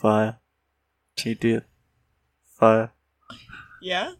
Fire. 0.00 0.38
Dear. 1.14 1.66
Fire. 2.58 2.92
Yeah? 3.82 4.12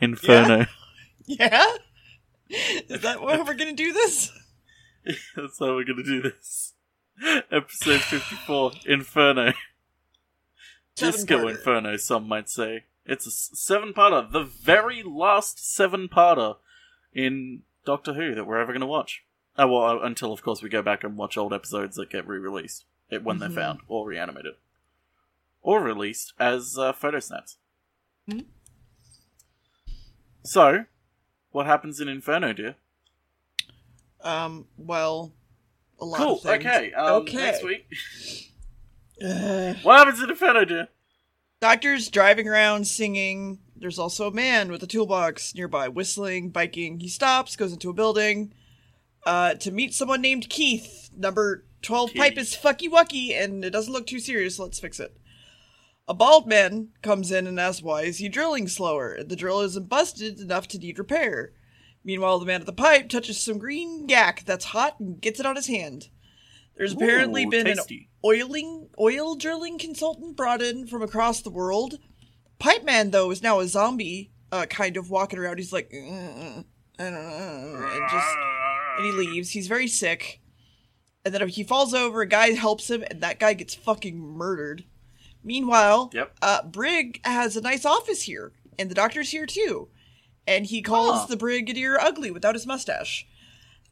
Inferno. 0.00 0.66
Yeah? 1.26 1.64
Is 2.48 3.02
that 3.02 3.20
why 3.20 3.36
we're 3.36 3.54
gonna 3.54 3.72
do 3.72 3.92
this? 3.92 4.32
That's 5.36 5.60
how 5.60 5.76
we're 5.76 5.84
gonna 5.84 6.02
do 6.02 6.22
this. 6.22 6.72
Episode 7.52 8.00
54 8.00 8.72
Inferno. 8.86 9.52
Disco. 10.96 11.46
Inferno, 11.46 11.96
some 11.98 12.26
might 12.26 12.48
say. 12.48 12.86
It's 13.06 13.28
a 13.28 13.30
seven 13.30 13.92
parter, 13.92 14.32
the 14.32 14.42
very 14.42 15.04
last 15.04 15.72
seven 15.72 16.08
parter 16.08 16.56
in 17.12 17.62
Doctor 17.84 18.14
Who 18.14 18.34
that 18.34 18.44
we're 18.44 18.58
ever 18.58 18.72
going 18.72 18.80
to 18.80 18.86
watch. 18.86 19.22
Uh, 19.56 19.68
well, 19.68 19.82
uh, 19.82 19.98
until, 20.00 20.32
of 20.32 20.42
course, 20.42 20.62
we 20.62 20.68
go 20.68 20.82
back 20.82 21.04
and 21.04 21.16
watch 21.16 21.36
old 21.36 21.52
episodes 21.52 21.94
that 21.94 22.10
get 22.10 22.26
re 22.26 22.38
released 22.38 22.86
when 23.18 23.38
they're 23.38 23.48
Mhm. 23.48 23.54
found 23.54 23.80
or 23.88 24.06
reanimated. 24.06 24.54
Or 25.62 25.82
released 25.82 26.32
as 26.38 26.76
uh, 26.78 26.92
photo 26.92 27.20
snaps. 27.20 27.58
Mhm. 28.28 28.46
So, 30.42 30.84
what 31.50 31.66
happens 31.66 32.00
in 32.00 32.08
Inferno, 32.08 32.52
dear? 32.52 32.76
Um, 34.22 34.68
well, 34.76 35.32
a 35.98 36.04
lot 36.04 36.18
Cool, 36.18 36.34
of 36.36 36.42
things. 36.42 36.64
okay. 36.64 36.92
Um, 36.92 37.12
Okay. 37.22 37.36
Next 37.36 37.62
week. 37.64 37.86
Ugh. 39.22 39.76
What 39.82 39.98
happens 39.98 40.22
in 40.22 40.30
Inferno, 40.30 40.64
dear? 40.64 40.88
Doctor's 41.60 42.08
driving 42.08 42.48
around 42.48 42.86
singing. 42.86 43.60
There's 43.76 43.98
also 43.98 44.26
a 44.28 44.30
man 44.30 44.70
with 44.70 44.82
a 44.82 44.86
toolbox 44.86 45.54
nearby, 45.54 45.88
whistling, 45.88 46.50
biking. 46.50 47.00
He 47.00 47.08
stops, 47.08 47.54
goes 47.56 47.72
into 47.72 47.90
a 47.90 47.94
building 47.94 48.54
uh, 49.24 49.54
to 49.54 49.70
meet 49.70 49.94
someone 49.94 50.20
named 50.20 50.48
Keith. 50.48 51.10
Number 51.16 51.64
12 51.82 52.14
pipe 52.14 52.38
is 52.38 52.56
fucky 52.56 52.88
wucky, 52.88 53.32
and 53.40 53.64
it 53.64 53.70
doesn't 53.70 53.92
look 53.92 54.06
too 54.06 54.20
serious. 54.20 54.58
Let's 54.58 54.80
fix 54.80 55.00
it. 55.00 55.16
A 56.08 56.14
bald 56.14 56.48
man 56.48 56.88
comes 57.02 57.30
in 57.30 57.46
and 57.46 57.60
asks 57.60 57.82
why 57.82 58.02
is 58.02 58.18
he 58.18 58.28
drilling 58.28 58.66
slower. 58.66 59.22
The 59.22 59.36
drill 59.36 59.60
isn't 59.60 59.88
busted 59.88 60.40
enough 60.40 60.66
to 60.68 60.78
need 60.78 60.98
repair. 60.98 61.52
Meanwhile, 62.02 62.38
the 62.40 62.46
man 62.46 62.60
at 62.60 62.66
the 62.66 62.72
pipe 62.72 63.08
touches 63.08 63.40
some 63.40 63.58
green 63.58 64.06
gack 64.06 64.44
that's 64.44 64.66
hot 64.66 64.98
and 64.98 65.20
gets 65.20 65.38
it 65.38 65.46
on 65.46 65.56
his 65.56 65.66
hand. 65.66 66.08
There's 66.76 66.94
apparently 66.94 67.44
Ooh, 67.44 67.50
been 67.50 67.66
an 67.66 67.78
oiling 68.24 68.88
oil 68.98 69.34
drilling 69.36 69.78
consultant 69.78 70.36
brought 70.36 70.62
in 70.62 70.86
from 70.86 71.02
across 71.02 71.42
the 71.42 71.50
world. 71.50 71.98
Pipe 72.58 72.84
Man 72.84 73.10
though 73.10 73.30
is 73.30 73.42
now 73.42 73.60
a 73.60 73.68
zombie, 73.68 74.32
uh, 74.50 74.66
kind 74.66 74.96
of 74.96 75.10
walking 75.10 75.38
around. 75.38 75.58
He's 75.58 75.72
like, 75.72 75.90
"Mm, 75.90 76.64
I 76.98 77.02
don't 77.02 77.12
know, 77.12 77.88
and 77.92 78.10
just 78.10 78.36
and 79.00 79.06
he 79.06 79.12
leaves. 79.12 79.50
He's 79.50 79.66
very 79.68 79.88
sick, 79.88 80.40
and 81.24 81.34
then 81.34 81.48
he 81.48 81.62
falls 81.64 81.94
over. 81.94 82.20
A 82.22 82.26
guy 82.26 82.52
helps 82.52 82.90
him, 82.90 83.04
and 83.10 83.20
that 83.20 83.38
guy 83.40 83.54
gets 83.54 83.74
fucking 83.74 84.18
murdered. 84.18 84.84
Meanwhile, 85.42 86.10
Yep. 86.12 86.36
uh, 86.42 86.62
Brig 86.64 87.20
has 87.24 87.56
a 87.56 87.60
nice 87.62 87.84
office 87.84 88.22
here, 88.22 88.52
and 88.78 88.90
the 88.90 88.94
doctor's 88.94 89.30
here 89.30 89.46
too, 89.46 89.88
and 90.46 90.66
he 90.66 90.82
calls 90.82 91.20
Huh. 91.22 91.26
the 91.28 91.36
Brigadier 91.36 91.98
ugly 91.98 92.30
without 92.30 92.54
his 92.54 92.66
mustache. 92.66 93.26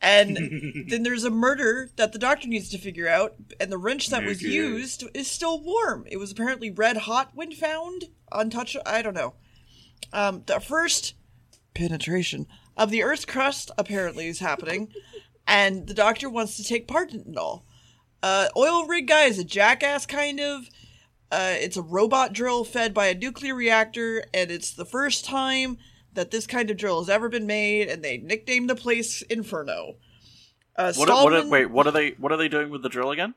And 0.01 0.36
then 0.89 1.03
there's 1.03 1.25
a 1.25 1.31
murder 1.31 1.91
that 1.97 2.12
the 2.12 2.19
doctor 2.19 2.47
needs 2.48 2.69
to 2.70 2.79
figure 2.79 3.09
out, 3.09 3.34
and 3.59 3.73
the 3.73 3.79
wrench 3.79 4.09
that 4.11 4.25
was 4.25 4.42
used 4.42 5.05
is 5.14 5.29
still 5.31 5.61
warm. 5.61 6.05
It 6.11 6.19
was 6.19 6.31
apparently 6.31 6.70
red 6.70 6.98
hot 6.98 7.31
when 7.34 7.51
found, 7.53 8.05
untouched. 8.31 8.77
I 8.86 9.03
don't 9.03 9.14
know. 9.14 9.34
Um, 10.12 10.42
the 10.47 10.61
first 10.61 11.14
penetration 11.75 12.47
of 12.78 12.90
the 12.90 13.02
Earth's 13.02 13.26
crust 13.26 13.70
apparently 13.76 14.28
is 14.28 14.38
happening, 14.38 14.88
and 15.46 15.86
the 15.86 15.94
doctor 15.94 16.30
wants 16.30 16.56
to 16.56 16.64
take 16.64 16.88
part 16.88 17.12
in 17.12 17.20
it 17.20 17.36
all. 17.36 17.66
Uh, 18.22 18.48
oil 18.56 18.86
rig 18.86 19.06
guy 19.06 19.24
is 19.24 19.38
a 19.38 19.44
jackass, 19.44 20.06
kind 20.06 20.40
of. 20.40 20.70
Uh, 21.30 21.54
it's 21.56 21.76
a 21.76 21.82
robot 21.82 22.32
drill 22.32 22.64
fed 22.64 22.94
by 22.94 23.08
a 23.08 23.14
nuclear 23.14 23.54
reactor, 23.54 24.24
and 24.32 24.50
it's 24.50 24.70
the 24.70 24.86
first 24.86 25.26
time 25.26 25.76
that 26.14 26.30
this 26.30 26.46
kind 26.46 26.70
of 26.70 26.76
drill 26.78 27.00
has 27.00 27.10
ever 27.10 27.28
been 27.28 27.46
made, 27.46 27.88
and 27.88 28.02
they 28.02 28.16
nicknamed 28.16 28.70
the 28.70 28.74
place 28.74 29.20
Inferno. 29.22 29.96
Uh, 30.74 30.92
What, 30.94 31.08
what, 31.08 31.33
Stahlman 31.33 31.50
wait, 31.50 31.67
what 31.67 31.86
are 31.86 31.92
they? 31.92 32.12
What 32.12 32.33
are 32.33 32.38
they 32.38 32.48
doing 32.48 32.70
with 32.70 32.83
the 32.83 32.88
drill 32.88 33.11
again? 33.11 33.34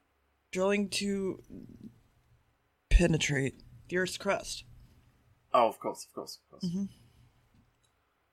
drilling 0.52 0.90
to 0.90 1.42
penetrate 2.90 3.64
the 3.88 3.98
Earth's 3.98 4.18
crust. 4.18 4.66
Oh, 5.54 5.68
of 5.68 5.80
course, 5.80 6.06
of 6.06 6.14
course, 6.14 6.40
of 6.44 6.52
course. 6.52 6.72
Mm-hmm. 6.72 6.84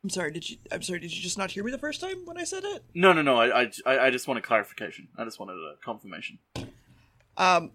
I'm 0.04 0.10
sorry. 0.10 0.31
Did 0.31 0.48
you? 0.48 0.56
I'm 0.70 0.82
sorry. 0.82 1.00
Did 1.00 1.14
you 1.14 1.20
just 1.20 1.38
not 1.38 1.50
hear 1.50 1.64
me 1.64 1.70
the 1.72 1.78
first 1.78 2.00
time 2.00 2.25
when 2.25 2.38
I 2.38 2.44
said 2.44 2.62
it? 2.64 2.84
No, 2.94 3.12
no, 3.12 3.22
no. 3.22 3.36
I, 3.36 3.70
I, 3.84 3.98
I 3.98 4.10
just 4.10 4.28
wanted 4.28 4.44
clarification. 4.44 5.09
I 5.16 5.25
just 5.25 5.41
wanted 5.41 5.54
a 5.54 5.75
confirmation. 5.84 6.38
Um, 7.36 7.72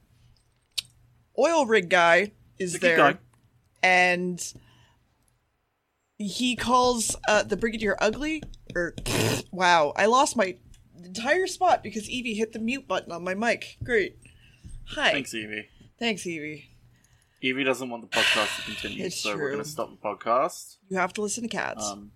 oil 1.38 1.66
rig 1.66 1.90
guy 1.90 2.32
is 2.60 2.76
a 2.76 2.80
good 2.80 2.88
there, 2.88 2.98
guy. 2.98 3.18
and 3.82 4.54
he 6.18 6.56
calls 6.56 7.16
uh, 7.28 7.44
the 7.44 7.58
brigadier 7.58 7.98
ugly. 8.00 8.42
Or 8.74 8.96
wow, 9.52 9.92
I 9.96 10.06
lost 10.06 10.38
my 10.38 10.56
entire 11.04 11.48
spot 11.48 11.84
because 11.84 12.10
Evie 12.10 12.36
hit 12.36 12.54
the 12.54 12.60
mute 12.60 12.88
button 12.88 13.12
on 13.12 13.24
my 13.24 13.34
mic. 13.34 13.78
Great. 13.84 14.18
Hi. 14.90 15.12
Thanks, 15.12 15.34
Evie. 15.34 15.68
Thanks, 16.00 16.26
Evie. 16.26 16.70
Evie 17.44 17.64
doesn't 17.66 17.90
want 17.90 18.10
the 18.10 18.18
podcast 18.18 18.56
to 18.56 18.62
continue, 18.64 19.06
It's 19.06 19.18
so 19.20 19.32
we're 19.32 19.38
true. 19.38 19.52
going 19.52 19.64
to 19.64 19.70
stop 19.70 19.90
the 19.92 19.98
podcast. 19.98 20.78
You 20.90 20.98
have 20.98 21.12
to 21.14 21.22
listen 21.22 21.44
to 21.44 21.50
cats. 21.50 21.86
Um, 21.86 22.12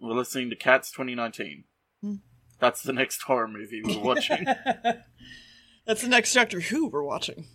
we're 0.00 0.14
listening 0.14 0.50
to 0.50 0.56
Cats 0.56 0.90
2019. 0.90 1.64
Hmm. 2.02 2.14
That's 2.58 2.82
the 2.82 2.92
next 2.92 3.22
horror 3.22 3.46
movie 3.46 3.82
we're 3.84 4.00
watching. 4.00 4.44
That's 5.86 6.02
the 6.02 6.08
next 6.08 6.34
Doctor 6.34 6.58
Who 6.60 6.88
we're 6.88 7.04
watching. 7.04 7.46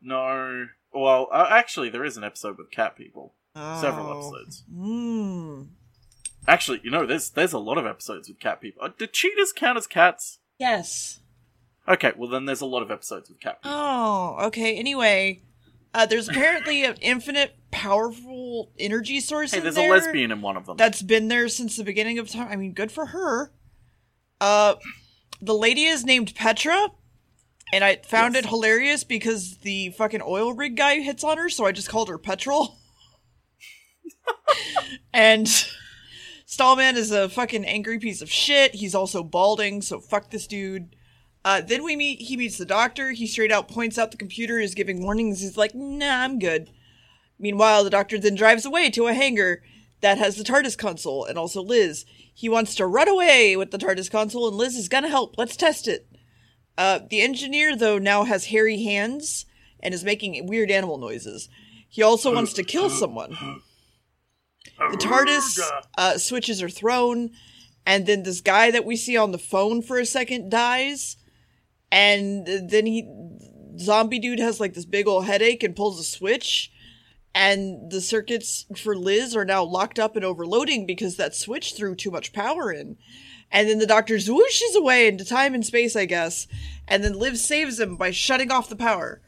no, 0.00 0.66
well, 0.94 1.28
uh, 1.32 1.46
actually, 1.50 1.90
there 1.90 2.04
is 2.04 2.16
an 2.16 2.22
episode 2.24 2.56
with 2.56 2.70
cat 2.70 2.96
people. 2.96 3.34
Several 3.56 4.06
Oh. 4.06 4.18
episodes. 4.20 4.62
Hmm. 4.72 5.62
Actually, 6.46 6.80
you 6.84 6.90
know, 6.92 7.04
there's 7.06 7.30
there's 7.30 7.52
a 7.52 7.58
lot 7.58 7.76
of 7.76 7.86
episodes 7.86 8.28
with 8.28 8.38
cat 8.38 8.60
people. 8.60 8.84
Uh, 8.84 8.90
do 8.96 9.06
cheetahs 9.08 9.52
count 9.52 9.76
as 9.76 9.88
cats? 9.88 10.38
Yes. 10.60 11.18
Okay, 11.88 12.12
well 12.16 12.28
then 12.28 12.44
there's 12.44 12.60
a 12.60 12.66
lot 12.66 12.82
of 12.82 12.90
episodes 12.90 13.28
with 13.28 13.38
people. 13.38 13.56
Oh, 13.64 14.36
okay. 14.46 14.76
Anyway, 14.76 15.42
uh, 15.94 16.06
there's 16.06 16.28
apparently 16.28 16.84
an 16.84 16.96
infinite 17.00 17.56
powerful 17.70 18.70
energy 18.78 19.20
source 19.20 19.52
hey, 19.52 19.60
there's 19.60 19.74
there 19.76 19.90
a 19.90 19.96
lesbian 19.96 20.30
in 20.30 20.42
one 20.42 20.56
of 20.56 20.66
them. 20.66 20.76
that's 20.76 21.02
been 21.02 21.28
there 21.28 21.48
since 21.48 21.76
the 21.76 21.84
beginning 21.84 22.18
of 22.18 22.28
time. 22.30 22.48
I 22.50 22.56
mean, 22.56 22.72
good 22.74 22.92
for 22.92 23.06
her. 23.06 23.52
Uh, 24.40 24.74
the 25.40 25.54
lady 25.54 25.84
is 25.84 26.04
named 26.04 26.34
Petra, 26.34 26.88
and 27.72 27.84
I 27.84 27.96
found 28.04 28.34
Yes. 28.34 28.44
it 28.44 28.48
hilarious 28.50 29.04
because 29.04 29.58
the 29.58 29.90
fucking 29.90 30.22
oil 30.22 30.52
rig 30.52 30.76
guy 30.76 31.00
hits 31.00 31.24
on 31.24 31.38
her, 31.38 31.48
so 31.48 31.64
I 31.64 31.72
just 31.72 31.88
called 31.88 32.08
her 32.08 32.18
Petrol. 32.18 32.76
and 35.12 35.46
Stahlman 36.46 36.94
is 36.94 37.10
a 37.10 37.28
fucking 37.28 37.64
angry 37.64 37.98
piece 37.98 38.22
of 38.22 38.30
shit. 38.30 38.74
He's 38.74 38.94
also 38.94 39.22
balding, 39.22 39.82
so 39.82 40.00
fuck 40.00 40.30
this 40.30 40.46
dude. 40.46 40.94
Uh, 41.44 41.60
then 41.60 41.82
we 41.82 41.96
meet. 41.96 42.20
He 42.22 42.36
meets 42.36 42.58
the 42.58 42.66
doctor. 42.66 43.12
He 43.12 43.26
straight 43.26 43.52
out 43.52 43.68
points 43.68 43.98
out 43.98 44.10
the 44.10 44.16
computer 44.16 44.58
is 44.58 44.74
giving 44.74 45.02
warnings. 45.02 45.40
He's 45.40 45.56
like, 45.56 45.74
"Nah, 45.74 46.24
I'm 46.24 46.38
good." 46.38 46.70
Meanwhile, 47.38 47.84
the 47.84 47.90
doctor 47.90 48.18
then 48.18 48.34
drives 48.34 48.66
away 48.66 48.90
to 48.90 49.06
a 49.06 49.14
hangar 49.14 49.62
that 50.00 50.18
has 50.18 50.36
the 50.36 50.44
TARDIS 50.44 50.76
console 50.76 51.24
and 51.24 51.38
also 51.38 51.62
Liz. 51.62 52.04
He 52.32 52.48
wants 52.48 52.74
to 52.76 52.86
run 52.86 53.08
away 53.08 53.56
with 53.56 53.70
the 53.70 53.78
TARDIS 53.78 54.10
console, 54.10 54.48
and 54.48 54.56
Liz 54.56 54.76
is 54.76 54.88
gonna 54.88 55.08
help. 55.08 55.36
Let's 55.38 55.56
test 55.56 55.88
it. 55.88 56.06
Uh, 56.76 57.00
the 57.08 57.20
engineer, 57.20 57.76
though, 57.76 57.98
now 57.98 58.24
has 58.24 58.46
hairy 58.46 58.82
hands 58.82 59.46
and 59.80 59.92
is 59.92 60.04
making 60.04 60.46
weird 60.46 60.70
animal 60.70 60.98
noises. 60.98 61.48
He 61.88 62.02
also 62.02 62.34
wants 62.34 62.52
to 62.54 62.62
kill 62.62 62.90
someone. 62.90 63.36
The 64.78 64.96
TARDIS 64.96 65.60
uh, 65.96 66.18
switches 66.18 66.62
are 66.62 66.68
thrown, 66.68 67.30
and 67.84 68.06
then 68.06 68.22
this 68.22 68.40
guy 68.40 68.70
that 68.70 68.84
we 68.84 68.96
see 68.96 69.16
on 69.16 69.32
the 69.32 69.38
phone 69.38 69.82
for 69.82 69.98
a 69.98 70.06
second 70.06 70.50
dies, 70.50 71.16
and 71.90 72.46
then 72.46 72.86
he 72.86 73.08
zombie 73.78 74.18
dude 74.18 74.40
has 74.40 74.60
like 74.60 74.74
this 74.74 74.84
big 74.84 75.06
old 75.06 75.24
headache 75.24 75.62
and 75.62 75.76
pulls 75.76 76.00
a 76.00 76.04
switch, 76.04 76.72
and 77.34 77.90
the 77.90 78.00
circuits 78.00 78.66
for 78.76 78.96
Liz 78.96 79.36
are 79.36 79.44
now 79.44 79.62
locked 79.62 79.98
up 79.98 80.16
and 80.16 80.24
overloading 80.24 80.86
because 80.86 81.16
that 81.16 81.34
switch 81.34 81.74
threw 81.74 81.94
too 81.94 82.10
much 82.10 82.32
power 82.32 82.72
in. 82.72 82.96
And 83.50 83.68
then 83.68 83.78
the 83.78 83.86
doctor 83.86 84.16
swooshes 84.16 84.76
away 84.76 85.08
into 85.08 85.24
time 85.24 85.54
and 85.54 85.64
space, 85.64 85.96
I 85.96 86.04
guess, 86.04 86.46
and 86.86 87.02
then 87.02 87.18
Liv 87.18 87.38
saves 87.38 87.80
him 87.80 87.96
by 87.96 88.10
shutting 88.10 88.50
off 88.50 88.68
the 88.68 88.76
power. 88.76 89.22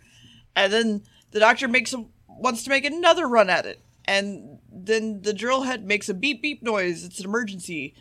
And 0.55 0.73
then 0.73 1.02
the 1.31 1.40
doctor 1.40 1.69
makes 1.69 1.94
a, 1.94 2.05
wants 2.29 2.64
to 2.64 2.70
make 2.70 2.84
another 2.84 3.26
run 3.26 3.49
at 3.49 3.67
it. 3.67 3.81
And 4.05 4.58
then 4.70 5.23
the 5.23 5.32
drill 5.32 5.62
head 5.62 5.84
makes 5.84 6.08
a 6.08 6.14
beep 6.14 6.43
beep 6.43 6.62
noise. 6.62 7.05
It's 7.05 7.20
an 7.20 7.26
emergency. 7.26 7.94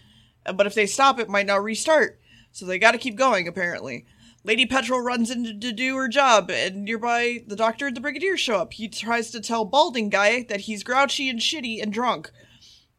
But 0.44 0.66
if 0.66 0.74
they 0.74 0.88
stop, 0.88 1.19
it 1.19 1.30
might 1.30 1.45
not 1.45 1.63
restart. 1.63 2.19
So 2.51 2.66
they 2.66 2.80
gotta 2.80 2.98
keep 2.98 3.16
going, 3.16 3.48
apparently. 3.48 4.06
Lady 4.44 4.65
Petrol 4.65 5.01
runs 5.01 5.30
in 5.30 5.59
to, 5.59 5.71
do 5.71 5.97
her 5.97 6.07
job, 6.07 6.50
and 6.50 6.86
nearby, 6.86 7.44
the 7.45 7.56
doctor 7.56 7.88
and 7.88 7.97
the 7.97 8.01
brigadier 8.01 8.38
show 8.38 8.57
up. 8.57 8.74
He 8.74 8.88
tries 8.88 9.31
to 9.31 9.41
tell 9.41 9.65
Balding 9.65 10.09
Guy 10.09 10.44
that 10.44 10.62
he's 10.62 10.83
grouchy 10.83 11.30
and 11.30 11.39
shitty 11.39 11.81
and 11.81 11.91
drunk. 11.91 12.31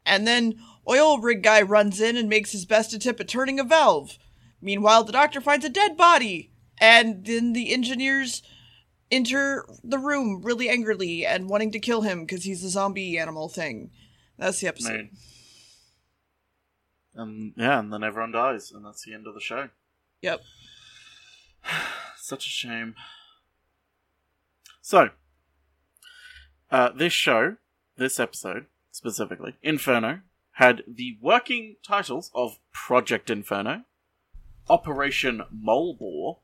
And 0.05 0.27
then 0.27 0.61
Oil 0.89 1.19
Rig 1.19 1.43
Guy 1.43 1.63
runs 1.63 2.01
in 2.01 2.17
and 2.17 2.29
makes 2.29 2.53
his 2.53 2.67
best 2.67 2.93
attempt 2.93 3.21
at 3.21 3.29
turning 3.29 3.59
a 3.59 3.65
valve. 3.65 4.19
Meanwhile, 4.61 5.05
the 5.05 5.13
doctor 5.13 5.41
finds 5.41 5.65
a 5.65 5.71
dead 5.71 5.97
body, 5.97 6.53
and 6.79 7.25
then 7.25 7.55
the 7.55 7.73
engineers 7.73 8.43
enter 9.11 9.67
the 9.83 9.99
room 9.99 10.43
really 10.43 10.69
angrily 10.69 11.27
and 11.27 11.49
wanting 11.49 11.73
to 11.73 11.79
kill 11.79 12.03
him 12.03 12.21
because 12.21 12.45
he's 12.45 12.63
a 12.63 12.69
zombie 12.69 13.19
animal 13.19 13.49
thing. 13.49 13.91
That's 14.39 14.61
the 14.61 14.69
episode. 14.69 15.11
And 17.15 17.23
um, 17.23 17.55
yeah, 17.57 17.79
and 17.79 17.93
then 17.93 18.05
everyone 18.05 18.33
dies, 18.33 18.71
and 18.73 18.85
that's 18.85 19.05
the 19.05 19.15
end 19.15 19.27
of 19.27 19.35
the 19.35 19.41
show. 19.41 19.69
Yep. 20.23 20.43
Such 22.17 22.47
a 22.47 22.51
shame. 22.51 22.95
So, 24.81 25.11
uh, 26.71 26.91
this 26.91 27.13
show, 27.13 27.57
this 27.97 28.19
episode 28.19 28.67
specifically, 28.91 29.57
Inferno, 29.63 30.21
had 30.53 30.83
the 30.87 31.17
working 31.21 31.77
titles 31.83 32.31
of 32.35 32.59
Project 32.73 33.31
Inferno, 33.31 33.83
Operation 34.69 35.43
Molebore, 35.55 36.39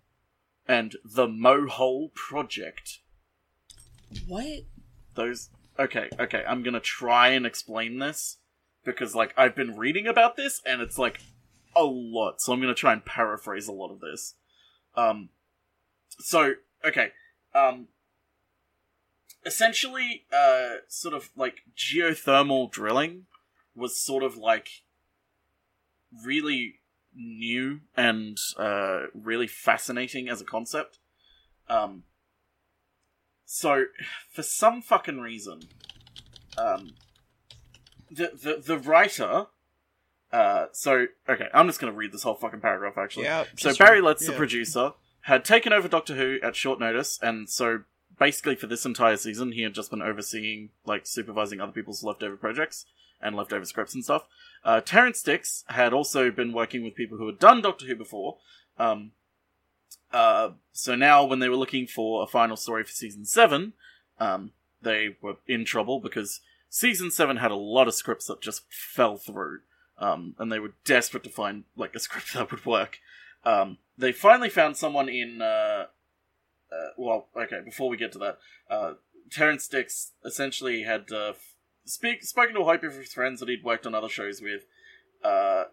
and 0.67 0.97
The 1.05 1.27
Mohole 1.27 2.15
Project. 2.15 3.01
What? 4.27 4.63
Those. 5.15 5.51
Okay, 5.79 6.09
okay, 6.19 6.45
I'm 6.49 6.63
gonna 6.63 6.81
try 6.81 7.29
and 7.29 7.45
explain 7.45 7.99
this 7.99 8.39
because, 8.85 9.15
like, 9.15 9.35
I've 9.37 9.55
been 9.55 9.77
reading 9.77 10.07
about 10.07 10.37
this 10.37 10.63
and 10.65 10.81
it's 10.81 10.99
like 10.99 11.21
a 11.77 11.85
lot, 11.85 12.41
so 12.41 12.53
I'm 12.53 12.61
gonna 12.61 12.75
try 12.75 12.93
and 12.93 13.05
paraphrase 13.05 13.69
a 13.69 13.73
lot 13.73 13.93
of 13.93 14.01
this. 14.01 14.35
Um, 14.97 15.29
so, 16.19 16.55
okay, 16.85 17.13
um, 17.55 17.89
essentially, 19.45 20.25
uh, 20.33 20.77
sort 20.89 21.15
of 21.15 21.31
like 21.37 21.63
geothermal 21.77 22.71
drilling 22.71 23.27
was 23.75 24.01
sort 24.01 24.23
of 24.23 24.37
like 24.37 24.83
really 26.25 26.81
new 27.15 27.81
and 27.97 28.39
uh, 28.59 29.05
really 29.15 29.47
fascinating 29.47 30.29
as 30.29 30.41
a 30.41 30.45
concept. 30.45 30.99
Um, 31.69 32.05
so, 33.45 33.85
for 34.31 34.43
some 34.43 34.83
fucking 34.83 35.21
reason, 35.21 35.61
um, 36.59 36.95
the 38.11 38.33
the 38.35 38.63
the 38.65 38.79
writer. 38.79 39.47
Uh, 40.33 40.67
so 40.73 41.07
okay, 41.29 41.49
I'm 41.55 41.67
just 41.67 41.81
gonna 41.81 41.93
read 41.93 42.13
this 42.13 42.23
whole 42.23 42.35
fucking 42.35 42.61
paragraph 42.61 42.99
actually. 42.99 43.25
Yeah. 43.25 43.45
So 43.57 43.75
Barry 43.75 44.01
Letts, 44.01 44.27
the 44.27 44.33
producer, 44.33 44.93
had 45.23 45.45
taken 45.45 45.73
over 45.73 45.89
Doctor 45.89 46.15
Who 46.15 46.39
at 46.43 46.57
short 46.57 46.81
notice, 46.81 47.19
and 47.23 47.49
so 47.49 47.85
basically 48.19 48.57
for 48.57 48.67
this 48.67 48.87
entire 48.87 49.17
season, 49.17 49.53
he 49.53 49.63
had 49.63 49.75
just 49.75 49.91
been 49.91 50.03
overseeing, 50.03 50.71
like, 50.85 51.07
supervising 51.07 51.61
other 51.61 51.73
people's 51.73 52.03
leftover 52.03 52.37
projects 52.37 52.87
and 53.21 53.37
leftover 53.37 53.65
scripts 53.65 53.95
and 53.95 54.05
stuff. 54.05 54.27
Uh, 54.65 54.81
Terrance 54.81 55.23
Dicks 55.23 55.65
had 55.69 55.93
also 55.93 56.31
been 56.31 56.53
working 56.53 56.83
with 56.83 56.95
people 56.95 57.19
who 57.19 57.27
had 57.27 57.39
done 57.39 57.63
Doctor 57.63 57.87
Who 57.87 57.97
before. 57.97 58.39
Um, 58.79 59.13
uh, 60.13 60.51
so 60.73 60.95
now, 60.95 61.25
when 61.25 61.39
they 61.39 61.49
were 61.49 61.57
looking 61.57 61.87
for 61.87 62.23
a 62.23 62.27
final 62.27 62.57
story 62.57 62.85
for 62.85 62.91
season 62.91 63.25
seven, 63.25 63.75
um, 64.19 64.53
they 64.83 65.17
were 65.21 65.37
in 65.47 65.65
trouble 65.65 66.01
because 66.01 66.41
season 66.69 67.11
seven 67.11 67.39
had 67.39 67.51
a 67.51 67.57
lot 67.57 67.89
of 67.89 67.95
scripts 67.95 68.27
that 68.27 68.41
just 68.41 68.65
fell 68.71 69.17
through, 69.17 69.61
um, 69.99 70.35
and 70.39 70.51
they 70.51 70.59
were 70.59 70.75
desperate 70.85 71.25
to 71.25 71.31
find 71.31 71.65
like 71.77 71.95
a 71.95 72.01
script 72.01 72.33
that 72.35 72.51
would 72.51 72.67
work. 72.67 72.99
Um, 73.45 73.79
they 73.97 74.13
finally 74.13 74.51
found 74.51 74.77
someone 74.77 75.09
in. 75.09 75.41
Uh, 75.41 75.87
uh, 76.73 76.89
well, 76.97 77.29
okay. 77.37 77.61
Before 77.65 77.89
we 77.89 77.97
get 77.97 78.13
to 78.13 78.19
that, 78.19 78.39
uh, 78.69 78.95
Terrance 79.31 79.69
Dicks 79.69 80.13
essentially 80.25 80.83
had 80.83 81.11
uh, 81.13 81.35
speak 81.85 82.25
spoken 82.25 82.55
to 82.55 82.61
a 82.61 82.65
whole 82.65 82.75
of 82.75 82.83
his 82.83 83.13
friends 83.13 83.41
that 83.41 83.49
he'd 83.49 83.65
worked 83.65 83.87
on 83.87 83.95
other 83.95 84.09
shows 84.09 84.41
with. 84.41 84.63
Uh, 85.23 85.65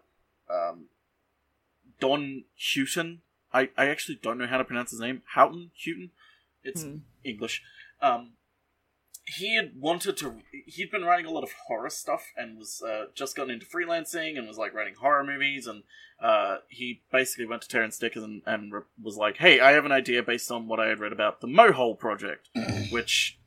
um, 0.50 0.86
Don 2.00 2.44
Houghton. 2.74 3.20
I, 3.52 3.70
I 3.76 3.86
actually 3.86 4.16
don't 4.16 4.38
know 4.38 4.46
how 4.46 4.58
to 4.58 4.64
pronounce 4.64 4.90
his 4.90 5.00
name. 5.00 5.22
Houghton? 5.34 5.70
Houghton? 5.84 6.10
It's 6.64 6.82
Hmm. 6.82 6.98
English. 7.22 7.62
Um, 8.00 8.32
he 9.26 9.56
had 9.56 9.72
wanted 9.78 10.16
to. 10.18 10.36
He'd 10.66 10.90
been 10.90 11.04
writing 11.04 11.26
a 11.26 11.30
lot 11.30 11.44
of 11.44 11.52
horror 11.66 11.90
stuff 11.90 12.32
and 12.36 12.58
was 12.58 12.82
uh, 12.86 13.06
just 13.14 13.36
gotten 13.36 13.52
into 13.52 13.66
freelancing 13.66 14.36
and 14.36 14.46
was 14.46 14.58
like 14.58 14.74
writing 14.74 14.94
horror 14.94 15.24
movies. 15.24 15.66
And 15.66 15.82
uh, 16.22 16.58
he 16.68 17.02
basically 17.10 17.46
went 17.46 17.62
to 17.62 17.68
Terrance 17.68 17.98
Dicks 17.98 18.16
and, 18.16 18.42
and 18.46 18.72
re- 18.72 18.80
was 19.02 19.16
like, 19.16 19.38
"Hey, 19.38 19.60
I 19.60 19.72
have 19.72 19.86
an 19.86 19.92
idea 19.92 20.22
based 20.22 20.50
on 20.50 20.68
what 20.68 20.80
I 20.80 20.88
had 20.88 21.00
read 21.00 21.12
about 21.12 21.40
the 21.40 21.46
Mohole 21.46 21.98
Project, 21.98 22.50
which 22.90 23.38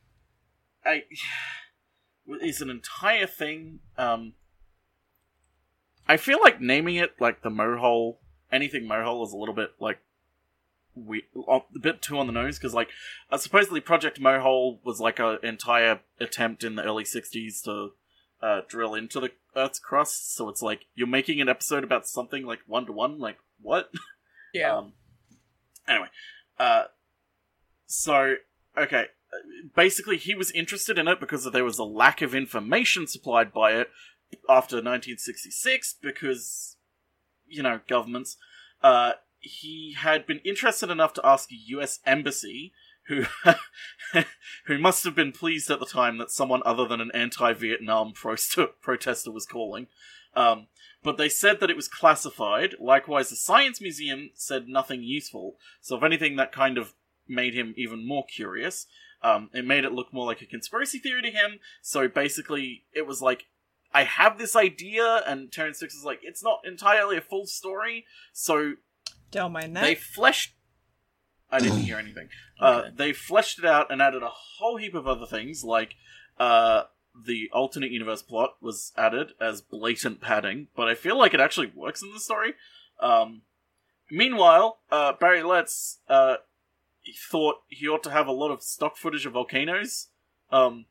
I 0.85 1.03
is 2.41 2.61
an 2.61 2.69
entire 2.69 3.27
thing. 3.27 3.79
Um, 3.97 4.33
I 6.07 6.17
feel 6.17 6.39
like 6.41 6.61
naming 6.61 6.95
it 6.95 7.15
like 7.19 7.43
the 7.43 7.49
Mohole, 7.49 8.17
anything 8.51 8.83
Mohole, 8.83 9.25
is 9.25 9.33
a 9.33 9.37
little 9.37 9.55
bit 9.55 9.71
like 9.79 9.99
we 11.05 11.23
a 11.47 11.59
bit 11.79 12.01
too 12.01 12.17
on 12.17 12.27
the 12.27 12.33
nose 12.33 12.57
because 12.57 12.73
like 12.73 12.89
uh, 13.31 13.37
supposedly 13.37 13.79
Project 13.79 14.19
Mohole 14.19 14.79
was 14.83 14.99
like 14.99 15.19
an 15.19 15.37
entire 15.43 16.01
attempt 16.19 16.63
in 16.63 16.75
the 16.75 16.83
early 16.83 17.03
'60s 17.03 17.61
to 17.63 17.91
uh, 18.41 18.61
drill 18.67 18.93
into 18.93 19.19
the 19.19 19.31
Earth's 19.55 19.79
crust. 19.79 20.35
So 20.35 20.49
it's 20.49 20.61
like 20.61 20.85
you're 20.95 21.07
making 21.07 21.41
an 21.41 21.49
episode 21.49 21.83
about 21.83 22.07
something 22.07 22.45
like 22.45 22.59
one 22.67 22.85
to 22.85 22.91
one. 22.91 23.19
Like 23.19 23.37
what? 23.61 23.89
Yeah. 24.53 24.77
Um, 24.77 24.93
anyway, 25.87 26.07
uh, 26.57 26.85
so 27.85 28.35
okay, 28.77 29.05
uh, 29.33 29.67
basically 29.75 30.17
he 30.17 30.33
was 30.35 30.51
interested 30.51 30.97
in 30.97 31.07
it 31.07 31.19
because 31.19 31.49
there 31.51 31.63
was 31.63 31.77
a 31.77 31.83
lack 31.83 32.21
of 32.21 32.33
information 32.33 33.07
supplied 33.07 33.53
by 33.53 33.73
it 33.73 33.89
after 34.49 34.77
1966 34.77 35.95
because 36.01 36.77
you 37.47 37.61
know 37.61 37.81
governments. 37.87 38.37
Uh, 38.81 39.13
he 39.47 39.95
had 39.97 40.27
been 40.27 40.39
interested 40.39 40.89
enough 40.89 41.13
to 41.13 41.25
ask 41.25 41.51
a 41.51 41.55
U.S. 41.55 41.99
embassy, 42.05 42.73
who 43.07 43.25
who 44.65 44.77
must 44.77 45.03
have 45.03 45.15
been 45.15 45.31
pleased 45.31 45.71
at 45.71 45.79
the 45.79 45.85
time 45.85 46.17
that 46.17 46.31
someone 46.31 46.61
other 46.65 46.87
than 46.87 47.01
an 47.01 47.11
anti-Vietnam 47.13 48.13
protester 48.81 49.31
was 49.31 49.45
calling. 49.45 49.87
Um, 50.35 50.67
but 51.03 51.17
they 51.17 51.29
said 51.29 51.59
that 51.59 51.69
it 51.69 51.75
was 51.75 51.87
classified. 51.87 52.75
Likewise, 52.79 53.29
the 53.29 53.35
Science 53.35 53.81
Museum 53.81 54.31
said 54.35 54.67
nothing 54.67 55.03
useful. 55.03 55.55
So, 55.81 55.97
if 55.97 56.03
anything, 56.03 56.35
that 56.35 56.51
kind 56.51 56.77
of 56.77 56.93
made 57.27 57.53
him 57.53 57.73
even 57.77 58.07
more 58.07 58.25
curious. 58.25 58.85
Um, 59.23 59.49
it 59.53 59.65
made 59.65 59.83
it 59.83 59.93
look 59.93 60.13
more 60.13 60.25
like 60.25 60.41
a 60.41 60.45
conspiracy 60.45 60.99
theory 60.99 61.21
to 61.23 61.31
him. 61.31 61.59
So, 61.81 62.07
basically, 62.07 62.83
it 62.93 63.07
was 63.07 63.21
like, 63.21 63.45
I 63.93 64.03
have 64.03 64.37
this 64.37 64.55
idea, 64.55 65.23
and 65.25 65.51
Terrance 65.51 65.79
Dicks 65.79 65.95
is 65.95 66.03
like, 66.03 66.19
it's 66.23 66.43
not 66.43 66.59
entirely 66.65 67.17
a 67.17 67.21
full 67.21 67.47
story. 67.47 68.05
So, 68.33 68.73
Don't 69.31 69.51
mind 69.51 69.75
that. 69.75 69.81
they 69.81 69.95
fleshed. 69.95 70.53
I 71.51 71.59
didn't 71.59 71.79
hear 71.81 71.97
anything. 71.97 72.29
Uh, 72.59 72.81
Okay. 72.85 72.89
they 72.95 73.13
fleshed 73.13 73.59
it 73.59 73.65
out 73.65 73.91
and 73.91 74.01
added 74.01 74.23
a 74.23 74.31
whole 74.31 74.77
heap 74.77 74.95
of 74.95 75.07
other 75.07 75.27
things, 75.27 75.63
like 75.63 75.93
uh, 76.39 76.85
the 77.15 77.47
alternate 77.53 77.91
universe 77.91 78.23
plot 78.23 78.55
was 78.59 78.93
added 78.97 79.33
as 79.39 79.61
blatant 79.61 80.21
padding, 80.21 80.67
but 80.75 80.87
I 80.87 80.95
feel 80.95 81.19
like 81.19 81.35
it 81.35 81.39
actually 81.39 81.71
works 81.75 82.01
in 82.01 82.11
the 82.11 82.19
story. 82.19 82.55
Um, 82.99 83.43
meanwhile, 84.09 84.79
uh, 84.91 85.13
Barry 85.19 85.43
Letts 85.43 85.99
uh, 86.09 86.37
thought 87.29 87.57
he 87.67 87.87
ought 87.87 88.01
to 88.05 88.09
have 88.11 88.25
a 88.25 88.31
lot 88.31 88.49
of 88.49 88.63
stock 88.63 88.97
footage 88.97 89.27
of 89.27 89.33
volcanoes. 89.33 90.07
Um, 90.51 90.85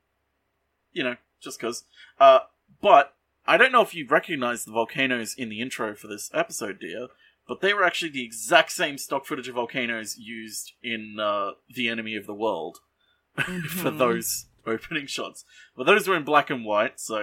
you 0.93 1.03
know, 1.03 1.17
just 1.41 1.59
because. 1.59 1.83
Uh, 2.21 2.39
but 2.81 3.15
I 3.45 3.57
don't 3.57 3.73
know 3.73 3.83
if 3.83 3.93
you 3.93 4.07
recognize 4.07 4.65
the 4.65 4.71
volcanoes 4.73 5.35
in 5.37 5.49
the 5.49 5.61
intro 5.61 5.97
for 5.97 6.07
this 6.07 6.31
episode, 6.33 6.79
dear 6.79 7.09
but 7.49 7.61
they 7.61 7.73
were 7.75 7.85
actually 7.85 8.11
the 8.11 8.25
exact 8.25 8.73
same 8.73 8.99
stock 8.99 9.25
footage 9.27 9.49
of 9.49 9.55
volcanoes 9.55 10.17
used 10.19 10.73
in 10.83 11.19
uh, 11.21 11.53
The 11.73 11.89
Enemy 11.89 12.17
of 12.17 12.27
the 12.27 12.35
World 12.35 12.79
for 13.37 13.43
Mhm. 13.91 13.99
those 13.99 14.47
opening 14.67 15.07
shots. 15.07 15.45
But 15.77 15.85
those 15.87 16.09
were 16.09 16.17
in 16.17 16.25
black 16.25 16.51
and 16.51 16.65
white, 16.65 16.99
so 16.99 17.17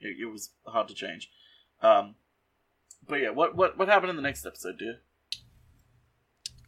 it, 0.00 0.16
it 0.20 0.26
was 0.30 0.50
hard 0.66 0.88
to 0.88 0.94
change. 0.94 1.30
Um, 1.80 2.16
but 3.06 3.16
yeah, 3.20 3.30
what, 3.30 3.54
what 3.56 3.78
what 3.78 3.88
happened 3.88 4.10
in 4.10 4.16
the 4.16 4.22
next 4.22 4.44
episode, 4.44 4.78
dear? 4.78 5.00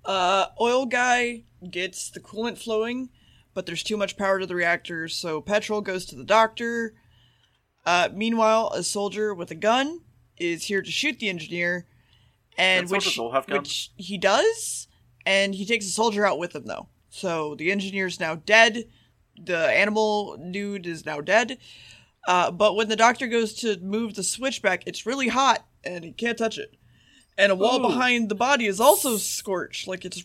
Uh, 0.05 0.47
oil 0.61 0.87
guy 0.87 1.43
gets 1.71 2.11
the 2.11 2.21
coolant 2.21 2.59
flowing, 2.59 3.11
but 3.55 3.67
there's 3.67 3.83
too 3.83 3.97
much 3.97 4.17
power 4.17 4.41
to 4.41 4.47
the 4.47 4.55
reactors, 4.55 5.15
so 5.15 5.41
petrol 5.41 5.81
goes 5.81 6.07
to 6.07 6.17
the 6.17 6.25
doctor. 6.25 6.95
Uh, 7.85 8.09
meanwhile, 8.13 8.71
a 8.75 8.83
soldier 8.83 9.35
with 9.35 9.51
a 9.51 9.55
gun 9.55 10.01
is 10.39 10.65
here 10.67 10.81
to 10.81 10.91
shoot 10.91 11.19
the 11.19 11.29
engineer, 11.29 11.87
and 12.59 12.91
which 12.91 13.19
which 13.49 13.93
he 13.97 14.19
does, 14.19 14.89
and 15.27 15.55
he 15.55 15.67
takes 15.67 15.87
a 15.87 15.91
soldier 15.91 16.27
out 16.27 16.39
with 16.39 16.55
him 16.55 16.65
though. 16.67 16.89
So 17.11 17.55
the 17.55 17.73
engineer's 17.73 18.21
now 18.21 18.37
dead. 18.37 18.85
The 19.43 19.59
animal 19.59 20.37
dude 20.37 20.87
is 20.87 21.07
now 21.07 21.21
dead. 21.21 21.59
Uh, 22.27 22.51
but 22.51 22.77
when 22.77 22.89
the 22.89 22.97
doctor 22.97 23.27
goes 23.27 23.55
to 23.55 23.79
move 23.81 24.15
the 24.15 24.23
switch 24.23 24.63
back, 24.63 24.83
it's 24.87 25.07
really 25.07 25.29
hot 25.29 25.65
and 25.85 26.05
he 26.05 26.13
can't 26.13 26.39
touch 26.39 26.59
it. 26.59 26.75
And 27.39 27.51
a 27.51 27.55
wall 27.55 27.79
Ooh. 27.79 27.89
behind 27.89 28.29
the 28.29 28.35
body 28.35 28.67
is 28.67 28.81
also 28.81 29.17
scorched, 29.17 29.89
like 29.89 30.05
it's 30.05 30.25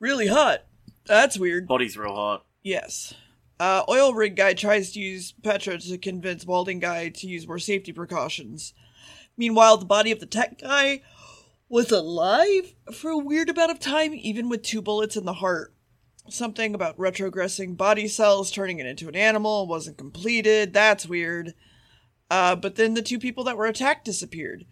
really 0.00 0.26
hot. 0.26 0.64
That's 1.06 1.38
weird. 1.38 1.68
Body's 1.68 1.96
real 1.96 2.14
hot. 2.14 2.44
Yes. 2.62 3.14
Uh, 3.60 3.84
oil 3.88 4.14
rig 4.14 4.36
guy 4.36 4.54
tries 4.54 4.90
to 4.92 5.00
use 5.00 5.32
Petra 5.42 5.78
to 5.78 5.98
convince 5.98 6.44
balding 6.44 6.80
guy 6.80 7.10
to 7.10 7.26
use 7.26 7.46
more 7.46 7.58
safety 7.58 7.92
precautions. 7.92 8.74
Meanwhile, 9.36 9.76
the 9.76 9.86
body 9.86 10.10
of 10.12 10.18
the 10.20 10.26
tech 10.26 10.58
guy 10.60 11.02
was 11.70 11.92
alive 11.92 12.74
for 12.92 13.10
a 13.10 13.16
weird 13.16 13.48
amount 13.48 13.70
of 13.70 13.78
time, 13.78 14.12
even 14.12 14.48
with 14.48 14.62
two 14.62 14.82
bullets 14.82 15.16
in 15.16 15.24
the 15.24 15.34
heart. 15.34 15.72
Something 16.28 16.74
about 16.74 16.98
retrogressing 16.98 17.76
body 17.76 18.08
cells 18.08 18.50
turning 18.50 18.80
it 18.80 18.86
into 18.86 19.08
an 19.08 19.14
animal 19.14 19.66
wasn't 19.66 19.96
completed. 19.96 20.74
That's 20.74 21.06
weird. 21.06 21.54
Uh, 22.28 22.56
but 22.56 22.74
then 22.74 22.94
the 22.94 23.02
two 23.02 23.18
people 23.18 23.44
that 23.44 23.56
were 23.56 23.66
attacked 23.66 24.04
disappeared. 24.04 24.66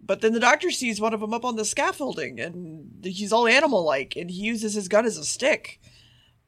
But 0.00 0.22
then 0.22 0.32
the 0.32 0.40
doctor 0.40 0.70
sees 0.70 1.00
one 1.00 1.12
of 1.12 1.20
them 1.20 1.34
up 1.34 1.44
on 1.44 1.56
the 1.56 1.64
scaffolding, 1.64 2.40
and 2.40 3.04
he's 3.04 3.32
all 3.32 3.46
animal 3.46 3.84
like, 3.84 4.16
and 4.16 4.30
he 4.30 4.42
uses 4.42 4.74
his 4.74 4.88
gun 4.88 5.04
as 5.04 5.18
a 5.18 5.24
stick. 5.24 5.80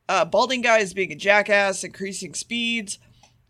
Uh, 0.09 0.25
balding 0.25 0.63
guy 0.63 0.79
is 0.79 0.95
being 0.95 1.13
a 1.13 1.17
jackass, 1.17 1.85
increasing 1.85 2.33
speeds. 2.33 2.99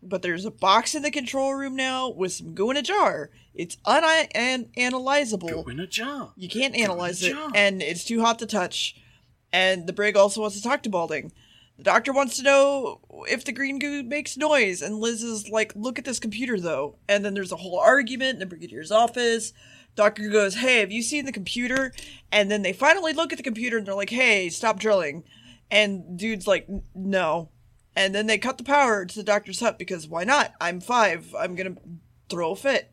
But 0.03 0.21
there's 0.21 0.45
a 0.45 0.51
box 0.51 0.95
in 0.95 1.03
the 1.03 1.11
control 1.11 1.53
room 1.53 1.75
now 1.75 2.09
with 2.09 2.33
some 2.33 2.53
goo 2.55 2.71
in 2.71 2.77
a 2.77 2.81
jar. 2.81 3.29
It's 3.53 3.77
unanalyzable. 3.85 5.69
In 5.69 5.79
a 5.79 5.87
jar. 5.87 6.31
You 6.35 6.49
can't 6.49 6.75
analyze 6.75 7.21
it, 7.23 7.33
jar. 7.33 7.51
and 7.53 7.81
it's 7.81 8.05
too 8.05 8.21
hot 8.21 8.39
to 8.39 8.45
touch. 8.45 8.95
And 9.51 9.87
the 9.87 9.93
brig 9.93 10.15
also 10.15 10.41
wants 10.41 10.55
to 10.55 10.63
talk 10.63 10.83
to 10.83 10.89
Balding. 10.89 11.31
The 11.77 11.83
doctor 11.83 12.13
wants 12.13 12.37
to 12.37 12.43
know 12.43 13.01
if 13.27 13.43
the 13.43 13.51
green 13.51 13.79
goo 13.79 14.03
makes 14.03 14.37
noise, 14.37 14.81
and 14.81 14.99
Liz 14.99 15.23
is 15.23 15.49
like, 15.49 15.73
"Look 15.75 15.97
at 15.97 16.05
this 16.05 16.19
computer, 16.19 16.59
though." 16.59 16.97
And 17.09 17.25
then 17.25 17.33
there's 17.33 17.51
a 17.51 17.57
whole 17.57 17.79
argument 17.79 18.39
in 18.41 18.47
the 18.47 18.55
brigadier's 18.55 18.91
office. 18.91 19.51
Doctor 19.95 20.29
goes, 20.29 20.55
"Hey, 20.55 20.79
have 20.79 20.91
you 20.91 21.01
seen 21.01 21.25
the 21.25 21.31
computer?" 21.31 21.93
And 22.31 22.49
then 22.51 22.61
they 22.61 22.71
finally 22.71 23.13
look 23.13 23.33
at 23.33 23.37
the 23.37 23.43
computer, 23.43 23.77
and 23.77 23.85
they're 23.87 23.95
like, 23.95 24.11
"Hey, 24.11 24.49
stop 24.49 24.79
drilling." 24.79 25.23
And 25.69 26.17
dude's 26.17 26.47
like, 26.47 26.67
"No." 26.93 27.49
And 27.95 28.15
then 28.15 28.27
they 28.27 28.37
cut 28.37 28.57
the 28.57 28.63
power 28.63 29.05
to 29.05 29.15
the 29.15 29.23
doctor's 29.23 29.59
hut 29.59 29.77
because 29.77 30.07
why 30.07 30.23
not? 30.23 30.53
I'm 30.61 30.79
five. 30.79 31.35
I'm 31.37 31.55
gonna 31.55 31.75
throw 32.29 32.51
a 32.51 32.55
fit. 32.55 32.91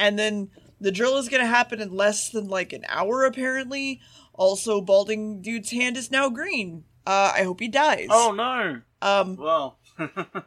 And 0.00 0.18
then 0.18 0.50
the 0.80 0.90
drill 0.90 1.18
is 1.18 1.28
gonna 1.28 1.46
happen 1.46 1.80
in 1.80 1.94
less 1.94 2.30
than 2.30 2.48
like 2.48 2.72
an 2.72 2.84
hour, 2.88 3.24
apparently. 3.24 4.00
Also, 4.32 4.80
balding 4.80 5.42
dude's 5.42 5.70
hand 5.70 5.96
is 5.96 6.10
now 6.10 6.30
green. 6.30 6.84
Uh, 7.06 7.32
I 7.34 7.44
hope 7.44 7.60
he 7.60 7.68
dies. 7.68 8.08
Oh 8.10 8.32
no. 8.32 8.80
Um, 9.02 9.36
Well. 9.36 9.78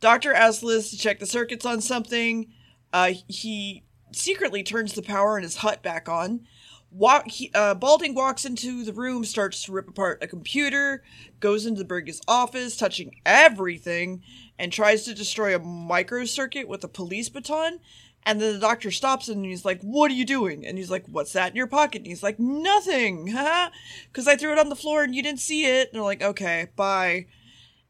Doctor 0.00 0.32
asks 0.32 0.62
Liz 0.62 0.90
to 0.90 0.98
check 0.98 1.18
the 1.18 1.26
circuits 1.26 1.66
on 1.66 1.80
something. 1.80 2.52
Uh, 2.92 3.12
he 3.26 3.84
secretly 4.12 4.62
turns 4.62 4.94
the 4.94 5.02
power 5.02 5.36
in 5.36 5.42
his 5.42 5.56
hut 5.56 5.82
back 5.82 6.08
on. 6.08 6.46
Walk, 6.90 7.28
he, 7.28 7.50
uh, 7.54 7.74
Balding 7.74 8.14
walks 8.14 8.44
into 8.44 8.82
the 8.84 8.92
room, 8.94 9.24
starts 9.24 9.64
to 9.64 9.72
rip 9.72 9.88
apart 9.88 10.22
a 10.22 10.26
computer, 10.26 11.02
goes 11.38 11.66
into 11.66 11.80
the 11.80 11.84
Brig's 11.84 12.20
office, 12.26 12.76
touching 12.76 13.14
everything, 13.26 14.22
and 14.58 14.72
tries 14.72 15.04
to 15.04 15.14
destroy 15.14 15.54
a 15.54 15.60
microcircuit 15.60 16.66
with 16.66 16.82
a 16.84 16.88
police 16.88 17.28
baton. 17.28 17.80
And 18.26 18.40
then 18.40 18.54
the 18.54 18.60
doctor 18.60 18.90
stops 18.90 19.28
him 19.28 19.38
and 19.38 19.46
he's 19.46 19.64
like, 19.64 19.80
What 19.82 20.10
are 20.10 20.14
you 20.14 20.26
doing? 20.26 20.66
And 20.66 20.76
he's 20.76 20.90
like, 20.90 21.06
What's 21.06 21.32
that 21.32 21.50
in 21.50 21.56
your 21.56 21.66
pocket? 21.66 21.98
And 21.98 22.06
he's 22.06 22.22
like, 22.22 22.38
Nothing, 22.38 23.26
because 23.26 24.26
I 24.26 24.36
threw 24.36 24.52
it 24.52 24.58
on 24.58 24.68
the 24.68 24.76
floor 24.76 25.02
and 25.02 25.14
you 25.14 25.22
didn't 25.22 25.40
see 25.40 25.64
it. 25.64 25.88
And 25.88 25.94
they're 25.94 26.02
like, 26.02 26.22
Okay, 26.22 26.68
bye. 26.76 27.26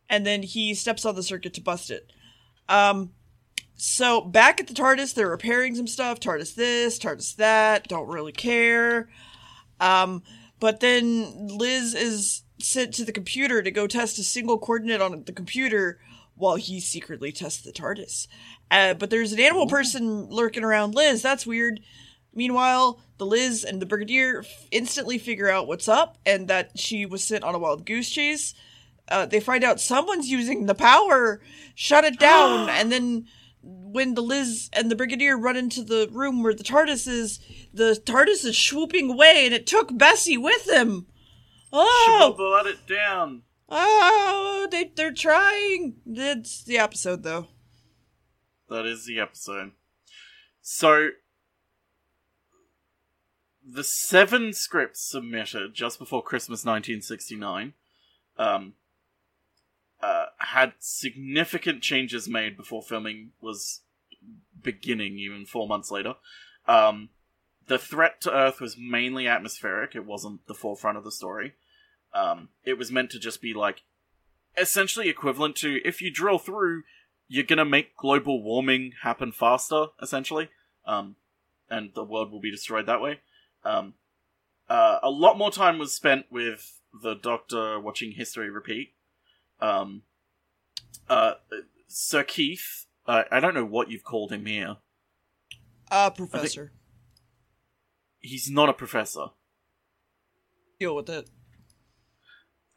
And 0.09 0.27
then 0.27 0.43
he 0.43 0.75
steps 0.75 1.05
on 1.05 1.17
the 1.17 1.23
circuit 1.23 1.55
to 1.55 1.61
bust 1.61 1.91
it. 1.91 2.13
Um, 2.69 3.13
so 3.77 4.21
back 4.21 4.61
at 4.61 4.67
the 4.67 4.75
TARDIS, 4.75 5.15
they're 5.15 5.29
repairing 5.29 5.75
some 5.75 5.87
stuff. 5.87 6.21
TARDIS 6.21 6.55
this, 6.55 6.99
TARDIS 6.99 7.37
that. 7.37 7.89
Don't 7.89 8.09
really 8.09 8.33
care. 8.33 9.09
Um, 9.81 10.23
but 10.61 10.81
then 10.81 11.49
Liz 11.49 11.95
is 11.95 12.43
sent 12.59 12.95
to 12.95 13.05
the 13.05 13.13
computer 13.13 13.63
to 13.63 13.71
go 13.71 13.87
test 13.87 14.19
a 14.19 14.25
single 14.25 14.59
coordinate 14.59 15.01
on 15.01 15.25
the 15.25 15.33
computer 15.33 16.01
while 16.39 16.57
he 16.57 16.81
secretly 16.81 17.33
tests 17.33 17.63
the 17.63 17.73
TARDIS. 17.73 18.27
Uh, 18.71 18.95
but 18.95 19.11
there's 19.11 19.33
an 19.33 19.41
animal 19.41 19.67
person 19.67 20.29
lurking 20.31 20.65
around 20.65 20.95
Liz. 20.95 21.23
That's 21.23 21.47
weird. 21.47 21.81
Meanwhile, 22.35 23.01
the 23.19 23.27
Liz 23.27 23.65
and 23.65 23.83
the 23.83 23.87
Brigadier 23.87 24.41
f- 24.41 24.67
instantly 24.71 25.19
figure 25.19 25.51
out 25.51 25.67
what's 25.67 25.89
up 25.89 26.19
and 26.25 26.49
that 26.49 26.79
she 26.79 27.05
was 27.05 27.25
sent 27.25 27.45
on 27.45 27.55
a 27.55 27.59
wild 27.59 27.85
goose 27.85 28.11
chase. 28.11 28.55
Uh, 29.09 29.27
they 29.27 29.41
find 29.41 29.65
out 29.65 29.81
someone's 29.81 30.29
using 30.29 30.67
the 30.67 30.75
power, 30.75 31.41
shut 31.75 32.05
it 32.05 32.19
down, 32.19 32.69
and 32.71 32.93
then 32.93 33.27
when 33.63 34.15
the 34.15 34.23
Liz 34.23 34.71
and 34.73 34.91
the 34.91 34.97
Brigadier 34.97 35.37
run 35.37 35.57
into 35.57 35.83
the 35.83 36.09
room 36.13 36.43
where 36.43 36.55
the 36.55 36.63
TARDIS 36.63 37.09
is, 37.09 37.41
the 37.73 38.01
TARDIS 38.05 38.45
is 38.45 38.57
swooping 38.57 39.11
away, 39.11 39.47
and 39.47 39.55
it 39.55 39.67
took 39.67 39.97
Bessie 39.97 40.39
with 40.39 40.69
him. 40.69 41.07
Oh, 41.73 42.35
Shmuel 42.39 42.53
let 42.53 42.67
it 42.67 42.87
down. 42.87 43.43
Oh, 43.69 44.69
they 44.71 44.93
they're 44.95 45.13
trying. 45.13 45.97
It's 46.07 46.63
the 46.65 46.79
episode 46.79 47.23
though. 47.23 47.49
That 48.69 48.87
is 48.87 49.07
the 49.07 49.19
episode. 49.19 49.73
So, 50.61 51.09
the 53.67 53.85
seven 53.85 54.53
scripts 54.53 55.01
submitted 55.01 55.73
just 55.75 55.99
before 55.99 56.23
Christmas 56.23 56.65
1969 56.65 57.73
um, 58.37 58.75
uh, 60.03 60.27
had 60.39 60.75
significant 60.79 61.83
changes 61.83 62.29
made 62.29 62.57
before 62.57 62.83
filming 62.83 63.31
was 63.41 63.81
beginning, 64.63 65.19
even 65.19 65.47
four 65.47 65.67
months 65.67 65.91
later. 65.91 66.15
Um, 66.67 67.09
the 67.67 67.79
threat 67.79 68.21
to 68.23 68.35
Earth 68.35 68.61
was 68.61 68.77
mainly 68.79 69.27
atmospheric, 69.27 69.95
it 69.95 70.07
wasn't 70.07 70.47
the 70.47 70.55
forefront 70.55 70.99
of 70.99 71.05
the 71.05 71.13
story. 71.13 71.55
Um, 72.15 72.49
it 72.65 72.79
was 72.79 72.91
meant 72.91 73.11
to 73.11 73.19
just 73.19 73.41
be 73.41 73.55
like 73.55 73.83
essentially 74.57 75.09
equivalent 75.09 75.57
to 75.57 75.81
if 75.85 76.01
you 76.03 76.11
drill 76.11 76.39
through 76.39 76.83
you're 77.29 77.45
gonna 77.45 77.65
make 77.65 77.95
global 77.97 78.43
warming 78.43 78.93
happen 79.03 79.31
faster, 79.31 79.89
essentially, 80.03 80.49
um, 80.87 81.17
and 81.69 81.93
the 81.95 82.03
world 82.03 82.33
will 82.33 82.41
be 82.41 82.51
destroyed 82.51 82.87
that 82.87 83.03
way. 83.03 83.21
Um, 83.65 83.95
uh, 84.69 84.99
a 85.03 85.11
lot 85.11 85.37
more 85.37 85.51
time 85.51 85.79
was 85.79 85.95
spent 85.95 86.27
with 86.31 86.81
the 87.03 87.15
Doctor 87.15 87.79
watching 87.79 88.13
history 88.13 88.49
repeat. 88.49 88.95
Um, 89.61 90.03
uh, 91.09 91.35
Sir 91.87 92.25
Keith, 92.25 92.87
uh, 93.07 93.25
I 93.31 93.41
don't 93.41 93.55
know 93.55 93.65
what 93.65 93.91
you've 93.91 94.05
called 94.05 94.33
him 94.33 94.47
here. 94.47 94.77
Uh, 95.91 96.11
Professor, 96.11 96.73
He's 98.21 98.51
not 98.51 98.69
a 98.69 98.73
professor. 98.73 99.27
deal 100.79 100.97
with 100.97 101.09
it. 101.09 101.29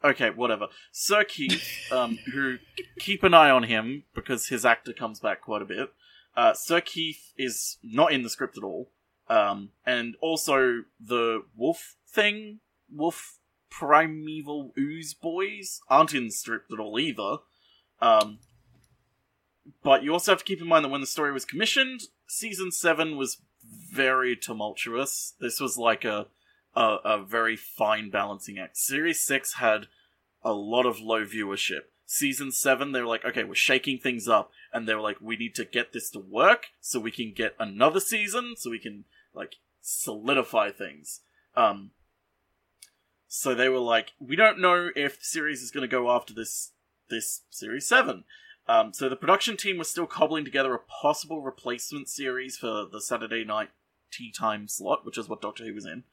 Okay, 0.04 0.30
whatever. 0.30 0.68
Sir 0.90 1.24
Keith, 1.24 1.62
um, 1.92 2.18
who 2.32 2.58
keep 2.98 3.22
an 3.22 3.34
eye 3.34 3.50
on 3.50 3.64
him 3.64 4.04
because 4.14 4.48
his 4.48 4.64
actor 4.64 4.92
comes 4.92 5.20
back 5.20 5.42
quite 5.42 5.62
a 5.62 5.66
bit. 5.66 5.92
Uh, 6.36 6.54
Sir 6.54 6.80
Keith 6.80 7.32
is 7.36 7.78
not 7.82 8.12
in 8.12 8.22
the 8.22 8.30
script 8.30 8.56
at 8.56 8.64
all, 8.64 8.90
um, 9.28 9.70
and 9.86 10.16
also 10.20 10.84
the 10.98 11.44
wolf 11.56 11.96
thing, 12.08 12.60
wolf 12.90 13.38
primeval 13.70 14.72
ooze 14.78 15.14
boys 15.14 15.80
aren't 15.88 16.14
in 16.14 16.26
the 16.26 16.32
script 16.32 16.72
at 16.72 16.78
all 16.78 16.98
either. 16.98 17.38
Um, 18.00 18.38
but 19.82 20.02
you 20.02 20.12
also 20.12 20.32
have 20.32 20.40
to 20.40 20.44
keep 20.44 20.60
in 20.60 20.66
mind 20.66 20.84
that 20.84 20.90
when 20.90 21.00
the 21.00 21.06
story 21.06 21.32
was 21.32 21.44
commissioned, 21.44 22.02
season 22.26 22.72
seven 22.72 23.16
was 23.16 23.38
very 23.90 24.34
tumultuous. 24.34 25.34
This 25.40 25.60
was 25.60 25.78
like 25.78 26.04
a 26.04 26.26
a, 26.74 26.96
a 27.04 27.24
very 27.24 27.56
fine 27.56 28.10
balancing 28.10 28.58
act. 28.58 28.76
Series 28.76 29.22
6 29.22 29.54
had 29.54 29.86
a 30.42 30.52
lot 30.52 30.86
of 30.86 31.00
low 31.00 31.24
viewership. 31.24 31.82
Season 32.04 32.52
7, 32.52 32.92
they 32.92 33.00
were 33.00 33.06
like, 33.06 33.24
okay, 33.24 33.44
we're 33.44 33.54
shaking 33.54 33.98
things 33.98 34.28
up. 34.28 34.50
And 34.72 34.86
they 34.86 34.94
were 34.94 35.00
like, 35.00 35.20
we 35.20 35.36
need 35.36 35.54
to 35.56 35.64
get 35.64 35.92
this 35.92 36.10
to 36.10 36.18
work 36.18 36.66
so 36.80 37.00
we 37.00 37.10
can 37.10 37.32
get 37.32 37.54
another 37.58 38.00
season, 38.00 38.54
so 38.56 38.70
we 38.70 38.78
can, 38.78 39.04
like, 39.34 39.56
solidify 39.80 40.70
things. 40.70 41.20
Um, 41.56 41.92
so 43.28 43.54
they 43.54 43.68
were 43.68 43.78
like, 43.78 44.12
we 44.18 44.36
don't 44.36 44.60
know 44.60 44.90
if 44.94 45.18
the 45.18 45.24
series 45.24 45.62
is 45.62 45.70
going 45.70 45.88
to 45.88 45.88
go 45.88 46.10
after 46.10 46.34
this, 46.34 46.72
this 47.08 47.42
Series 47.50 47.86
7. 47.86 48.24
Um, 48.68 48.92
so 48.92 49.08
the 49.08 49.16
production 49.16 49.56
team 49.56 49.78
was 49.78 49.88
still 49.88 50.06
cobbling 50.06 50.44
together 50.44 50.74
a 50.74 50.78
possible 50.78 51.42
replacement 51.42 52.08
series 52.08 52.56
for 52.56 52.86
the 52.90 53.00
Saturday 53.00 53.44
night 53.44 53.70
tea 54.10 54.30
time 54.30 54.68
slot, 54.68 55.04
which 55.04 55.18
is 55.18 55.28
what 55.28 55.40
Doctor 55.40 55.64
Who 55.64 55.74
was 55.74 55.86
in. 55.86 56.04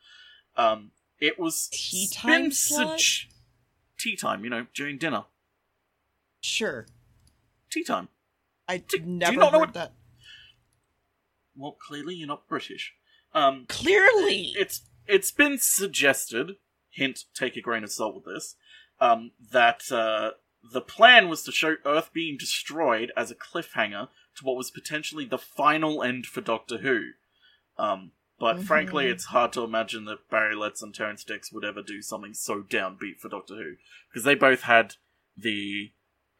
Um, 0.59 0.91
it 1.19 1.39
was 1.39 1.69
Tea 1.71 2.07
time 2.11 2.51
slot? 2.51 3.01
tea 3.97 4.15
time, 4.15 4.43
you 4.43 4.49
know, 4.49 4.67
during 4.73 4.97
dinner. 4.97 5.23
Sure, 6.41 6.85
Tea 7.69 7.83
time. 7.83 8.07
I 8.67 8.77
Do- 8.77 8.97
do 8.99 9.03
you 9.03 9.09
never 9.09 9.37
not 9.37 9.51
know 9.53 9.59
what- 9.59 9.73
that. 9.73 9.93
Well, 11.55 11.73
clearly 11.73 12.15
you're 12.15 12.27
not 12.27 12.47
British. 12.47 12.93
Um, 13.33 13.65
Clearly, 13.67 14.53
it's 14.57 14.81
it's 15.07 15.31
been 15.31 15.57
suggested, 15.59 16.57
hint, 16.89 17.25
take 17.33 17.55
a 17.57 17.61
grain 17.61 17.83
of 17.83 17.91
salt 17.91 18.15
with 18.15 18.25
this, 18.25 18.55
um, 18.99 19.31
that 19.51 19.91
uh, 19.91 20.31
the 20.63 20.81
plan 20.81 21.27
was 21.29 21.43
to 21.43 21.51
show 21.51 21.75
Earth 21.85 22.11
being 22.13 22.37
destroyed 22.37 23.11
as 23.17 23.29
a 23.31 23.35
cliffhanger 23.35 24.09
to 24.35 24.43
what 24.45 24.55
was 24.55 24.71
potentially 24.71 25.25
the 25.25 25.37
final 25.37 26.01
end 26.03 26.25
for 26.27 26.41
Doctor 26.41 26.77
Who. 26.79 27.11
Um, 27.77 28.11
but 28.39 28.61
frankly, 28.63 29.05
Mhm. 29.05 29.11
it's 29.11 29.25
hard 29.25 29.51
to 29.53 29.61
imagine 29.63 30.05
that 30.05 30.29
Barry 30.29 30.55
Letts 30.55 30.81
and 30.81 30.93
Terrance 30.95 31.23
Dicks 31.23 31.51
would 31.51 31.65
ever 31.65 31.81
do 31.81 32.01
something 32.01 32.33
so 32.33 32.61
downbeat 32.63 33.19
for 33.19 33.29
Doctor 33.29 33.55
Who, 33.55 33.75
because 34.09 34.23
they 34.23 34.35
both 34.35 34.61
had 34.63 34.95
the 35.37 35.91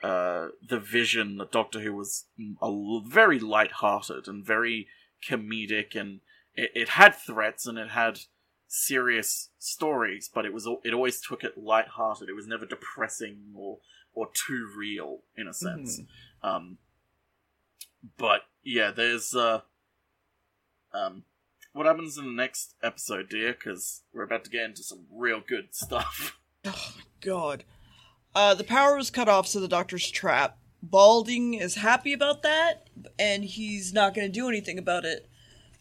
uh, 0.02 0.50
the 0.62 0.80
vision 0.80 1.38
that 1.38 1.52
Doctor 1.52 1.82
Who 1.82 1.94
was 1.94 2.26
a 2.62 2.66
l- 2.66 3.04
very 3.06 3.38
light-hearted 3.38 4.30
and 4.30 4.46
very 4.46 4.88
comedic 5.22 5.94
and 5.94 6.22
it, 6.56 6.72
it 6.74 6.90
had 6.90 7.14
threats 7.16 7.66
and 7.68 7.78
it 7.78 7.90
had 7.90 8.22
serious 8.66 9.50
stories, 9.60 10.30
but 10.34 10.46
it 10.46 10.54
was 10.54 10.66
it 10.86 10.94
always 10.94 11.20
took 11.20 11.44
it 11.44 11.58
light-hearted. 11.58 12.30
It 12.30 12.34
was 12.34 12.48
never 12.48 12.66
depressing 12.66 13.52
or 13.54 13.80
or 14.14 14.30
too 14.34 14.72
real 14.74 15.24
in 15.36 15.48
a 15.50 15.54
sense. 15.54 16.00
Um, 16.42 16.78
but 18.18 18.44
yeah, 18.64 18.92
there's 18.92 19.36
uh, 19.36 19.62
um, 20.94 21.24
what 21.80 21.88
happens 21.88 22.18
in 22.18 22.26
the 22.26 22.32
next 22.34 22.76
episode, 22.84 23.30
dear? 23.30 23.54
Because 23.54 24.04
we're 24.14 24.24
about 24.24 24.44
to 24.44 24.50
get 24.50 24.66
into 24.66 24.84
some 24.84 25.06
real 25.10 25.40
good 25.40 25.70
stuff. 25.74 26.38
Oh 26.66 26.92
my 26.98 27.04
god. 27.22 27.64
Uh, 28.36 28.54
the 28.54 28.66
power 28.66 28.98
was 28.98 29.10
cut 29.10 29.30
off, 29.30 29.48
so 29.48 29.62
the 29.62 29.68
doctor's 29.70 30.12
trapped. 30.12 30.60
Balding 30.84 31.54
is 31.54 31.76
happy 31.76 32.12
about 32.12 32.44
that, 32.44 32.90
and 33.18 33.46
he's 33.46 33.94
not 33.94 34.14
going 34.14 34.28
to 34.28 34.32
do 34.32 34.50
anything 34.50 34.78
about 34.78 35.06
it. 35.06 35.30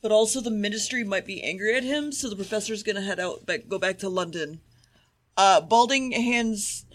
But 0.00 0.12
also, 0.12 0.40
the 0.40 0.52
ministry 0.52 1.02
might 1.02 1.26
be 1.26 1.43
angry 1.43 1.76
at 1.76 1.83
him, 1.83 2.12
so 2.12 2.31
the 2.31 2.37
professor's 2.37 2.85
going 2.85 2.95
to 2.95 3.02
head 3.02 3.19
out, 3.19 3.45
back, 3.45 3.67
go 3.67 3.81
back 3.81 3.99
to 3.99 4.09
London. 4.09 4.61
Uh, 5.37 5.61
Balding 5.61 6.12
hands 6.12 6.87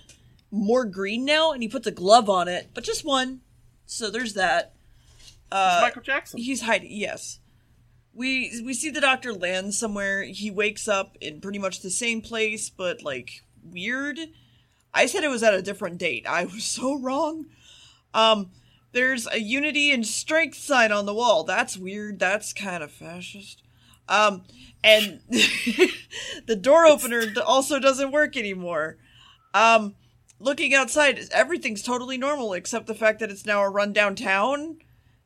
more 0.50 0.86
green 0.86 1.26
now, 1.26 1.52
and 1.52 1.62
he 1.62 1.68
puts 1.68 1.88
a 1.88 1.92
glove 1.92 2.30
on 2.30 2.48
it, 2.48 2.70
but 2.74 2.86
just 2.86 3.04
one. 3.04 3.42
So 3.86 4.10
there's 4.10 4.36
that. 4.36 4.76
It's 5.52 5.82
Michael 5.82 6.02
Jackson. 6.04 6.40
He's 6.40 6.62
hiding. 6.62 6.92
Yes, 6.92 7.42
we 8.14 8.62
we 8.64 8.74
see 8.74 8.90
the 8.90 9.02
doctor 9.02 9.34
land 9.34 9.74
somewhere. 9.74 10.24
He 10.24 10.52
wakes 10.52 10.88
up 10.88 11.18
in 11.20 11.42
pretty 11.42 11.60
much 11.60 11.82
the 11.82 11.90
same 11.90 12.22
place, 12.22 12.70
but 12.70 13.02
like 13.02 13.44
weird. 13.64 14.20
I 14.94 15.08
said 15.08 15.24
it 15.24 15.30
was 15.30 15.44
at 15.44 15.56
a 15.56 15.62
different 15.62 15.98
date. 15.98 16.28
I 16.28 16.46
was 16.46 16.64
so 16.64 17.00
wrong. 17.00 17.46
Um, 18.14 18.52
there's 18.92 19.28
a 19.28 19.40
unity 19.40 19.92
and 19.92 20.06
strength 20.06 20.58
sign 20.58 20.92
on 20.92 21.08
the 21.08 21.16
wall. 21.16 21.44
That's 21.44 21.78
weird. 21.78 22.20
That's 22.20 22.54
kind 22.54 22.84
of 22.84 22.92
fascist. 22.92 23.64
Um, 24.08 24.44
and 24.84 25.22
the 25.30 26.56
door 26.60 26.86
opener 26.86 27.24
also 27.46 27.80
doesn't 27.80 28.12
work 28.12 28.38
anymore. 28.38 28.98
Um, 29.56 29.96
looking 30.40 30.76
outside, 30.76 31.20
everything's 31.32 31.82
totally 31.82 32.18
normal 32.18 32.54
except 32.54 32.86
the 32.86 32.94
fact 32.94 33.20
that 33.20 33.32
it's 33.32 33.46
now 33.46 33.64
a 33.64 33.70
rundown 33.70 34.16
town 34.16 34.78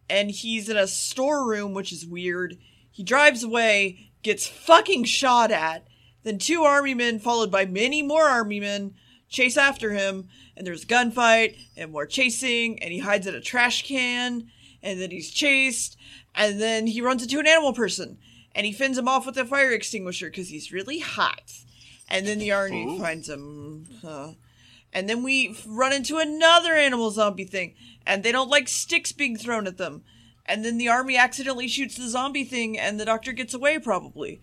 and 0.10 0.32
he's 0.32 0.70
in 0.70 0.78
a 0.78 0.88
storeroom, 0.88 1.74
which 1.74 1.92
is 1.92 2.06
weird. 2.06 2.58
He 2.98 3.04
drives 3.04 3.44
away, 3.44 4.10
gets 4.24 4.48
fucking 4.48 5.04
shot 5.04 5.52
at. 5.52 5.86
Then 6.24 6.40
two 6.40 6.64
army 6.64 6.96
men, 6.96 7.20
followed 7.20 7.52
by 7.52 7.64
many 7.64 8.02
more 8.02 8.24
army 8.24 8.60
men, 8.60 8.96
chase 9.30 9.56
after 9.56 9.92
him. 9.92 10.30
And 10.56 10.66
there's 10.66 10.82
a 10.82 10.88
gunfight 10.88 11.60
and 11.78 11.92
more 11.92 12.08
chasing. 12.08 12.82
And 12.82 12.92
he 12.92 12.98
hides 12.98 13.28
in 13.28 13.36
a 13.36 13.40
trash 13.40 13.88
can. 13.88 14.50
And 14.82 15.00
then 15.00 15.12
he's 15.12 15.30
chased. 15.30 15.96
And 16.34 16.60
then 16.60 16.88
he 16.88 17.02
runs 17.02 17.22
into 17.22 17.38
an 17.38 17.46
animal 17.46 17.72
person. 17.72 18.18
And 18.56 18.66
he 18.66 18.74
fends 18.74 18.98
him 18.98 19.08
off 19.08 19.28
with 19.28 19.38
a 19.38 19.46
fire 19.46 19.74
extinguisher 19.74 20.32
because 20.32 20.50
he's 20.50 20.74
really 20.74 20.98
hot. 20.98 21.54
And 22.10 22.26
then 22.26 22.40
the 22.40 22.52
army 22.52 22.84
Ooh. 22.84 22.98
finds 22.98 23.30
him. 23.30 23.86
Huh. 24.02 24.32
And 24.92 25.08
then 25.08 25.22
we 25.22 25.56
run 25.68 25.94
into 25.94 26.18
another 26.18 26.74
animal 26.74 27.12
zombie 27.12 27.44
thing, 27.44 27.76
and 28.08 28.24
they 28.24 28.32
don't 28.32 28.50
like 28.50 28.68
sticks 28.68 29.12
being 29.12 29.38
thrown 29.38 29.68
at 29.68 29.78
them. 29.78 30.04
And 30.48 30.64
then 30.64 30.78
the 30.78 30.88
army 30.88 31.18
accidentally 31.18 31.68
shoots 31.68 31.96
the 31.96 32.08
zombie 32.08 32.46
thing, 32.46 32.80
and 32.80 33.00
the 33.00 33.06
doctor 33.06 33.34
gets 33.34 33.54
away, 33.54 33.80
probably. 33.80 34.42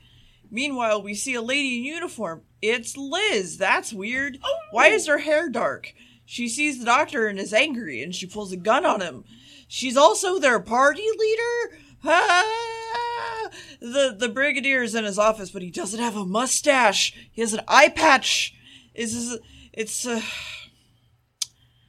Meanwhile, 0.51 1.03
we 1.03 1.15
see 1.15 1.35
a 1.35 1.43
lady 1.43 1.79
in 1.79 1.85
uniform. 1.85 2.43
It's 2.61 2.97
Liz. 2.97 3.57
That's 3.57 3.93
weird. 3.93 4.39
Why 4.71 4.89
is 4.89 5.07
her 5.07 5.19
hair 5.19 5.49
dark? 5.49 5.95
She 6.27 6.49
sees 6.49 6.79
the 6.79 6.85
doctor 6.85 7.27
and 7.27 7.39
is 7.39 7.53
angry, 7.53 8.03
and 8.03 8.15
she 8.15 8.27
pulls 8.27 8.53
a 8.53 8.57
gun 8.57 8.85
on 8.85 9.01
him. 9.01 9.25
She's 9.67 9.97
also 9.97 10.39
their 10.39 10.61
party 10.61 11.07
leader? 11.19 11.79
Ah! 12.05 13.51
The 13.81 14.15
the 14.19 14.29
brigadier 14.29 14.83
is 14.83 14.95
in 14.95 15.05
his 15.05 15.19
office, 15.19 15.51
but 15.51 15.63
he 15.63 15.71
doesn't 15.71 16.01
have 16.01 16.17
a 16.17 16.25
mustache. 16.25 17.29
He 17.33 17.41
has 17.41 17.53
an 17.53 17.63
eye 17.69 17.89
patch. 17.89 18.55
Is 18.95 19.15
is 19.15 19.39
it's 19.73 20.07
uh, 20.07 20.21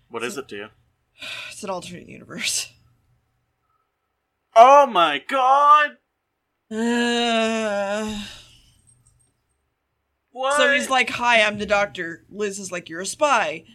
What 0.10 0.24
is 0.24 0.38
it, 0.38 0.48
dear? 0.48 0.72
it's 1.52 1.64
an 1.64 1.70
alternate 1.70 2.10
universe. 2.10 2.72
Oh 4.56 4.86
my 4.88 5.22
god! 5.28 5.98
Uh, 6.72 8.24
What? 10.32 10.58
so 10.58 10.74
he's 10.74 10.90
like, 10.90 11.10
"Hi, 11.12 11.42
I'm 11.42 11.58
the 11.58 11.66
doctor." 11.66 12.26
Liz 12.30 12.58
is 12.60 12.72
like, 12.72 12.88
"You're 12.90 13.02
a 13.02 13.06
spy." 13.06 13.66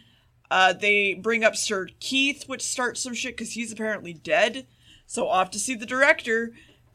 Uh, 0.49 0.73
they 0.73 1.13
bring 1.13 1.43
up 1.43 1.55
Sir 1.55 1.87
Keith, 1.99 2.43
which 2.47 2.61
starts 2.63 3.01
some 3.01 3.13
shit 3.13 3.37
because 3.37 3.53
he's 3.53 3.71
apparently 3.71 4.13
dead. 4.13 4.67
So 5.05 5.27
off 5.27 5.51
to 5.51 5.59
see 5.59 5.75
the 5.75 5.85
director, 5.85 6.51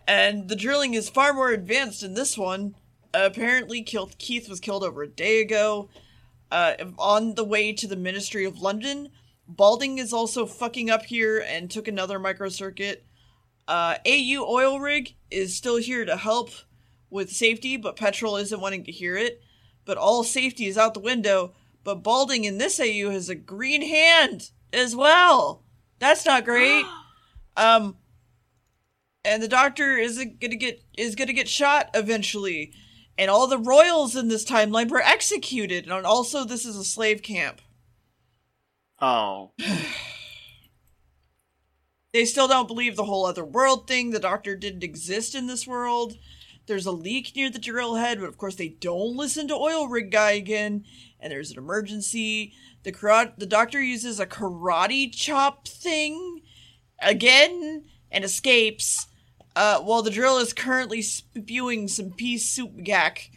and 0.06 0.48
the 0.48 0.56
drilling 0.56 0.94
is 0.94 1.08
far 1.08 1.32
more 1.32 1.50
advanced 1.50 2.02
in 2.02 2.14
this 2.14 2.36
one. 2.36 2.74
apparently, 3.14 3.82
killed 3.82 4.18
Keith 4.18 4.46
was 4.48 4.60
killed 4.60 4.84
over 4.84 5.02
a 5.02 5.08
day 5.08 5.40
ago. 5.40 5.88
Uh, 6.50 6.74
on 6.98 7.34
the 7.34 7.44
way 7.44 7.72
to 7.72 7.86
the 7.86 7.96
Ministry 7.96 8.44
of 8.44 8.60
London, 8.60 9.08
Balding 9.48 9.96
is 9.98 10.12
also 10.12 10.44
fucking 10.44 10.90
up 10.90 11.06
here 11.06 11.38
and 11.38 11.70
took 11.70 11.88
another 11.88 12.18
microcircuit. 12.18 12.98
Uh, 13.68 13.96
AU 14.06 14.44
Oil 14.48 14.78
Rig 14.78 15.14
is 15.30 15.56
still 15.56 15.76
here 15.76 16.04
to 16.04 16.16
help 16.16 16.50
with 17.10 17.30
safety, 17.30 17.76
but 17.76 17.96
Petrol 17.96 18.36
isn't 18.36 18.60
wanting 18.60 18.84
to 18.84 18.92
hear 18.92 19.16
it. 19.16 19.40
But 19.84 19.98
all 19.98 20.24
safety 20.24 20.66
is 20.66 20.78
out 20.78 20.94
the 20.94 21.00
window. 21.00 21.54
But 21.84 22.02
Balding 22.02 22.44
in 22.44 22.58
this 22.58 22.80
AU 22.80 23.10
has 23.10 23.28
a 23.28 23.34
green 23.34 23.82
hand 23.82 24.50
as 24.72 24.96
well. 24.96 25.62
That's 25.98 26.26
not 26.26 26.44
great. 26.44 26.84
um, 27.56 27.96
and 29.24 29.42
the 29.42 29.48
doctor 29.48 29.96
isn't 29.96 30.40
gonna 30.40 30.56
get 30.56 30.82
is 30.96 31.14
gonna 31.14 31.32
get 31.32 31.48
shot 31.48 31.90
eventually. 31.94 32.72
And 33.18 33.30
all 33.30 33.46
the 33.46 33.58
royals 33.58 34.14
in 34.14 34.28
this 34.28 34.44
timeline 34.44 34.90
were 34.90 35.00
executed. 35.00 35.88
And 35.88 36.04
also, 36.04 36.44
this 36.44 36.66
is 36.66 36.76
a 36.76 36.84
slave 36.84 37.22
camp. 37.22 37.60
Oh. 39.00 39.52
They 42.16 42.24
still 42.24 42.48
don't 42.48 42.66
believe 42.66 42.96
the 42.96 43.04
whole 43.04 43.26
other 43.26 43.44
world 43.44 43.86
thing. 43.86 44.08
The 44.08 44.18
doctor 44.18 44.56
didn't 44.56 44.82
exist 44.82 45.34
in 45.34 45.48
this 45.48 45.66
world. 45.66 46.16
There's 46.64 46.86
a 46.86 46.90
leak 46.90 47.36
near 47.36 47.50
the 47.50 47.58
drill 47.58 47.96
head, 47.96 48.20
but 48.20 48.30
of 48.30 48.38
course 48.38 48.54
they 48.54 48.70
don't 48.70 49.18
listen 49.18 49.48
to 49.48 49.54
oil 49.54 49.86
rig 49.86 50.10
guy 50.10 50.30
again. 50.30 50.86
And 51.20 51.30
there's 51.30 51.50
an 51.50 51.58
emergency. 51.58 52.54
The 52.84 52.92
karate, 52.92 53.36
the 53.36 53.44
doctor 53.44 53.82
uses 53.82 54.18
a 54.18 54.24
karate 54.24 55.14
chop 55.14 55.68
thing 55.68 56.40
again 57.00 57.84
and 58.10 58.24
escapes. 58.24 59.08
Uh, 59.54 59.80
while 59.80 60.00
the 60.00 60.10
drill 60.10 60.38
is 60.38 60.54
currently 60.54 61.02
spewing 61.02 61.86
some 61.86 62.12
pea 62.12 62.38
soup 62.38 62.82
gack, 62.82 63.30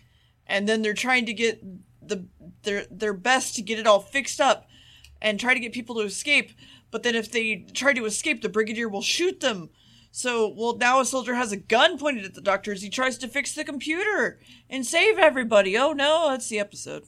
and 0.47 0.69
then 0.69 0.83
they're 0.83 0.93
trying 0.93 1.25
to 1.25 1.33
get 1.33 1.61
the 2.01 2.27
their 2.63 2.85
their 2.89 3.13
best 3.13 3.55
to 3.55 3.61
get 3.61 3.77
it 3.77 3.87
all 3.87 3.99
fixed 3.99 4.39
up 4.39 4.69
and 5.21 5.37
try 5.37 5.53
to 5.53 5.59
get 5.59 5.73
people 5.73 5.95
to 5.95 6.01
escape. 6.01 6.51
But 6.91 7.03
then 7.03 7.15
if 7.15 7.31
they 7.31 7.65
try 7.73 7.93
to 7.93 8.05
escape, 8.05 8.41
the 8.41 8.49
brigadier 8.49 8.89
will 8.89 9.01
shoot 9.01 9.39
them. 9.39 9.69
So, 10.11 10.47
well, 10.47 10.75
now 10.75 10.99
a 10.99 11.05
soldier 11.05 11.35
has 11.35 11.51
a 11.51 11.57
gun 11.57 11.97
pointed 11.99 12.25
at 12.25 12.33
the 12.33 12.41
doctor 12.41 12.71
as 12.71 12.81
he 12.81 12.89
tries 12.89 13.17
to 13.19 13.27
fix 13.27 13.53
the 13.53 13.63
computer 13.63 14.39
and 14.69 14.85
save 14.85 15.19
everybody. 15.19 15.77
Oh 15.77 15.91
no, 15.93 16.29
that's 16.29 16.49
the 16.49 16.59
episode. 16.59 17.03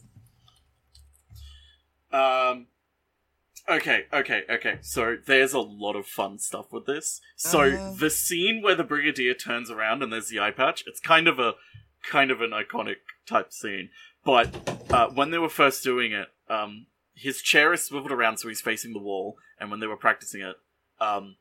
Um. 2.12 2.68
Okay, 3.70 4.06
okay, 4.12 4.42
okay. 4.50 4.80
So 4.82 5.18
there's 5.26 5.54
a 5.54 5.60
lot 5.60 5.96
of 5.96 6.06
fun 6.06 6.40
stuff 6.40 6.72
with 6.72 6.86
this. 6.86 7.22
So 7.36 7.62
Uh. 7.62 7.94
the 7.98 8.10
scene 8.10 8.62
where 8.62 8.76
the 8.76 8.84
brigadier 8.84 9.34
turns 9.34 9.70
around 9.72 10.04
and 10.04 10.12
there's 10.12 10.30
the 10.30 10.40
eye 10.40 10.52
patch, 10.52 10.84
it's 10.88 11.00
kind 11.00 11.28
of 11.28 11.40
a 11.40 11.54
kind 12.04 12.32
of 12.32 12.42
an 12.42 12.52
iconic 12.52 12.98
type 13.28 13.54
scene. 13.54 13.90
But 14.26 14.86
uh, 14.92 15.10
when 15.10 15.32
they 15.32 15.38
were 15.38 15.50
first 15.50 15.84
doing 15.84 16.12
it, 16.12 16.28
um, 16.50 16.88
his 17.14 17.42
chair 17.42 17.74
is 17.74 17.84
swiveled 17.84 18.12
around 18.12 18.38
so 18.38 18.48
he's 18.48 18.62
facing 18.62 18.94
the 18.94 19.00
wall, 19.00 19.38
and 19.60 19.70
when 19.70 19.80
they 19.80 19.88
were 19.88 19.98
practicing 19.98 20.42
it, 20.42 20.56
um, 21.00 21.38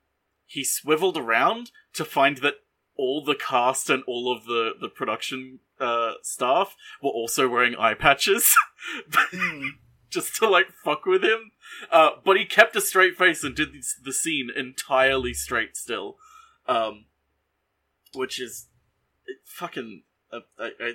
he 0.46 0.64
swiveled 0.64 1.16
around 1.16 1.70
to 1.94 2.04
find 2.04 2.38
that 2.38 2.54
all 2.96 3.24
the 3.24 3.34
cast 3.34 3.88
and 3.88 4.02
all 4.06 4.34
of 4.34 4.44
the 4.44 4.72
the 4.80 4.88
production 4.88 5.60
uh, 5.78 6.12
staff 6.22 6.76
were 7.02 7.10
also 7.10 7.48
wearing 7.48 7.74
eye 7.76 7.94
patches. 7.94 8.54
just 10.10 10.34
to 10.36 10.48
like 10.48 10.72
fuck 10.84 11.06
with 11.06 11.22
him. 11.22 11.52
Uh, 11.90 12.10
but 12.24 12.36
he 12.36 12.44
kept 12.44 12.76
a 12.76 12.80
straight 12.80 13.16
face 13.16 13.44
and 13.44 13.54
did 13.54 13.68
the 14.04 14.12
scene 14.12 14.50
entirely 14.54 15.32
straight 15.32 15.76
still, 15.76 16.16
um, 16.66 17.06
which 18.12 18.40
is 18.40 18.66
fucking 19.44 20.02
uh, 20.32 20.40
I, 20.58 20.70
I, 20.80 20.92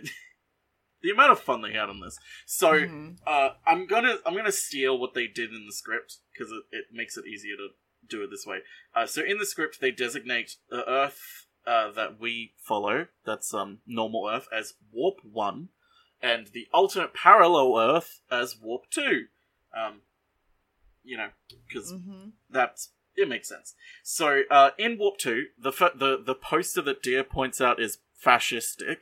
the 1.05 1.11
amount 1.11 1.31
of 1.31 1.39
fun 1.39 1.61
they 1.61 1.71
had 1.73 1.87
on 1.89 1.99
this. 1.99 2.17
So 2.47 2.71
Mhm. 2.71 3.17
uh, 3.27 3.49
I'm 3.65 3.85
gonna 3.85 4.17
I'm 4.25 4.35
gonna 4.35 4.51
steal 4.51 4.97
what 4.97 5.13
they 5.13 5.27
did 5.27 5.51
in 5.51 5.65
the 5.67 5.71
script 5.73 6.17
because 6.33 6.51
it, 6.51 6.63
it 6.71 6.85
makes 6.91 7.15
it 7.15 7.25
easier 7.27 7.55
to 7.57 7.69
do 8.07 8.23
it 8.23 8.29
this 8.31 8.45
way. 8.45 8.59
Uh, 8.95 9.05
so 9.05 9.21
in 9.23 9.37
the 9.37 9.45
script 9.45 9.79
they 9.79 9.91
designate 9.91 10.55
the 10.69 10.87
Earth 10.89 11.45
uh, 11.67 11.91
that 11.91 12.19
we 12.19 12.53
follow, 12.57 13.07
that's 13.25 13.53
um 13.53 13.79
normal 13.85 14.27
Earth, 14.27 14.47
as 14.51 14.73
Warp 14.91 15.17
One 15.23 15.69
and 16.21 16.47
the 16.47 16.67
alternate 16.73 17.13
parallel 17.13 17.77
Earth 17.77 18.21
as 18.31 18.57
Warp 18.59 18.89
2. 18.89 19.25
Um, 19.75 20.01
you 21.03 21.17
know, 21.17 21.29
because 21.67 21.93
Mhm. 21.93 22.31
that's 22.49 22.91
it 23.15 23.29
makes 23.29 23.47
sense. 23.47 23.75
So, 24.03 24.41
uh, 24.49 24.71
in 24.77 24.97
Warp 24.97 25.17
2, 25.17 25.45
the, 25.57 25.71
fir- 25.71 25.93
the 25.95 26.17
the 26.21 26.35
poster 26.35 26.81
that 26.81 27.01
Deer 27.03 27.23
points 27.23 27.61
out 27.61 27.79
is 27.79 27.99
fascistic, 28.21 28.97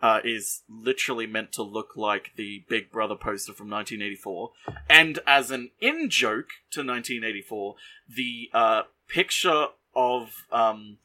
uh, 0.00 0.20
is 0.24 0.62
literally 0.68 1.26
meant 1.26 1.52
to 1.52 1.62
look 1.62 1.96
like 1.96 2.32
the 2.36 2.64
Big 2.68 2.90
Brother 2.90 3.16
poster 3.16 3.52
from 3.52 3.68
1984. 3.70 4.50
And 4.88 5.18
as 5.26 5.50
an 5.50 5.70
in 5.80 6.08
joke 6.08 6.48
to 6.70 6.80
1984, 6.80 7.74
the 8.08 8.50
uh, 8.52 8.82
picture 9.08 9.66
of 9.94 10.44
um, 10.52 10.98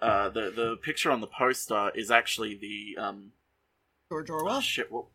uh, 0.00 0.28
the 0.28 0.50
the 0.50 0.76
picture 0.76 1.10
on 1.10 1.20
the 1.20 1.26
poster 1.26 1.90
is 1.94 2.10
actually 2.10 2.54
the 2.54 3.00
um, 3.02 3.32
George 4.08 4.30
Orwell. 4.30 4.56
Oh, 4.56 4.60
shit. 4.60 4.90
What? 4.90 5.06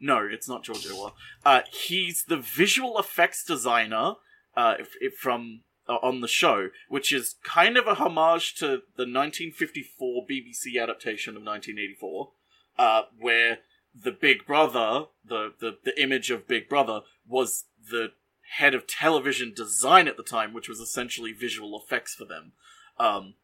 No, 0.00 0.26
it's 0.30 0.48
not 0.48 0.64
George 0.64 0.86
Orwell. 0.86 1.14
Uh, 1.44 1.62
he's 1.70 2.24
the 2.24 2.36
visual 2.36 2.98
effects 2.98 3.44
designer 3.44 4.14
uh, 4.56 4.74
if, 4.78 4.94
if 5.00 5.14
from 5.14 5.60
on 5.94 6.20
the 6.20 6.28
show, 6.28 6.68
which 6.88 7.12
is 7.12 7.36
kind 7.42 7.76
of 7.76 7.86
a 7.86 7.94
homage 7.94 8.54
to 8.56 8.66
the 8.96 9.06
1954 9.06 10.26
BBC 10.30 10.80
adaptation 10.80 11.36
of 11.36 11.42
1984, 11.42 12.30
uh, 12.78 13.02
where 13.18 13.58
the 13.94 14.12
Big 14.12 14.46
Brother, 14.46 15.06
the, 15.24 15.52
the 15.60 15.78
the 15.84 16.00
image 16.00 16.30
of 16.30 16.46
Big 16.46 16.68
Brother, 16.68 17.00
was 17.26 17.64
the 17.90 18.12
head 18.56 18.74
of 18.74 18.86
television 18.86 19.52
design 19.54 20.08
at 20.08 20.16
the 20.16 20.22
time, 20.22 20.52
which 20.52 20.68
was 20.68 20.78
essentially 20.78 21.32
visual 21.32 21.80
effects 21.82 22.14
for 22.14 22.24
them. 22.24 22.52
Um, 22.98 23.34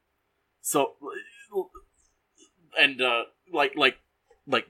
so, 0.60 0.94
and 2.78 3.00
uh, 3.00 3.24
like 3.52 3.74
like 3.76 3.98
like 4.46 4.66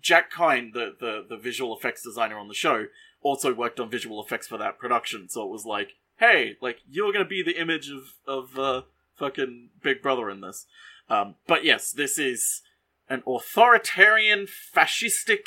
Jack 0.00 0.30
Kine, 0.30 0.72
the, 0.72 0.94
the 0.98 1.24
the 1.28 1.36
visual 1.36 1.76
effects 1.76 2.02
designer 2.02 2.38
on 2.38 2.48
the 2.48 2.54
show, 2.54 2.86
also 3.22 3.54
worked 3.54 3.80
on 3.80 3.90
visual 3.90 4.22
effects 4.22 4.46
for 4.46 4.58
that 4.58 4.78
production. 4.78 5.28
So 5.28 5.42
it 5.42 5.50
was 5.50 5.64
like, 5.64 5.90
hey, 6.18 6.56
like 6.60 6.78
you're 6.88 7.12
gonna 7.12 7.24
be 7.24 7.42
the 7.42 7.60
image 7.60 7.90
of 7.90 8.14
of 8.26 8.58
uh, 8.58 8.82
fucking 9.16 9.70
Big 9.82 10.02
Brother 10.02 10.30
in 10.30 10.40
this. 10.40 10.66
Um, 11.08 11.36
but 11.46 11.64
yes, 11.64 11.90
this 11.90 12.18
is 12.18 12.62
an 13.08 13.22
authoritarian, 13.26 14.46
fascistic, 14.46 15.44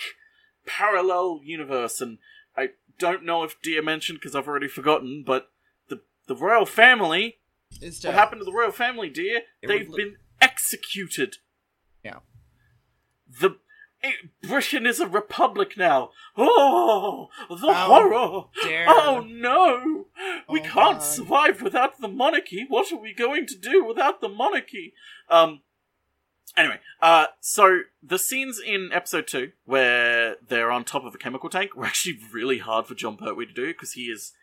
parallel 0.66 1.42
universe, 1.44 2.02
and 2.02 2.18
I 2.58 2.70
don't 2.98 3.24
know 3.24 3.44
if 3.44 3.62
Deer 3.62 3.82
mentioned 3.82 4.20
because 4.20 4.36
I've 4.36 4.48
already 4.48 4.68
forgotten, 4.68 5.24
but 5.26 5.52
the 5.90 6.02
the 6.28 6.36
royal 6.36 6.66
family. 6.66 7.38
Is 7.82 8.04
What 8.04 8.14
happened 8.14 8.42
to 8.42 8.46
the 8.46 8.52
royal 8.52 8.72
family, 8.72 9.10
dear? 9.10 9.42
They've 9.66 9.90
been 9.90 10.18
executed. 10.42 11.38
Yeah. 12.04 12.20
The 13.40 13.58
Britain 14.44 14.86
is 14.86 15.00
a 15.00 15.08
republic 15.08 15.74
now. 15.78 16.10
Oh, 16.38 17.30
the 17.50 17.74
How 17.74 17.88
horror! 17.88 18.46
dare. 18.64 18.86
Oh 18.88 19.24
no! 19.28 20.06
We 20.50 20.60
Oh, 20.60 20.64
can't 20.64 20.74
God. 20.74 21.00
survive 21.00 21.62
without 21.62 22.00
the 22.02 22.08
monarchy. 22.08 22.66
What 22.68 22.92
are 22.92 22.98
we 23.00 23.14
going 23.14 23.46
to 23.48 23.56
do 23.58 23.84
without 23.86 24.22
the 24.22 24.30
monarchy? 24.30 24.94
Um. 25.30 25.62
Anyway, 26.58 26.80
uh, 27.02 27.28
so 27.40 27.82
the 28.04 28.20
scenes 28.20 28.60
in 28.60 28.90
episode 28.92 29.26
two 29.26 29.52
where 29.64 30.36
they're 30.46 30.70
on 30.72 30.84
top 30.84 31.06
of 31.06 31.16
a 31.16 31.18
chemical 31.18 31.50
tank 31.50 31.76
were 31.76 31.86
actually 31.92 32.18
really 32.34 32.58
hard 32.58 32.88
for 32.88 32.96
Jon 32.96 33.16
Pertwee 33.18 33.46
to 33.46 33.54
do 33.54 33.68
because 33.68 33.94
he 33.94 34.06
is 34.06 34.34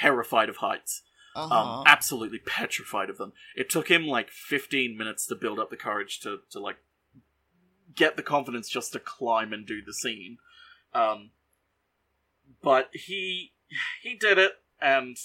terrified 0.00 0.48
of 0.48 0.56
heights 0.56 1.02
Uh-huh. 1.36 1.54
um, 1.54 1.84
absolutely 1.86 2.38
petrified 2.38 3.08
of 3.08 3.18
them. 3.18 3.32
It 3.54 3.70
took 3.70 3.88
him 3.88 4.04
like 4.06 4.30
15 4.30 4.96
minutes 4.98 5.26
to 5.26 5.36
build 5.36 5.60
up 5.60 5.70
the 5.70 5.76
courage 5.76 6.18
to, 6.20 6.38
to 6.50 6.58
like 6.58 6.78
get 7.94 8.16
the 8.16 8.22
confidence 8.22 8.68
just 8.68 8.92
to 8.92 8.98
climb 8.98 9.52
and 9.52 9.66
do 9.66 9.82
the 9.82 9.92
scene. 9.92 10.38
Um, 10.92 11.30
but 12.62 12.90
he 12.92 13.52
he 14.02 14.14
did 14.14 14.38
it, 14.38 14.52
and 14.80 15.16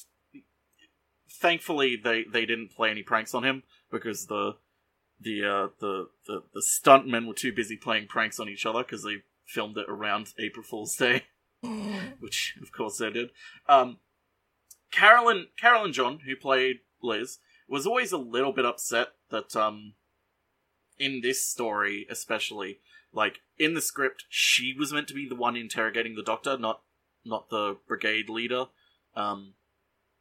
thankfully 1.29 1.95
they, 1.95 2.23
they 2.23 2.45
didn't 2.45 2.71
play 2.71 2.89
any 2.89 3.03
pranks 3.03 3.33
on 3.33 3.43
him 3.43 3.63
because 3.91 4.27
the 4.27 4.57
the 5.19 5.43
uh, 5.43 5.67
the 5.79 6.09
the 6.27 6.43
the 6.53 6.61
stuntmen 6.61 7.27
were 7.27 7.33
too 7.33 7.53
busy 7.53 7.77
playing 7.77 8.07
pranks 8.07 8.39
on 8.39 8.49
each 8.49 8.65
other 8.65 8.83
because 8.83 9.03
they 9.03 9.17
filmed 9.45 9.77
it 9.77 9.85
around 9.89 10.33
April 10.39 10.63
Fool's 10.63 10.95
Day 10.95 11.23
which 12.19 12.57
of 12.61 12.71
course 12.71 12.97
they 12.97 13.09
did. 13.09 13.29
Um, 13.67 13.97
Carolyn, 14.91 15.47
Carolyn 15.57 15.93
John, 15.93 16.19
who 16.25 16.35
played 16.35 16.79
Liz, 17.01 17.39
was 17.67 17.85
always 17.85 18.11
a 18.11 18.17
little 18.17 18.51
bit 18.51 18.65
upset 18.65 19.09
that 19.29 19.55
um, 19.55 19.93
in 20.99 21.21
this 21.21 21.45
story, 21.45 22.05
especially, 22.09 22.79
like 23.13 23.39
in 23.57 23.73
the 23.73 23.81
script, 23.81 24.25
she 24.29 24.73
was 24.77 24.93
meant 24.93 25.07
to 25.07 25.13
be 25.13 25.27
the 25.27 25.35
one 25.35 25.55
interrogating 25.55 26.15
the 26.15 26.23
doctor, 26.23 26.57
not 26.57 26.81
not 27.25 27.49
the 27.49 27.77
brigade 27.87 28.29
leader. 28.29 28.65
Um, 29.15 29.53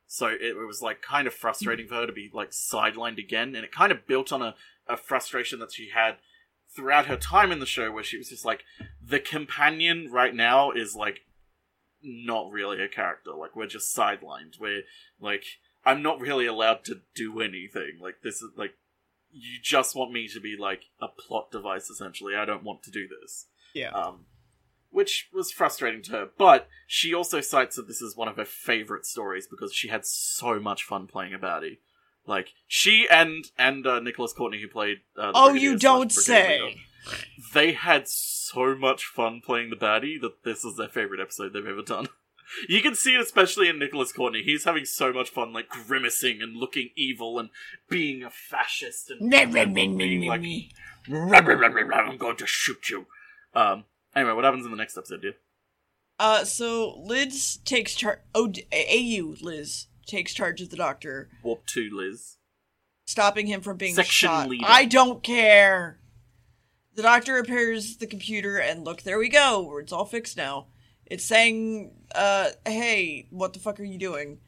so 0.07 0.29
it, 0.29 0.57
was 0.57 0.81
like 0.81 1.03
kind 1.03 1.27
of 1.27 1.35
frustrating 1.35 1.87
for 1.87 1.97
her 1.97 2.07
to 2.07 2.13
be 2.13 2.31
like 2.33 2.51
sidelined 2.51 3.19
again, 3.19 3.55
and 3.55 3.65
it 3.65 3.73
kind 3.73 3.93
of 3.93 4.07
built 4.07 4.33
on 4.33 4.41
a, 4.41 4.55
a 4.87 4.97
frustration 4.97 5.59
that 5.61 5.73
she 5.73 5.91
had 5.95 6.17
throughout 6.75 7.07
her 7.07 7.17
time 7.17 7.53
in 7.53 7.61
the 7.61 7.67
show, 7.67 7.93
where 7.93 8.05
she 8.05 8.17
was 8.17 8.31
just 8.31 8.45
like, 8.45 8.65
the 9.03 9.21
companion 9.21 10.09
right 10.11 10.35
now 10.35 10.71
is 10.71 10.97
like 10.97 11.21
not 12.03 12.51
really 12.51 12.83
a 12.83 12.89
character. 12.89 13.33
Like 13.33 13.55
we're 13.55 13.67
just 13.67 13.95
sidelined. 13.95 14.59
We're 14.59 14.83
like 15.21 15.45
I'm 15.85 16.03
not 16.03 16.21
really 16.21 16.47
allowed 16.47 16.85
to 16.85 17.01
do 17.15 17.41
anything. 17.41 17.99
Like 18.01 18.17
this 18.23 18.37
is 18.37 18.51
like 18.57 18.75
you 19.31 19.59
just 19.63 19.95
want 19.95 20.13
me 20.13 20.29
to 20.29 20.41
be 20.41 20.57
like 20.59 20.85
a 21.01 21.09
plot 21.09 21.51
device 21.51 21.91
essentially. 21.91 22.35
I 22.35 22.45
don't 22.45 22.65
want 22.65 22.83
to 22.85 22.91
do 22.91 23.07
this. 23.09 23.47
yeah. 23.75 23.91
Um 23.91 24.27
which 24.91 25.29
was 25.35 25.53
frustrating 25.53 26.03
to 26.03 26.13
her, 26.13 26.29
but 26.39 26.67
she 26.87 27.13
also 27.13 27.41
cites 27.41 27.77
that 27.77 27.87
this 27.87 28.01
is 28.01 28.17
one 28.17 28.27
of 28.27 28.37
her 28.37 28.45
favorite 28.45 29.05
stories 29.05 29.47
because 29.47 29.75
she 29.75 29.89
had 29.89 30.07
so 30.07 30.59
much 30.59 30.83
fun 30.83 31.07
playing 31.07 31.35
a 31.35 31.39
baddie. 31.39 31.79
Like 32.27 32.53
she 32.67 33.07
and 33.11 33.45
and 33.59 33.87
uh, 33.87 34.01
Nicholas 34.01 34.33
Courtney, 34.33 34.61
who 34.61 34.69
played. 34.69 34.99
Uh, 35.17 35.33
the 35.33 35.33
oh, 35.35 35.53
you 35.55 35.79
don't 35.79 36.11
leader, 36.11 36.21
say. 36.21 36.77
they 37.55 37.73
had 37.73 38.07
so 38.07 38.75
much 38.75 39.07
fun 39.07 39.41
playing 39.45 39.71
the 39.71 39.77
baddie 39.77 40.21
that 40.21 40.45
this 40.45 40.65
is 40.65 40.77
their 40.77 40.89
favorite 40.89 41.21
episode 41.21 41.53
they've 41.53 41.67
ever 41.67 41.83
done. 41.83 42.09
You 42.69 42.81
can 42.83 42.95
see 42.95 43.15
it 43.15 43.21
especially 43.21 43.69
in 43.69 43.79
Nicholas 43.79 44.13
Courtney. 44.13 44.43
He's 44.43 44.65
having 44.65 44.85
so 44.85 45.13
much 45.13 45.31
fun, 45.31 45.53
like 45.53 45.69
grimacing 45.69 46.41
and 46.43 46.57
looking 46.57 46.91
evil 46.97 47.39
and 47.39 47.51
being 47.89 48.23
a 48.23 48.31
fascist 48.31 49.11
and 49.11 49.31
being 49.95 50.29
like, 50.29 50.41
"Rah, 51.09 51.39
rah, 51.41 51.55
rah, 51.55 51.67
rah, 51.69 51.83
rah, 51.83 52.09
I'm 52.11 52.17
going 52.17 52.37
to 52.37 52.47
shoot 52.47 52.89
you. 52.91 53.07
Um. 53.55 53.85
Anyway, 54.17 54.33
what 54.33 54.45
happens 54.45 54.65
in 54.65 54.71
the 54.71 54.77
next 54.77 54.97
episode, 54.97 55.23
dude? 55.23 55.35
Uh, 56.19 56.45
so 56.45 56.99
Liz 56.99 57.59
takes 57.65 57.95
charge. 57.95 58.19
Oh, 58.35 58.49
D- 58.49 58.67
AU 58.73 59.37
Liz 59.45 59.87
takes 60.07 60.33
charge 60.35 60.61
of 60.61 60.71
the 60.71 60.77
doctor, 60.77 61.29
Warp 61.43 61.65
two, 61.67 61.91
Liz. 61.93 62.37
stopping 63.07 63.47
him 63.47 63.61
from 63.61 63.77
being 63.77 63.95
Section 63.95 64.29
shot. 64.29 64.49
leader. 64.49 64.65
I 64.67 64.85
don't 64.87 65.23
care. 65.23 65.99
The 66.95 67.03
doctor 67.03 67.35
repairs 67.35 67.99
the 67.99 68.07
computer, 68.09 68.59
and 68.59 68.85
look, 68.85 69.03
there 69.03 69.19
we 69.19 69.29
go. 69.29 69.77
It's 69.79 69.93
all 69.93 70.05
fixed 70.07 70.37
now. 70.37 70.67
It's 71.09 71.25
saying, 71.25 71.93
uh, 72.15 72.51
hey, 72.67 73.27
what 73.31 73.55
the 73.55 73.59
fuck 73.59 73.81
are 73.81 73.85
you 73.85 73.99
doing? 73.99 74.41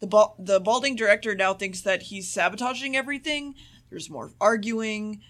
The 0.00 0.06
ba- 0.06 0.32
the 0.38 0.60
balding 0.60 0.96
director 0.96 1.34
now 1.34 1.54
thinks 1.54 1.82
that 1.82 2.04
he's 2.04 2.30
sabotaging 2.30 2.96
everything. 2.96 3.54
There's 3.90 4.10
more 4.10 4.32
arguing. 4.40 5.20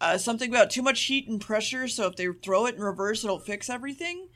Uh, 0.00 0.18
something 0.18 0.50
about 0.50 0.70
too 0.70 0.82
much 0.82 1.00
heat 1.04 1.28
and 1.28 1.40
pressure, 1.40 1.86
so 1.86 2.08
if 2.08 2.16
they 2.16 2.26
throw 2.26 2.66
it 2.66 2.74
in 2.74 2.82
reverse, 2.82 3.22
it'll 3.22 3.38
fix 3.38 3.70
everything. 3.70 4.28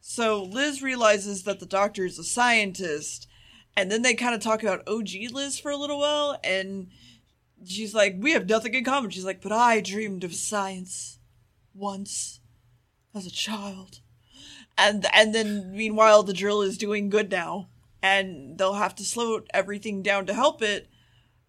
So 0.00 0.42
Liz 0.42 0.82
realizes 0.82 1.44
that 1.44 1.60
the 1.60 1.66
doctor 1.66 2.04
is 2.04 2.18
a 2.18 2.24
scientist, 2.24 3.28
and 3.76 3.90
then 3.90 4.02
they 4.02 4.14
kind 4.14 4.34
of 4.34 4.40
talk 4.40 4.64
about 4.64 4.86
OG 4.88 5.30
Liz 5.30 5.60
for 5.60 5.70
a 5.70 5.76
little 5.76 6.00
while, 6.00 6.40
and 6.42 6.88
she's 7.64 7.94
like, 7.94 8.16
"We 8.18 8.32
have 8.32 8.48
nothing 8.48 8.74
in 8.74 8.82
common." 8.82 9.10
She's 9.10 9.24
like, 9.24 9.40
"But 9.40 9.52
I 9.52 9.80
dreamed 9.80 10.24
of 10.24 10.34
science 10.34 11.20
once 11.72 12.40
as 13.14 13.26
a 13.26 13.30
child," 13.30 14.00
and 14.76 15.06
and 15.12 15.34
then 15.34 15.72
meanwhile 15.72 16.22
the 16.22 16.32
drill 16.32 16.62
is 16.62 16.78
doing 16.78 17.08
good 17.08 17.30
now, 17.30 17.68
and 18.02 18.58
they'll 18.58 18.74
have 18.74 18.94
to 18.96 19.04
slow 19.04 19.40
everything 19.52 20.02
down 20.02 20.26
to 20.26 20.34
help 20.34 20.62
it. 20.62 20.88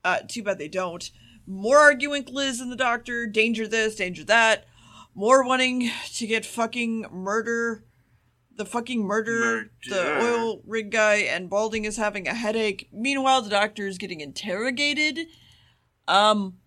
Uh, 0.03 0.19
too 0.27 0.43
bad 0.43 0.59
they 0.59 0.67
don't. 0.67 1.12
More 1.45 1.77
arguing 1.77 2.25
Liz 2.29 2.59
and 2.59 2.71
the 2.71 2.75
doctor. 2.75 3.25
Danger 3.27 3.67
this, 3.67 3.95
danger 3.95 4.23
that. 4.25 4.65
More 5.15 5.45
wanting 5.45 5.91
to 6.13 6.27
get 6.27 6.45
fucking 6.45 7.07
murder. 7.12 7.83
The 8.55 8.65
fucking 8.65 9.03
murder, 9.03 9.71
the 9.89 10.23
oil 10.23 10.62
rig 10.67 10.91
guy, 10.91 11.15
and 11.15 11.49
Balding 11.49 11.86
is 11.86 11.97
having 11.97 12.27
a 12.27 12.36
headache. 12.36 12.88
Meanwhile, 12.91 13.41
the 13.41 13.49
doctor 13.49 13.88
is 13.88 13.97
getting 13.97 14.21
interrogated. 14.21 15.25
Um, 16.07 16.57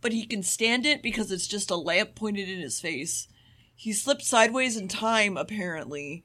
but 0.00 0.12
he 0.12 0.24
can 0.24 0.44
stand 0.44 0.86
it 0.86 1.02
because 1.02 1.32
it's 1.32 1.48
just 1.48 1.70
a 1.70 1.76
lamp 1.76 2.14
pointed 2.14 2.48
in 2.48 2.60
his 2.60 2.78
face. 2.78 3.26
He 3.74 3.92
slipped 3.92 4.24
sideways 4.24 4.76
in 4.76 4.88
time, 4.88 5.36
apparently. 5.36 6.24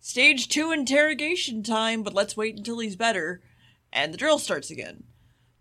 Stage 0.00 0.48
two 0.48 0.70
interrogation 0.70 1.62
time, 1.62 2.02
but 2.02 2.14
let's 2.14 2.36
wait 2.36 2.56
until 2.56 2.78
he's 2.78 2.96
better. 2.96 3.40
And 3.92 4.14
the 4.14 4.18
drill 4.18 4.38
starts 4.38 4.70
again. 4.70 5.04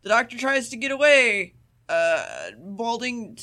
The 0.02 0.10
doctor 0.10 0.38
tries 0.38 0.70
to 0.70 0.78
get 0.78 0.92
away. 0.92 1.56
Uh, 1.88 2.52
Balding, 2.58 3.38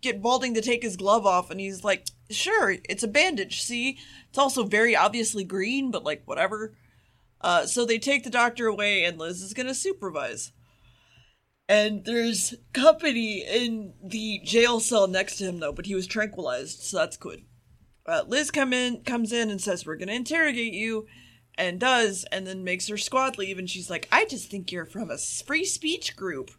get 0.00 0.22
Balding 0.22 0.54
to 0.54 0.62
take 0.62 0.82
his 0.82 0.96
glove 0.96 1.26
off, 1.26 1.50
and 1.50 1.60
he's 1.60 1.84
like, 1.84 2.06
"Sure, 2.30 2.76
it's 2.88 3.02
a 3.02 3.08
bandage. 3.08 3.62
See, 3.62 3.98
it's 4.28 4.38
also 4.38 4.64
very 4.64 4.94
obviously 4.96 5.44
green, 5.44 5.90
but 5.90 6.04
like 6.04 6.22
whatever." 6.24 6.74
Uh, 7.40 7.66
so 7.66 7.84
they 7.84 7.98
take 7.98 8.24
the 8.24 8.30
doctor 8.30 8.66
away, 8.66 9.04
and 9.04 9.18
Liz 9.18 9.42
is 9.42 9.54
gonna 9.54 9.74
supervise. 9.74 10.52
And 11.68 12.04
there's 12.04 12.54
company 12.72 13.44
in 13.46 13.92
the 14.02 14.40
jail 14.42 14.80
cell 14.80 15.06
next 15.06 15.36
to 15.36 15.44
him 15.44 15.58
though, 15.60 15.72
but 15.72 15.86
he 15.86 15.94
was 15.94 16.06
tranquilized, 16.06 16.80
so 16.80 16.96
that's 16.96 17.18
good. 17.18 17.42
Uh, 18.06 18.22
Liz 18.26 18.50
come 18.50 18.72
in, 18.72 19.02
comes 19.02 19.32
in 19.32 19.50
and 19.50 19.60
says, 19.60 19.84
"We're 19.84 19.96
gonna 19.96 20.12
interrogate 20.12 20.72
you," 20.72 21.06
and 21.58 21.78
does, 21.78 22.24
and 22.32 22.46
then 22.46 22.64
makes 22.64 22.88
her 22.88 22.96
squad 22.96 23.36
leave. 23.36 23.58
And 23.58 23.68
she's 23.68 23.90
like, 23.90 24.08
"I 24.10 24.24
just 24.24 24.50
think 24.50 24.72
you're 24.72 24.86
from 24.86 25.10
a 25.10 25.18
free 25.18 25.66
speech 25.66 26.16
group, 26.16 26.50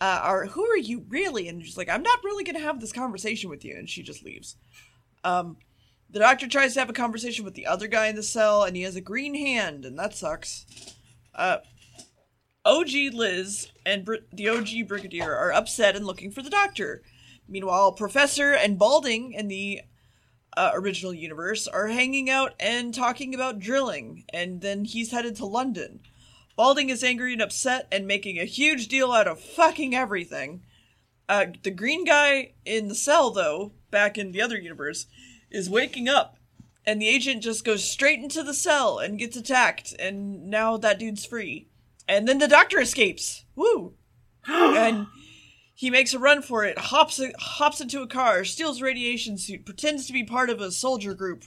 uh, 0.00 0.22
or 0.26 0.46
who 0.46 0.66
are 0.66 0.76
you 0.76 1.06
really?" 1.08 1.46
And 1.46 1.64
she's 1.64 1.76
like, 1.76 1.88
"I'm 1.88 2.02
not 2.02 2.24
really 2.24 2.42
gonna 2.42 2.58
have 2.58 2.80
this 2.80 2.92
conversation 2.92 3.50
with 3.50 3.64
you," 3.64 3.76
and 3.76 3.88
she 3.88 4.02
just 4.02 4.24
leaves. 4.24 4.56
Um, 5.22 5.58
the 6.08 6.18
doctor 6.18 6.48
tries 6.48 6.74
to 6.74 6.80
have 6.80 6.90
a 6.90 6.94
conversation 6.94 7.44
with 7.44 7.54
the 7.54 7.66
other 7.66 7.86
guy 7.86 8.08
in 8.08 8.16
the 8.16 8.22
cell, 8.24 8.64
and 8.64 8.74
he 8.74 8.82
has 8.82 8.96
a 8.96 9.00
green 9.00 9.34
hand, 9.36 9.84
and 9.84 9.96
that 9.96 10.16
sucks. 10.16 10.66
Uh, 11.36 11.58
OG 12.64 13.10
Liz 13.12 13.68
and 13.90 14.04
Br- 14.04 14.16
the 14.32 14.48
OG 14.48 14.86
Brigadier 14.86 15.34
are 15.34 15.52
upset 15.52 15.96
and 15.96 16.06
looking 16.06 16.30
for 16.30 16.42
the 16.42 16.50
doctor. 16.50 17.02
Meanwhile, 17.48 17.92
Professor 17.92 18.52
and 18.52 18.78
Balding 18.78 19.32
in 19.32 19.48
the 19.48 19.80
uh, 20.56 20.70
original 20.74 21.12
universe 21.12 21.66
are 21.66 21.88
hanging 21.88 22.30
out 22.30 22.54
and 22.60 22.94
talking 22.94 23.34
about 23.34 23.58
drilling, 23.58 24.24
and 24.32 24.60
then 24.60 24.84
he's 24.84 25.10
headed 25.10 25.34
to 25.36 25.46
London. 25.46 26.00
Balding 26.56 26.90
is 26.90 27.02
angry 27.02 27.32
and 27.32 27.42
upset 27.42 27.88
and 27.90 28.06
making 28.06 28.38
a 28.38 28.44
huge 28.44 28.86
deal 28.86 29.12
out 29.12 29.26
of 29.26 29.40
fucking 29.40 29.94
everything. 29.94 30.62
Uh, 31.28 31.46
the 31.62 31.70
green 31.70 32.04
guy 32.04 32.52
in 32.64 32.88
the 32.88 32.94
cell, 32.94 33.30
though, 33.30 33.72
back 33.90 34.18
in 34.18 34.32
the 34.32 34.42
other 34.42 34.58
universe, 34.58 35.06
is 35.50 35.70
waking 35.70 36.08
up, 36.08 36.36
and 36.86 37.00
the 37.00 37.08
agent 37.08 37.42
just 37.42 37.64
goes 37.64 37.88
straight 37.88 38.20
into 38.20 38.42
the 38.42 38.54
cell 38.54 38.98
and 38.98 39.18
gets 39.18 39.36
attacked, 39.36 39.94
and 39.98 40.48
now 40.48 40.76
that 40.76 40.98
dude's 40.98 41.24
free. 41.24 41.69
And 42.10 42.26
then 42.26 42.38
the 42.38 42.48
doctor 42.48 42.80
escapes. 42.80 43.44
Woo! 43.54 43.94
and 44.48 45.06
he 45.74 45.90
makes 45.90 46.12
a 46.12 46.18
run 46.18 46.42
for 46.42 46.64
it, 46.64 46.76
hops 46.76 47.22
hops 47.38 47.80
into 47.80 48.02
a 48.02 48.08
car, 48.08 48.44
steals 48.44 48.80
a 48.80 48.84
radiation 48.84 49.38
suit, 49.38 49.64
pretends 49.64 50.06
to 50.06 50.12
be 50.12 50.24
part 50.24 50.50
of 50.50 50.60
a 50.60 50.72
soldier 50.72 51.14
group, 51.14 51.44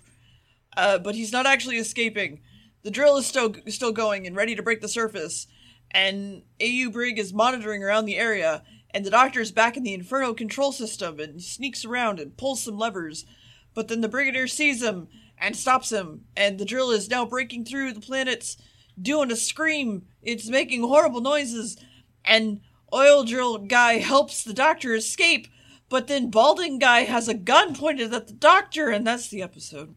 uh, 0.77 0.99
but 0.99 1.15
he's 1.15 1.33
not 1.33 1.45
actually 1.45 1.77
escaping. 1.77 2.39
The 2.83 2.91
drill 2.91 3.17
is 3.17 3.25
still 3.25 3.53
still 3.67 3.91
going 3.91 4.25
and 4.25 4.37
ready 4.37 4.55
to 4.55 4.63
break 4.63 4.79
the 4.79 4.87
surface, 4.87 5.47
and 5.91 6.43
AU 6.61 6.89
Brig 6.91 7.19
is 7.19 7.33
monitoring 7.33 7.83
around 7.83 8.05
the 8.05 8.17
area, 8.17 8.63
and 8.91 9.05
the 9.05 9.11
doctor 9.11 9.41
is 9.41 9.51
back 9.51 9.75
in 9.75 9.83
the 9.83 9.93
Inferno 9.93 10.33
control 10.33 10.71
system 10.71 11.19
and 11.19 11.43
sneaks 11.43 11.83
around 11.83 12.21
and 12.21 12.37
pulls 12.37 12.63
some 12.63 12.77
levers, 12.77 13.25
but 13.73 13.89
then 13.89 13.99
the 13.99 14.07
Brigadier 14.07 14.47
sees 14.47 14.81
him 14.81 15.09
and 15.37 15.57
stops 15.57 15.91
him, 15.91 16.23
and 16.37 16.57
the 16.57 16.65
drill 16.65 16.89
is 16.89 17.09
now 17.09 17.25
breaking 17.25 17.65
through 17.65 17.91
the 17.91 17.99
planets, 17.99 18.55
doing 19.01 19.31
a 19.31 19.35
scream. 19.35 20.07
It's 20.21 20.49
making 20.49 20.81
horrible 20.81 21.21
noises, 21.21 21.77
and 22.23 22.61
oil 22.93 23.23
drill 23.23 23.57
guy 23.57 23.97
helps 23.97 24.43
the 24.43 24.53
doctor 24.53 24.93
escape, 24.93 25.47
but 25.89 26.07
then 26.07 26.29
balding 26.29 26.79
guy 26.79 27.01
has 27.01 27.27
a 27.27 27.33
gun 27.33 27.75
pointed 27.75 28.13
at 28.13 28.27
the 28.27 28.33
doctor, 28.33 28.89
and 28.89 29.05
that's 29.05 29.29
the 29.29 29.41
episode. 29.41 29.95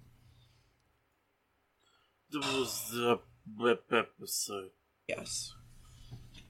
That 2.30 2.40
was 2.40 2.90
the 2.92 3.20
blip 3.46 3.92
episode. 3.92 4.70
Yes. 5.06 5.54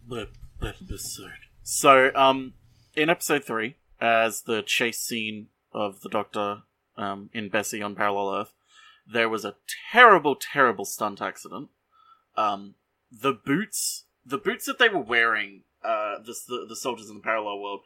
Blip 0.06 0.36
episode. 0.62 1.30
So, 1.62 2.10
um, 2.14 2.54
in 2.94 3.10
episode 3.10 3.44
three, 3.44 3.76
as 4.00 4.42
the 4.42 4.62
chase 4.62 5.00
scene 5.00 5.48
of 5.72 6.00
the 6.00 6.08
Doctor, 6.08 6.62
um, 6.96 7.28
in 7.32 7.48
Bessie 7.48 7.82
on 7.82 7.94
Parallel 7.94 8.40
Earth, 8.40 8.54
there 9.06 9.28
was 9.28 9.44
a 9.44 9.56
terrible, 9.92 10.36
terrible 10.36 10.84
stunt 10.84 11.20
accident. 11.20 11.68
Um, 12.36 12.74
the 13.10 13.32
boots, 13.32 14.04
the 14.24 14.38
boots 14.38 14.66
that 14.66 14.78
they 14.78 14.88
were 14.88 15.00
wearing 15.00 15.62
uh, 15.84 16.18
the, 16.18 16.34
the, 16.48 16.66
the 16.68 16.76
soldiers 16.76 17.08
in 17.08 17.16
the 17.16 17.22
parallel 17.22 17.60
world, 17.60 17.80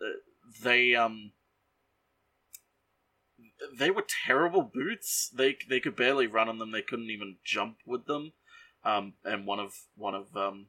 uh, 0.00 0.18
they 0.62 0.94
um 0.94 1.32
they 3.78 3.90
were 3.90 4.04
terrible 4.26 4.62
boots. 4.62 5.30
They 5.32 5.56
they 5.68 5.80
could 5.80 5.96
barely 5.96 6.26
run 6.26 6.48
on 6.48 6.58
them. 6.58 6.72
They 6.72 6.82
couldn't 6.82 7.10
even 7.10 7.36
jump 7.44 7.78
with 7.86 8.06
them. 8.06 8.32
Um, 8.84 9.14
and 9.24 9.46
one 9.46 9.60
of 9.60 9.74
one 9.96 10.14
of 10.14 10.36
um 10.36 10.66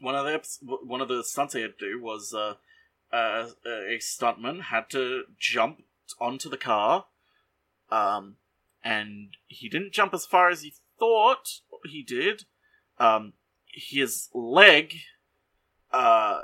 one 0.00 0.14
of 0.14 0.24
the 0.24 0.76
one 0.84 1.00
of 1.00 1.08
the 1.08 1.22
stunts 1.24 1.54
they 1.54 1.62
had 1.62 1.78
to 1.78 1.92
do 1.92 2.02
was 2.02 2.34
uh, 2.34 2.54
uh 3.14 3.50
a 3.66 3.98
stuntman 3.98 4.62
had 4.62 4.90
to 4.90 5.24
jump 5.38 5.82
onto 6.20 6.48
the 6.48 6.56
car, 6.56 7.06
um, 7.90 8.36
and 8.82 9.36
he 9.46 9.68
didn't 9.68 9.92
jump 9.92 10.12
as 10.12 10.26
far 10.26 10.50
as 10.50 10.62
he 10.62 10.74
thought 10.98 11.60
he 11.90 12.02
did. 12.02 12.44
Um, 12.98 13.34
his 13.72 14.28
leg 14.34 14.94
uh, 15.92 16.40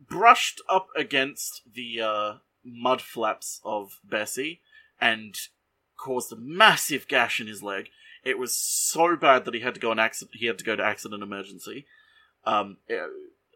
brushed 0.00 0.60
up 0.68 0.88
against 0.96 1.62
the 1.72 2.00
uh, 2.00 2.32
mud 2.64 3.02
flaps 3.02 3.60
of 3.64 4.00
Bessie 4.04 4.60
and 5.00 5.36
caused 5.96 6.32
a 6.32 6.36
massive 6.36 7.06
gash 7.08 7.40
in 7.40 7.46
his 7.46 7.62
leg. 7.62 7.88
It 8.24 8.38
was 8.38 8.56
so 8.56 9.16
bad 9.16 9.44
that 9.44 9.54
he 9.54 9.60
had 9.60 9.74
to 9.74 9.80
go 9.80 9.92
an 9.92 9.98
accident. 9.98 10.36
He 10.38 10.46
had 10.46 10.58
to 10.58 10.64
go 10.64 10.76
to 10.76 10.84
accident 10.84 11.22
emergency. 11.22 11.86
Um, 12.44 12.78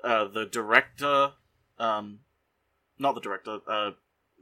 uh, 0.04 0.28
the 0.28 0.46
director, 0.50 1.32
um, 1.78 2.20
not 2.98 3.14
the 3.14 3.20
director, 3.20 3.60
uh, 3.68 3.92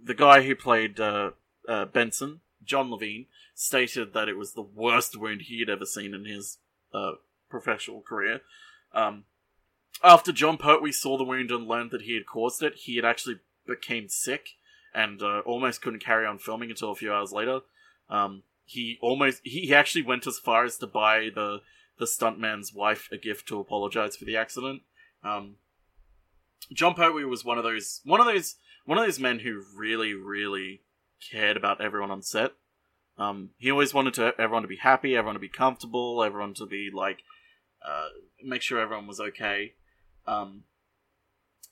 the 0.03 0.15
guy 0.15 0.43
who 0.43 0.55
played 0.55 1.01
uh, 1.01 1.31
uh, 1.69 1.87
Benson, 1.87 2.41
John 2.67 2.91
Levene, 2.91 3.27
stated 3.55 4.13
that 4.13 4.29
it 4.29 4.37
was 4.37 4.53
the 4.53 4.63
worst 4.63 5.19
wound 5.19 5.43
he 5.43 5.61
had 5.61 5.71
ever 5.71 5.87
seen 5.87 6.15
in 6.15 6.25
his 6.25 6.59
uh, 6.93 7.13
professional 7.49 8.03
career. 8.03 8.41
Um, 8.93 9.25
after 10.03 10.33
Jon 10.33 10.59
Pertwee 10.59 10.93
saw 10.93 11.17
the 11.17 11.25
wound 11.25 11.51
and 11.51 11.67
learned 11.67 11.91
that 11.91 12.03
he 12.03 12.15
had 12.15 12.27
caused 12.27 12.63
it, 12.63 12.75
he 12.75 12.97
had 12.97 13.05
actually 13.05 13.37
became 13.67 14.09
sick 14.09 14.51
and 14.95 15.23
uh, 15.23 15.41
almost 15.41 15.83
couldn't 15.83 16.05
carry 16.05 16.27
on 16.27 16.39
filming 16.39 16.71
until 16.71 16.91
a 16.91 16.97
few 16.97 17.13
hours 17.13 17.33
later. 17.33 17.61
Um, 18.09 18.43
he 18.65 18.99
almost 19.01 19.41
he 19.45 19.73
actually 19.75 20.03
went 20.03 20.27
as 20.27 20.39
far 20.39 20.65
as 20.65 20.77
to 20.79 20.87
buy 20.87 21.31
the 21.35 21.61
the 21.99 22.05
stuntman's 22.05 22.75
wife 22.75 23.09
a 23.13 23.17
gift 23.17 23.49
to 23.49 23.61
apologize 23.61 24.17
for 24.17 24.25
the 24.25 24.37
accident. 24.37 24.83
Um, 25.23 25.57
Jon 26.73 26.95
Pertwee 26.95 27.25
was 27.25 27.45
one 27.45 27.59
of 27.59 27.65
those 27.65 28.01
one 28.05 28.21
of 28.21 28.27
those 28.27 28.57
one 28.85 28.99
of 28.99 29.05
those 29.05 29.21
men 29.21 29.41
who 29.41 29.63
really 29.75 30.15
really 30.15 30.81
cared 31.31 31.57
about 31.57 31.81
everyone 31.81 32.11
on 32.11 32.23
set. 32.23 32.53
Um, 33.19 33.51
he 33.59 33.71
always 33.71 33.95
wanted 33.95 34.15
to 34.15 34.35
everyone 34.39 34.63
to 34.63 34.69
be 34.69 34.77
happy, 34.77 35.17
everyone 35.17 35.35
to 35.35 35.41
be 35.41 35.49
comfortable, 35.49 36.23
everyone 36.23 36.55
to 36.55 36.67
be 36.67 36.91
like 36.93 37.21
uh, 37.87 38.09
make 38.45 38.63
sure 38.63 38.81
everyone 38.81 39.07
was 39.07 39.21
okay. 39.21 39.75
Um, 40.27 40.65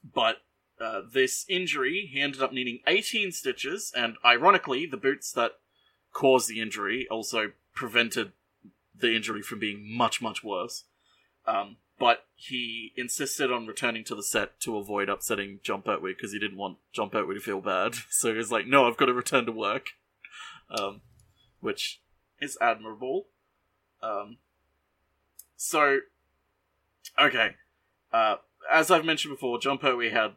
but 0.03 0.39
uh, 0.81 1.03
this 1.13 1.45
injury, 1.49 2.09
he 2.13 2.21
ended 2.21 2.43
up 2.43 2.53
needing 2.53 2.81
18 2.87 3.33
stitches, 3.33 3.93
and 3.97 4.17
ironically, 4.25 4.87
the 4.87 4.97
boots 4.97 5.33
that 5.33 5.53
caused 6.13 6.49
the 6.49 6.61
injury 6.61 7.07
also 7.11 7.53
prevented 7.75 8.33
the 8.95 9.15
injury 9.15 9.43
from 9.43 9.59
being 9.59 9.85
much, 9.97 10.23
much 10.23 10.45
worse. 10.45 10.85
Um, 11.47 11.77
but 11.99 12.27
he 12.35 12.93
insisted 12.97 13.53
on 13.53 13.67
returning 13.67 14.05
to 14.05 14.15
the 14.15 14.23
set 14.23 14.61
to 14.61 14.77
avoid 14.77 15.09
upsetting 15.09 15.61
Jon 15.63 15.83
Pertwee 15.83 16.15
because 16.15 16.33
he 16.33 16.39
didn't 16.39 16.59
want 16.59 16.79
Jon 16.93 17.11
Pertwee 17.11 17.35
to 17.35 17.41
feel 17.41 17.61
bad. 17.61 17.95
So 18.11 18.31
he 18.33 18.37
was 18.37 18.53
like, 18.53 18.67
"No, 18.67 18.87
I've 18.87 18.97
got 18.97 19.07
to 19.07 19.13
return 19.13 19.47
to 19.47 19.53
work," 19.53 19.89
um, 20.71 21.01
which 21.61 22.01
is 22.41 22.59
admirable. 22.61 23.27
Um, 24.03 24.39
so, 25.57 26.01
okay, 27.21 27.57
uh, 28.13 28.37
as 28.71 28.91
I've 28.91 29.05
mentioned 29.05 29.35
before, 29.35 29.59
Jon 29.59 29.79
Pertwee 29.79 30.11
had 30.11 30.33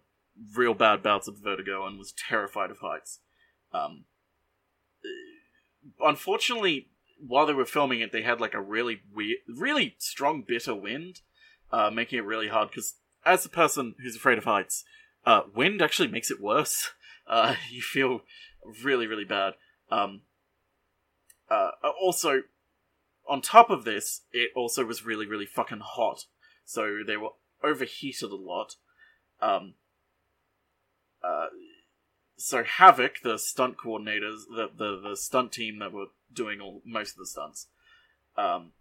real 0.55 0.73
bad 0.73 1.01
bouts 1.03 1.27
of 1.27 1.37
vertigo 1.37 1.85
and 1.85 1.97
was 1.97 2.13
terrified 2.13 2.71
of 2.71 2.79
heights. 2.79 3.19
Um, 3.73 4.05
unfortunately, 5.99 6.87
while 7.19 7.45
they 7.45 7.53
were 7.53 7.65
filming 7.65 8.01
it, 8.01 8.11
they 8.11 8.21
had 8.21 8.39
like 8.39 8.53
a 8.53 8.61
really 8.61 9.01
weird, 9.13 9.39
really 9.47 9.95
strong, 9.97 10.43
bitter 10.47 10.75
wind, 10.75 11.21
uh, 11.71 11.89
making 11.89 12.19
it 12.19 12.25
really 12.25 12.47
hard. 12.47 12.69
Because 12.69 12.95
as 13.25 13.45
a 13.45 13.49
person 13.49 13.95
who's 14.01 14.15
afraid 14.15 14.38
of 14.38 14.45
heights, 14.45 14.84
uh, 15.25 15.41
wind 15.53 15.82
actually 15.82 16.08
makes 16.08 16.32
it 16.32 16.41
worse. 16.41 16.91
Uh, 17.30 17.56
you 17.69 17.82
feel 17.82 18.21
really, 18.86 19.06
really 19.06 19.25
bad. 19.25 19.51
Um, 19.91 20.21
uh, 21.49 21.71
also, 22.01 22.43
on 23.27 23.41
top 23.41 23.69
of 23.69 23.84
this, 23.84 24.21
it 24.32 24.51
also 24.56 24.86
was 24.86 25.06
really, 25.06 25.25
really 25.25 25.45
fucking 25.45 25.82
hot. 25.84 26.23
So 26.63 26.99
they 27.06 27.17
were 27.17 27.32
overheated 27.62 28.32
a 28.32 28.36
lot. 28.38 28.75
Um, 29.41 29.73
uh, 31.23 31.47
so 32.38 32.63
Havoc, 32.63 33.21
the 33.23 33.38
stunt 33.38 33.77
coordinators, 33.77 34.43
the, 34.49 34.69
the 34.75 35.10
the 35.10 35.17
stunt 35.17 35.51
team 35.51 35.80
that 35.80 35.91
were 35.91 36.08
doing 36.32 36.62
all 36.62 36.82
most 36.86 37.12
of 37.12 37.17
the 37.17 37.25
stunts, 37.25 37.67
um, 38.38 38.71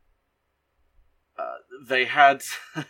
they 1.84 2.04
had 2.04 2.42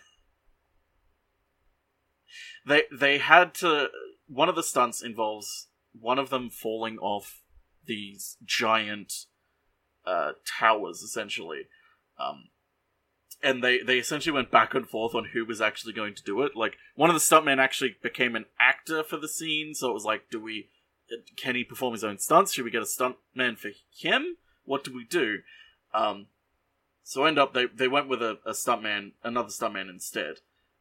they 2.66 2.82
they 2.92 3.18
had 3.18 3.54
to. 3.56 3.88
One 4.28 4.48
of 4.48 4.56
the 4.56 4.62
stunts 4.62 5.02
involves 5.02 5.68
one 5.92 6.18
of 6.18 6.30
them 6.30 6.50
falling 6.50 6.98
off 6.98 7.42
these 7.86 8.36
giant 8.44 9.12
uh, 10.04 10.32
towers, 10.58 11.02
essentially. 11.02 11.68
Um, 12.18 12.48
and 13.42 13.62
they 13.62 13.80
they 13.80 13.98
essentially 13.98 14.34
went 14.34 14.50
back 14.50 14.74
and 14.74 14.88
forth 14.88 15.14
on 15.14 15.30
who 15.32 15.44
was 15.44 15.60
actually 15.60 15.92
going 15.92 16.14
to 16.14 16.22
do 16.22 16.42
it. 16.42 16.56
Like 16.56 16.76
one 16.94 17.10
of 17.10 17.14
the 17.14 17.20
stuntmen 17.20 17.58
actually 17.58 17.96
became 18.02 18.34
an 18.34 18.46
actor 18.58 19.02
for 19.02 19.16
the 19.16 19.28
scene, 19.28 19.74
so 19.74 19.90
it 19.90 19.94
was 19.94 20.04
like, 20.04 20.30
do 20.30 20.40
we? 20.40 20.70
Can 21.36 21.54
he 21.54 21.62
perform 21.62 21.92
his 21.92 22.02
own 22.02 22.18
stunts? 22.18 22.52
Should 22.52 22.64
we 22.64 22.70
get 22.70 22.82
a 22.82 22.84
stuntman 22.84 23.56
for 23.56 23.70
him? 23.96 24.36
What 24.64 24.82
do 24.82 24.92
we 24.92 25.04
do? 25.04 25.38
Um, 25.94 26.26
so 27.08 27.24
end 27.24 27.38
up 27.38 27.54
they 27.54 27.66
they 27.66 27.86
went 27.86 28.08
with 28.08 28.20
a, 28.20 28.38
a 28.44 28.50
stuntman, 28.50 29.12
another 29.22 29.50
stuntman 29.50 29.88
instead. 29.88 30.40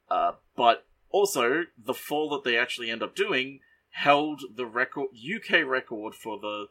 Uh, 0.09 0.31
but 0.55 0.87
also 1.11 1.65
the 1.77 1.93
fall 1.93 2.29
that 2.31 2.43
they 2.43 2.57
actually 2.57 2.89
end 2.89 3.03
up 3.03 3.15
doing 3.15 3.59
held 3.91 4.41
the 4.55 4.65
record 4.65 5.09
UK 5.13 5.63
record 5.63 6.15
for 6.15 6.39
the 6.39 6.65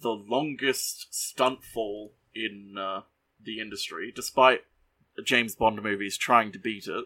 the 0.00 0.08
longest 0.08 1.14
stunt 1.14 1.62
fall 1.62 2.14
in 2.34 2.76
uh, 2.78 3.02
the 3.38 3.60
industry, 3.60 4.10
despite 4.10 4.62
James 5.22 5.54
Bond 5.54 5.82
movies 5.82 6.16
trying 6.16 6.50
to 6.52 6.58
beat 6.58 6.86
it. 6.86 7.04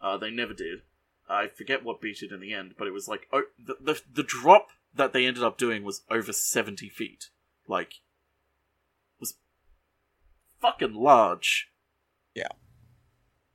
Uh, 0.00 0.16
they 0.16 0.30
never 0.30 0.54
did. 0.54 0.82
I 1.28 1.48
forget 1.48 1.82
what 1.82 2.00
beat 2.00 2.22
it 2.22 2.30
in 2.30 2.38
the 2.38 2.54
end, 2.54 2.76
but 2.78 2.86
it 2.86 2.92
was 2.92 3.08
like 3.08 3.26
oh, 3.32 3.46
the, 3.58 3.74
the 3.80 4.00
the 4.14 4.22
drop 4.22 4.68
that 4.94 5.12
they 5.12 5.26
ended 5.26 5.42
up 5.42 5.58
doing 5.58 5.82
was 5.82 6.02
over 6.08 6.32
seventy 6.32 6.88
feet. 6.88 7.30
Like, 7.66 7.94
fucking 10.62 10.94
large. 10.94 11.68
Yeah. 12.34 12.48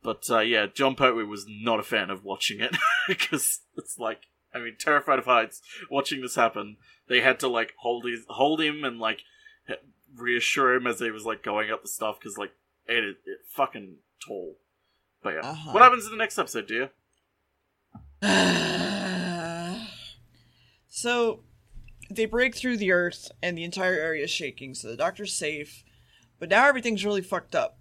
But 0.03 0.25
uh, 0.29 0.39
yeah, 0.39 0.67
Jon 0.71 0.93
Pertwee 0.95 1.23
was 1.23 1.45
not 1.49 1.79
a 1.79 1.83
fan 1.83 2.09
of 2.11 2.23
watching 2.23 2.59
it 2.59 2.77
because 3.07 3.61
it's 3.75 3.97
like, 3.97 4.21
I 4.53 4.59
mean, 4.59 4.75
terrified 4.79 5.17
of 5.19 5.25
heights. 5.25 5.61
Watching 5.89 6.21
this 6.21 6.35
happen, 6.35 6.77
they 7.09 7.21
had 7.21 7.39
to 7.39 7.47
like 7.47 7.73
hold 7.79 8.05
his 8.05 8.25
hold 8.29 8.61
him 8.61 8.83
and 8.83 8.99
like 8.99 9.21
reassure 10.15 10.73
him 10.75 10.85
as 10.87 10.99
he 10.99 11.09
was 11.11 11.25
like 11.25 11.41
going 11.43 11.71
up 11.71 11.81
the 11.81 11.87
stuff 11.89 12.17
because 12.19 12.37
like 12.37 12.51
it, 12.85 13.03
it, 13.03 13.17
it 13.25 13.39
fucking 13.49 13.95
tall. 14.25 14.57
But 15.23 15.33
yeah, 15.35 15.39
Uh-huh. 15.49 15.71
what 15.71 15.81
happens 15.83 16.05
in 16.05 16.11
the 16.11 16.17
next 16.17 16.37
episode, 16.37 16.67
dear? 16.67 16.91
so 20.87 21.41
they 22.09 22.25
break 22.25 22.55
through 22.55 22.77
the 22.77 22.91
earth 22.91 23.29
and 23.43 23.57
the 23.57 23.63
entire 23.63 23.95
area 23.99 24.23
is 24.23 24.31
shaking, 24.31 24.73
so 24.73 24.87
the 24.87 24.97
doctor's 24.97 25.33
safe. 25.33 25.83
But 26.39 26.49
now 26.49 26.67
everything's 26.67 27.05
really 27.05 27.21
fucked 27.21 27.55
up. 27.55 27.79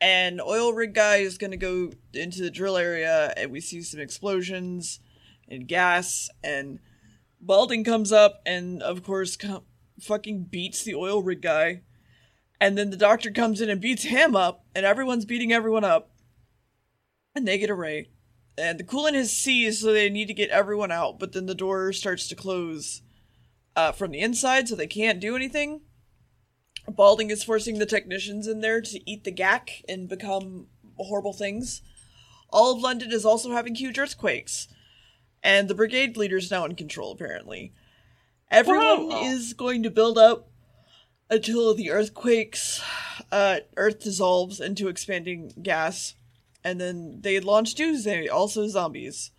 And 0.00 0.40
oil 0.40 0.72
rig 0.72 0.94
guy 0.94 1.16
is 1.16 1.38
gonna 1.38 1.56
go 1.56 1.92
into 2.14 2.42
the 2.42 2.50
drill 2.50 2.76
area 2.76 3.32
and 3.36 3.50
we 3.50 3.60
see 3.60 3.82
some 3.82 4.00
explosions 4.00 5.00
and 5.48 5.68
gas 5.68 6.28
and 6.42 6.78
Balding 7.40 7.84
comes 7.84 8.12
up 8.12 8.42
and 8.44 8.82
of 8.82 9.02
course 9.02 9.36
com- 9.36 9.64
fucking 10.00 10.44
beats 10.44 10.82
the 10.82 10.94
oil 10.94 11.22
rig 11.22 11.42
guy. 11.42 11.82
And 12.60 12.76
then 12.76 12.90
the 12.90 12.96
doctor 12.96 13.30
comes 13.30 13.62
in 13.62 13.70
and 13.70 13.80
beats 13.80 14.02
him 14.02 14.36
up, 14.36 14.66
and 14.74 14.84
everyone's 14.84 15.24
beating 15.24 15.50
everyone 15.50 15.82
up. 15.82 16.10
And 17.34 17.48
they 17.48 17.56
get 17.56 17.70
a 17.70 17.74
ray. 17.74 18.10
and 18.58 18.78
the 18.78 18.84
coolant 18.84 19.14
has 19.14 19.32
seized, 19.32 19.80
so 19.80 19.92
they 19.92 20.10
need 20.10 20.28
to 20.28 20.34
get 20.34 20.50
everyone 20.50 20.92
out. 20.92 21.18
But 21.18 21.32
then 21.32 21.46
the 21.46 21.54
door 21.54 21.90
starts 21.94 22.28
to 22.28 22.34
close 22.34 23.00
uh, 23.74 23.92
from 23.92 24.10
the 24.10 24.20
inside, 24.20 24.68
so 24.68 24.76
they 24.76 24.86
can't 24.86 25.20
do 25.20 25.34
anything. 25.34 25.80
Balding 26.96 27.30
is 27.30 27.44
forcing 27.44 27.78
the 27.78 27.86
technicians 27.86 28.46
in 28.46 28.60
there 28.60 28.80
to 28.80 29.10
eat 29.10 29.24
the 29.24 29.30
gack 29.30 29.82
and 29.88 30.08
become 30.08 30.66
horrible 30.96 31.32
things. 31.32 31.82
All 32.50 32.74
of 32.74 32.82
London 32.82 33.12
is 33.12 33.24
also 33.24 33.52
having 33.52 33.74
huge 33.74 33.98
earthquakes, 33.98 34.68
and 35.42 35.68
the 35.68 35.74
brigade 35.74 36.16
leader 36.16 36.36
is 36.36 36.50
now 36.50 36.64
in 36.64 36.74
control. 36.74 37.12
Apparently, 37.12 37.72
everyone 38.50 39.08
Whoa. 39.08 39.24
is 39.24 39.52
going 39.52 39.82
to 39.84 39.90
build 39.90 40.18
up 40.18 40.48
until 41.28 41.74
the 41.74 41.90
earthquakes, 41.90 42.82
uh, 43.30 43.60
Earth 43.76 44.00
dissolves 44.00 44.58
into 44.60 44.88
expanding 44.88 45.52
gas 45.62 46.14
and 46.64 46.80
then 46.80 47.20
they 47.20 47.40
launch 47.40 47.74
Doomsday, 47.74 48.28
also 48.28 48.66
zombies. 48.68 49.30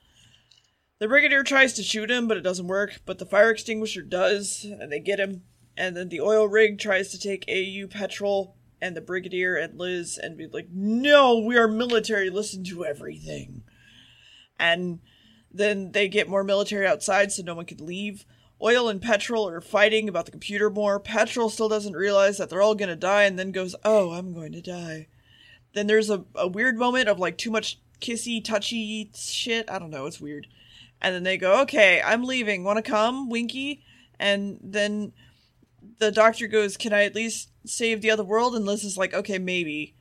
The 1.00 1.08
Brigadier 1.08 1.44
tries 1.44 1.74
to 1.74 1.84
shoot 1.84 2.12
him, 2.12 2.28
but 2.28 2.38
it 2.38 2.42
doesn't 2.42 2.68
work, 2.68 3.02
but 3.06 3.18
the 3.18 3.26
fire 3.26 3.50
extinguisher 3.50 4.02
does, 4.02 4.64
and 4.64 4.92
they 4.92 5.00
get 5.00 5.20
him. 5.20 5.44
And 5.78 5.96
then 5.96 6.10
the 6.10 6.22
oil 6.22 6.48
rig 6.48 6.80
tries 6.80 7.10
to 7.10 7.20
take 7.20 7.50
AU 7.50 7.88
Petrol 7.88 8.56
and 8.82 8.96
the 8.96 9.02
Brigadier 9.02 9.56
and 9.56 9.78
Liz 9.80 10.18
and 10.18 10.38
be 10.38 10.48
like, 10.48 10.68
No, 10.72 11.40
we 11.40 11.58
are 11.58 11.68
military, 11.68 12.30
listen 12.30 12.64
to 12.66 12.86
everything. 12.86 13.64
And 14.60 15.00
then 15.52 15.92
they 15.92 16.08
get 16.08 16.30
more 16.30 16.44
military 16.44 16.88
outside 16.88 17.32
so 17.32 17.44
no 17.44 17.56
one 17.56 17.66
can 17.66 17.86
leave. 17.86 18.26
Oil 18.62 18.90
and 18.90 19.02
Petrol 19.02 19.50
are 19.50 19.62
fighting 19.62 20.08
about 20.08 20.26
the 20.26 20.32
computer 20.32 20.70
more. 20.70 21.00
Petrol 21.00 21.50
still 21.50 21.70
doesn't 21.70 21.96
realize 21.96 22.38
that 22.38 22.50
they're 22.50 22.62
all 22.62 22.76
gonna 22.76 22.96
die 22.96 23.24
and 23.24 23.40
then 23.40 23.52
goes, 23.52 23.76
Oh, 23.84 24.12
I'm 24.12 24.34
going 24.34 24.52
to 24.52 24.62
die 24.62 25.08
then 25.74 25.88
there's 25.88 26.10
a, 26.10 26.24
a 26.36 26.48
weird 26.48 26.78
moment 26.78 27.08
of 27.08 27.20
like 27.20 27.38
too 27.38 27.52
much 27.52 27.80
kissy 28.00 28.44
touchy 28.44 29.10
shit 29.16 29.70
i 29.70 29.78
don't 29.78 29.92
know 29.92 30.06
it's 30.06 30.20
weird 30.20 30.48
and 31.02 31.14
then 31.14 31.24
they 31.24 31.38
go 31.38 31.62
okay 31.62 32.02
i'm 32.04 32.24
leaving 32.24 32.64
want 32.64 32.84
to 32.84 32.92
come 32.92 33.30
winky 33.30 33.84
and 34.20 34.60
then 34.62 35.14
the 36.00 36.12
doctor 36.12 36.48
goes 36.48 36.78
can 36.78 36.94
i 36.94 37.04
at 37.04 37.16
least 37.16 37.52
save 37.66 38.02
the 38.02 38.12
other 38.12 38.24
world? 38.24 38.56
And 38.56 38.66
liz 38.66 38.84
is 38.84 38.98
like 38.98 39.14
okay 39.14 39.38
maybe. 39.38 39.96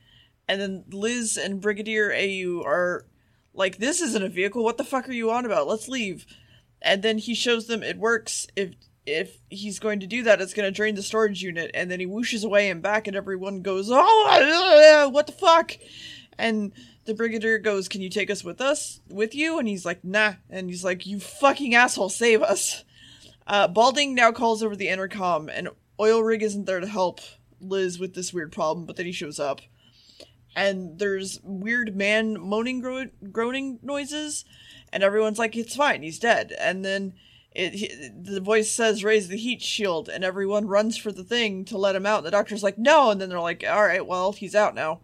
And 0.47 0.59
then 0.59 0.83
liz 0.91 1.37
and 1.37 1.61
brigadier 1.61 2.13
au 2.13 2.63
are 2.65 3.05
like 3.53 3.77
this 3.77 4.01
isn't 4.01 4.23
a 4.23 4.29
vehicle. 4.29 4.63
What 4.63 4.77
the 4.77 4.83
fuck 4.83 5.07
are 5.07 5.13
you 5.13 5.31
on 5.31 5.45
about? 5.45 5.67
Let's 5.67 5.87
leave. 5.87 6.25
And 6.81 7.03
then 7.03 7.17
he 7.17 7.35
shows 7.35 7.67
them 7.67 7.83
it 7.83 7.97
works. 7.97 8.47
If 8.55 8.73
if 9.05 9.37
he's 9.49 9.79
going 9.79 9.99
to 9.99 10.07
do 10.07 10.23
that 10.23 10.41
it's 10.41 10.53
going 10.53 10.67
to 10.67 10.75
drain 10.75 10.95
the 10.95 11.03
storage 11.03 11.41
unit. 11.41 11.71
And 11.73 11.89
then 11.89 11.99
he 11.99 12.05
whooshes 12.05 12.43
away 12.43 12.69
and 12.69 12.81
back 12.81 13.07
and 13.07 13.15
everyone 13.15 13.61
goes 13.61 13.89
oh 13.91 15.09
what 15.11 15.27
the 15.27 15.33
fuck? 15.33 15.73
And 16.37 16.71
the 17.05 17.13
brigadier 17.13 17.59
goes 17.59 17.87
can 17.87 18.01
you 18.01 18.09
take 18.09 18.29
us 18.29 18.43
with 18.43 18.61
us 18.61 19.01
with 19.09 19.35
you? 19.35 19.59
And 19.59 19.67
he's 19.67 19.85
like 19.85 20.03
nah. 20.03 20.33
And 20.49 20.69
he's 20.69 20.83
like 20.83 21.05
you 21.05 21.19
fucking 21.19 21.75
asshole 21.75 22.09
save 22.09 22.41
us 22.41 22.83
uh, 23.47 23.67
balding 23.67 24.15
now 24.15 24.31
calls 24.31 24.63
over 24.63 24.75
the 24.75 24.87
intercom 24.87 25.49
and 25.49 25.69
oil 25.99 26.21
rig 26.21 26.43
isn't 26.43 26.65
there 26.65 26.79
to 26.79 26.87
help 26.87 27.19
liz 27.59 27.99
with 27.99 28.13
this 28.15 28.33
weird 28.33 28.51
problem 28.51 28.85
but 28.85 28.95
then 28.95 29.05
he 29.05 29.11
shows 29.11 29.39
up. 29.39 29.61
And 30.55 30.99
there's 30.99 31.39
weird 31.43 31.95
man 31.95 32.39
moaning 32.39 32.81
gro- 32.81 33.09
groaning 33.31 33.79
noises 33.81 34.43
and 34.91 35.03
everyone's 35.03 35.39
like 35.39 35.55
it's 35.55 35.75
fine 35.75 36.03
he's 36.03 36.19
dead. 36.19 36.53
And 36.59 36.83
then 36.83 37.13
it 37.51 37.73
he, 37.73 38.09
the 38.13 38.41
voice 38.41 38.71
says 38.71 39.03
raise 39.03 39.27
the 39.27 39.37
heat 39.37 39.61
shield 39.61 40.09
and 40.09 40.23
everyone 40.23 40.67
runs 40.67 40.97
for 40.97 41.11
the 41.11 41.23
thing 41.23 41.65
to 41.65 41.77
let 41.77 41.95
him 41.95 42.05
out 42.05 42.19
and 42.19 42.25
the 42.25 42.31
doctor's 42.31 42.63
like 42.63 42.77
no 42.77 43.11
and 43.11 43.19
then 43.19 43.29
they're 43.29 43.39
like 43.39 43.63
all 43.67 43.83
right 43.83 44.05
well 44.05 44.31
he's 44.33 44.55
out 44.55 44.75
now. 44.75 45.01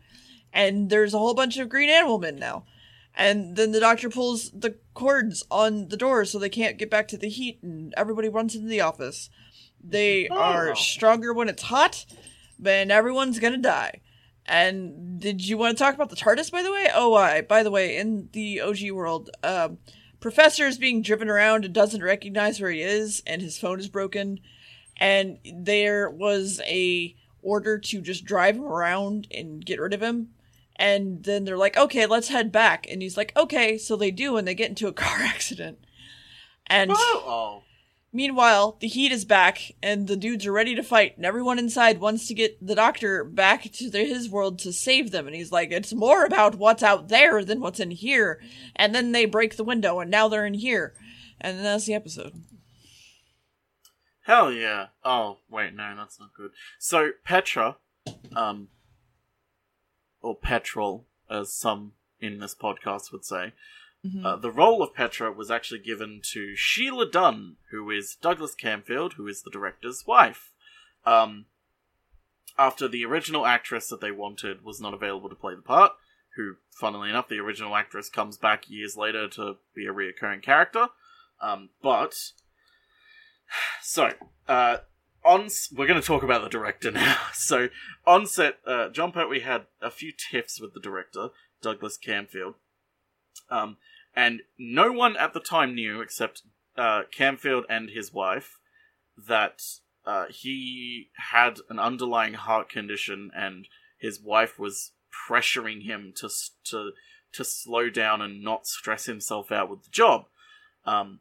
And 0.53 0.89
there's 0.89 1.13
a 1.13 1.19
whole 1.19 1.33
bunch 1.33 1.57
of 1.57 1.69
green 1.69 1.89
animal 1.89 2.19
men 2.19 2.37
now 2.37 2.63
and 3.17 3.55
then 3.57 3.71
the 3.73 3.79
doctor 3.79 4.09
pulls 4.09 4.51
the 4.51 4.75
cords 4.93 5.43
on 5.51 5.89
the 5.89 5.97
door 5.97 6.23
so 6.23 6.37
they 6.39 6.49
can't 6.49 6.77
get 6.77 6.89
back 6.89 7.07
to 7.09 7.17
the 7.17 7.27
heat 7.29 7.59
and 7.61 7.93
everybody 7.97 8.29
runs 8.29 8.55
into 8.55 8.67
the 8.67 8.81
office 8.81 9.29
they 9.83 10.27
Oh. 10.29 10.35
are 10.35 10.75
stronger 10.75 11.33
when 11.33 11.49
it's 11.49 11.63
hot 11.63 12.05
but 12.59 12.89
everyone's 12.89 13.39
gonna 13.39 13.57
die 13.57 14.01
and 14.45 15.19
did 15.19 15.45
you 15.45 15.57
want 15.57 15.77
to 15.77 15.83
talk 15.83 15.93
about 15.93 16.09
the 16.09 16.15
TARDIS, 16.15 16.49
by 16.51 16.63
the 16.63 16.71
way? 16.71 16.87
Oh, 16.93 17.13
I. 17.13 17.41
By 17.41 17.63
the 17.63 17.71
way, 17.71 17.97
in 17.97 18.29
the 18.31 18.61
OG 18.61 18.91
world, 18.91 19.29
um, 19.43 19.77
Professor 20.21 20.65
is 20.65 20.77
being 20.77 21.01
driven 21.01 21.27
around 21.27 21.65
and 21.65 21.73
doesn't 21.73 22.01
recognize 22.01 22.61
where 22.61 22.71
he 22.71 22.81
is, 22.81 23.21
and 23.27 23.41
his 23.41 23.59
phone 23.59 23.77
is 23.77 23.89
broken. 23.89 24.39
And 24.95 25.39
there 25.53 26.09
was 26.09 26.61
a 26.65 27.13
order 27.41 27.77
to 27.77 27.99
just 28.01 28.23
drive 28.23 28.55
him 28.55 28.63
around 28.63 29.27
and 29.31 29.65
get 29.65 29.81
rid 29.81 29.93
of 29.93 30.01
him. 30.01 30.29
And 30.79 31.23
then 31.23 31.43
they're 31.43 31.57
like, 31.57 31.75
okay, 31.75 32.05
let's 32.05 32.27
head 32.27 32.51
back. 32.51 32.85
And 32.89 33.01
he's 33.01 33.17
like, 33.17 33.33
okay. 33.35 33.77
So 33.77 33.95
they 33.95 34.11
do, 34.11 34.37
and 34.37 34.47
they 34.47 34.55
get 34.55 34.69
into 34.69 34.87
a 34.87 34.93
car 34.93 35.19
accident. 35.19 35.79
And. 36.67 36.91
Oh, 36.93 37.63
Meanwhile, 38.13 38.77
the 38.79 38.87
heat 38.87 39.11
is 39.11 39.25
back, 39.25 39.73
and 39.83 40.07
the 40.07 40.15
dudes 40.15 40.45
are 40.45 40.51
ready 40.51 40.73
to 40.75 40.81
fight, 40.81 41.17
and 41.17 41.25
everyone 41.25 41.59
inside 41.59 41.99
wants 41.99 42.27
to 42.27 42.33
get 42.33 42.65
the 42.65 42.73
doctor 42.73 43.23
back 43.23 43.71
to 43.73 43.89
their, 43.89 44.05
his 44.05 44.29
world 44.29 44.59
to 44.59 44.71
save 44.71 45.11
them. 45.11 45.27
And 45.27 45.35
he's 45.35 45.51
like, 45.51 45.71
it's 45.71 45.93
more 45.93 46.25
about 46.25 46.55
what's 46.55 46.81
out 46.81 47.09
there 47.09 47.43
than 47.43 47.59
what's 47.59 47.81
in 47.81 47.91
here. 47.91 48.41
And 48.75 48.95
then 48.95 49.11
they 49.11 49.25
break 49.25 49.55
the 49.57 49.63
window, 49.63 49.99
and 49.99 50.09
now 50.09 50.29
they're 50.29 50.45
in 50.45 50.53
here. 50.53 50.95
And 51.39 51.57
then 51.57 51.63
that's 51.63 51.85
the 51.85 51.93
episode. 51.93 52.41
hell 54.23 54.51
yeah! 54.51 54.87
Oh 55.03 55.37
wait, 55.49 55.75
no, 55.75 55.93
that's 55.95 56.19
not 56.19 56.33
good. 56.33 56.51
So 56.79 57.11
Petra, 57.25 57.75
um, 58.35 58.69
or 60.21 60.35
Petrol, 60.35 61.05
as 61.29 61.53
some 61.53 61.93
in 62.19 62.39
this 62.39 62.55
podcast 62.55 63.11
would 63.11 63.25
say, 63.25 63.53
Mhm. 64.05 64.23
Uh, 64.23 64.35
the 64.35 64.51
role 64.51 64.83
of 64.83 64.93
Petra 64.93 65.31
was 65.31 65.49
actually 65.49 65.79
given 65.79 66.21
to 66.31 66.55
Sheila 66.55 67.09
Dunn, 67.09 67.57
who 67.71 67.89
is 67.89 68.15
Douglas 68.15 68.55
Camfield, 68.55 69.13
who 69.13 69.27
is 69.27 69.41
the 69.41 69.49
director's 69.49 70.05
wife. 70.05 70.51
Um, 71.03 71.47
after 72.57 72.87
the 72.87 73.03
original 73.05 73.45
actress 73.45 73.87
that 73.89 73.99
they 73.99 74.11
wanted 74.11 74.63
was 74.63 74.79
not 74.79 74.93
available 74.93 75.29
to 75.29 75.35
play 75.35 75.55
the 75.55 75.61
part, 75.61 75.93
who, 76.35 76.57
funnily 76.69 77.09
enough, 77.09 77.27
the 77.27 77.39
original 77.39 77.75
actress 77.75 78.09
comes 78.09 78.37
back 78.37 78.69
years 78.69 78.95
later 78.95 79.27
to 79.29 79.57
be 79.73 79.85
a 79.87 79.93
reoccurring 79.93 80.43
character. 80.43 80.89
Um, 81.41 81.69
but 81.81 82.33
so 83.81 84.13
uh, 84.47 84.77
on 85.27 85.49
we're 85.75 85.87
going 85.87 85.99
to 85.99 86.07
talk 86.07 86.23
about 86.23 86.41
the 86.41 86.49
director 86.49 86.89
now. 86.91 87.17
So 87.33 87.67
on 88.05 88.25
set, 88.25 88.59
uh, 88.65 88.89
Jon 88.89 89.11
Pertwee 89.11 89.41
had 89.41 89.63
a 89.81 89.91
few 89.91 90.11
tiffs 90.11 90.59
with 90.59 90.73
the 90.73 90.79
director 90.79 91.29
Douglas 91.61 91.97
Camfield, 91.97 92.55
um, 93.49 93.77
and 94.15 94.41
no 94.57 94.91
one 94.91 95.17
at 95.17 95.33
the 95.33 95.39
time 95.39 95.75
knew 95.75 96.01
except 96.01 96.43
uh, 96.77 97.01
Camfield 97.15 97.63
and 97.69 97.89
his 97.89 98.13
wife 98.13 98.59
that 99.27 99.61
uh, 100.05 100.25
he 100.29 101.09
had 101.31 101.59
an 101.69 101.79
underlying 101.79 102.33
heart 102.33 102.69
condition, 102.69 103.29
and 103.35 103.67
his 103.99 104.21
wife 104.21 104.57
was 104.57 104.91
pressuring 105.29 105.83
him 105.83 106.13
to 106.15 106.29
to 106.65 106.91
to 107.33 107.43
slow 107.43 107.89
down 107.89 108.21
and 108.21 108.41
not 108.41 108.65
stress 108.65 109.05
himself 109.05 109.51
out 109.51 109.69
with 109.69 109.83
the 109.83 109.89
job. 109.89 110.25
Um, 110.85 111.19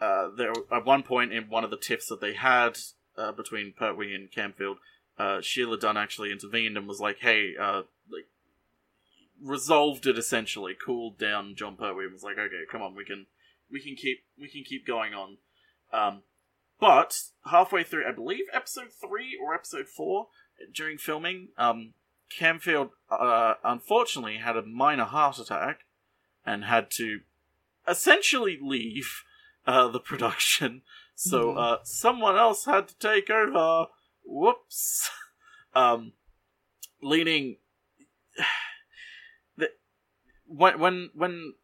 uh, 0.00 0.28
there 0.36 0.52
at 0.72 0.84
one 0.84 1.02
point 1.02 1.32
in 1.32 1.48
one 1.48 1.64
of 1.64 1.70
the 1.70 1.76
tiffs 1.76 2.08
that 2.08 2.20
they 2.20 2.34
had 2.34 2.78
uh, 3.16 3.32
between 3.32 3.72
Pertwee 3.72 4.14
and 4.14 4.30
Camfield, 4.30 4.76
uh, 5.18 5.40
Sheila 5.40 5.78
Dunn 5.78 5.96
actually 5.96 6.32
intervened 6.32 6.76
and 6.76 6.88
was 6.88 7.00
like, 7.00 7.18
"Hey, 7.18 7.54
uh, 7.60 7.82
like, 8.10 8.28
resolved 9.40 10.06
it 10.06 10.18
essentially, 10.18 10.74
cooled 10.74 11.18
down 11.18 11.54
Jon 11.54 11.76
Pertwee, 11.76 12.04
and 12.04 12.12
was 12.12 12.22
like, 12.22 12.38
okay, 12.38 12.62
come 12.70 12.82
on, 12.82 12.94
we 12.94 13.04
can, 13.04 13.26
we 13.70 13.80
can 13.80 13.94
keep, 13.96 14.24
we 14.38 14.48
can 14.48 14.64
keep 14.64 14.86
going 14.86 15.14
on." 15.14 15.38
Um, 15.92 16.22
but 16.80 17.16
halfway 17.44 17.84
through, 17.84 18.08
I 18.08 18.12
believe 18.12 18.46
episode 18.52 18.88
three 18.92 19.38
or 19.40 19.54
episode 19.54 19.88
four 19.88 20.28
during 20.74 20.98
filming, 20.98 21.48
um, 21.58 21.94
Camfield 22.36 22.90
uh, 23.10 23.54
unfortunately 23.64 24.38
had 24.38 24.56
a 24.56 24.62
minor 24.62 25.04
heart 25.04 25.38
attack 25.38 25.80
and 26.44 26.64
had 26.64 26.90
to 26.92 27.20
essentially 27.86 28.58
leave 28.60 29.22
uh, 29.66 29.88
the 29.88 30.00
production. 30.10 30.82
So 31.22 31.54
Mhm. 31.54 31.58
uh, 31.58 31.84
someone 31.84 32.36
else 32.36 32.64
had 32.64 32.88
to 32.88 32.98
take 32.98 33.30
over. 33.30 33.86
Whoops. 34.24 35.10
um, 35.74 36.12
leading 37.00 37.58
the 39.56 39.72
when 40.46 40.78
when 40.78 41.10
when 41.14 41.54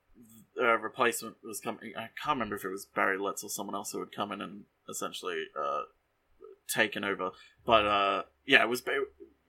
uh, 0.61 0.79
replacement 0.79 1.37
was 1.43 1.61
coming, 1.61 1.93
I 1.97 2.11
can't 2.23 2.37
remember 2.37 2.57
if 2.57 2.65
it 2.65 2.71
was 2.71 2.87
Barry 2.87 3.19
Letts 3.19 3.43
or 3.43 3.51
someone 3.51 3.75
else 3.75 3.93
who 3.93 4.01
had 4.01 4.13
come 4.13 4.33
in 4.33 4.41
and 4.41 4.65
essentially 4.89 5.47
uh, 5.59 5.83
taken 6.69 7.05
over. 7.05 7.31
But 7.65 7.87
uh, 7.87 8.23
yeah, 8.47 8.63
it 8.63 8.69
was 8.69 8.83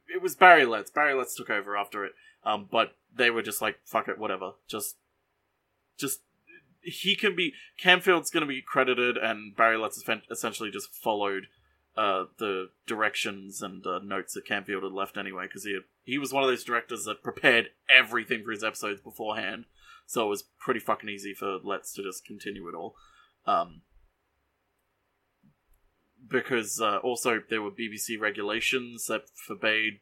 it 0.08 0.22
was 0.22 0.36
Barry 0.36 0.66
Letts. 0.66 0.92
Barry 0.92 1.14
Letts 1.14 1.36
took 1.36 1.50
over 1.50 1.78
after 1.78 2.06
it. 2.06 2.14
Um, 2.44 2.68
but 2.72 2.96
they 3.14 3.30
were 3.30 3.42
just 3.42 3.62
like, 3.62 3.80
fuck 3.86 4.08
it, 4.08 4.18
whatever. 4.18 4.54
Just, 4.68 4.96
just 5.98 6.22
he 6.82 7.16
can 7.16 7.36
be 7.36 7.54
Camfield's 7.82 8.32
going 8.32 8.42
to 8.42 8.48
be 8.48 8.62
credited, 8.62 9.18
and 9.18 9.56
Barry 9.56 9.78
Letts 9.78 10.04
essentially 10.32 10.72
just 10.72 10.94
followed 10.94 11.48
uh, 11.98 12.26
the 12.38 12.70
directions 12.88 13.62
and 13.62 13.86
uh, 13.86 14.00
notes 14.00 14.34
that 14.34 14.48
Camfield 14.48 14.84
had 14.84 14.92
left 14.92 15.18
anyway, 15.18 15.46
because 15.48 15.66
he 15.66 15.74
had, 15.74 15.84
he 16.04 16.18
was 16.18 16.32
one 16.32 16.44
of 16.44 16.50
those 16.50 16.64
directors 16.64 17.04
that 17.06 17.24
prepared 17.24 17.70
everything 17.90 18.44
for 18.44 18.52
his 18.52 18.64
episodes 18.64 19.02
beforehand, 19.02 19.66
so 20.06 20.26
it 20.26 20.30
was 20.30 20.44
pretty 20.60 20.80
fucking 20.80 21.10
easy 21.10 21.34
for 21.34 21.60
Letts 21.64 21.94
to 21.94 22.04
just 22.04 22.26
continue 22.26 22.68
it 22.68 22.76
all. 22.76 22.96
Um, 23.46 23.82
because 26.28 26.80
uh, 26.80 26.98
also 26.98 27.42
there 27.50 27.62
were 27.62 27.72
BBC 27.72 28.20
regulations 28.20 29.06
that 29.08 29.24
forbade 29.48 30.00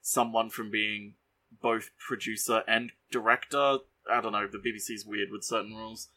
someone 0.00 0.50
from 0.50 0.70
being 0.70 1.14
both 1.62 1.90
producer 1.98 2.62
and 2.66 2.92
director. 3.10 3.78
I 4.10 4.20
don't 4.20 4.32
know. 4.32 4.46
The 4.46 4.58
BBC's 4.58 5.06
weird 5.06 5.28
with 5.30 5.44
certain 5.44 5.74
rules. 5.74 6.08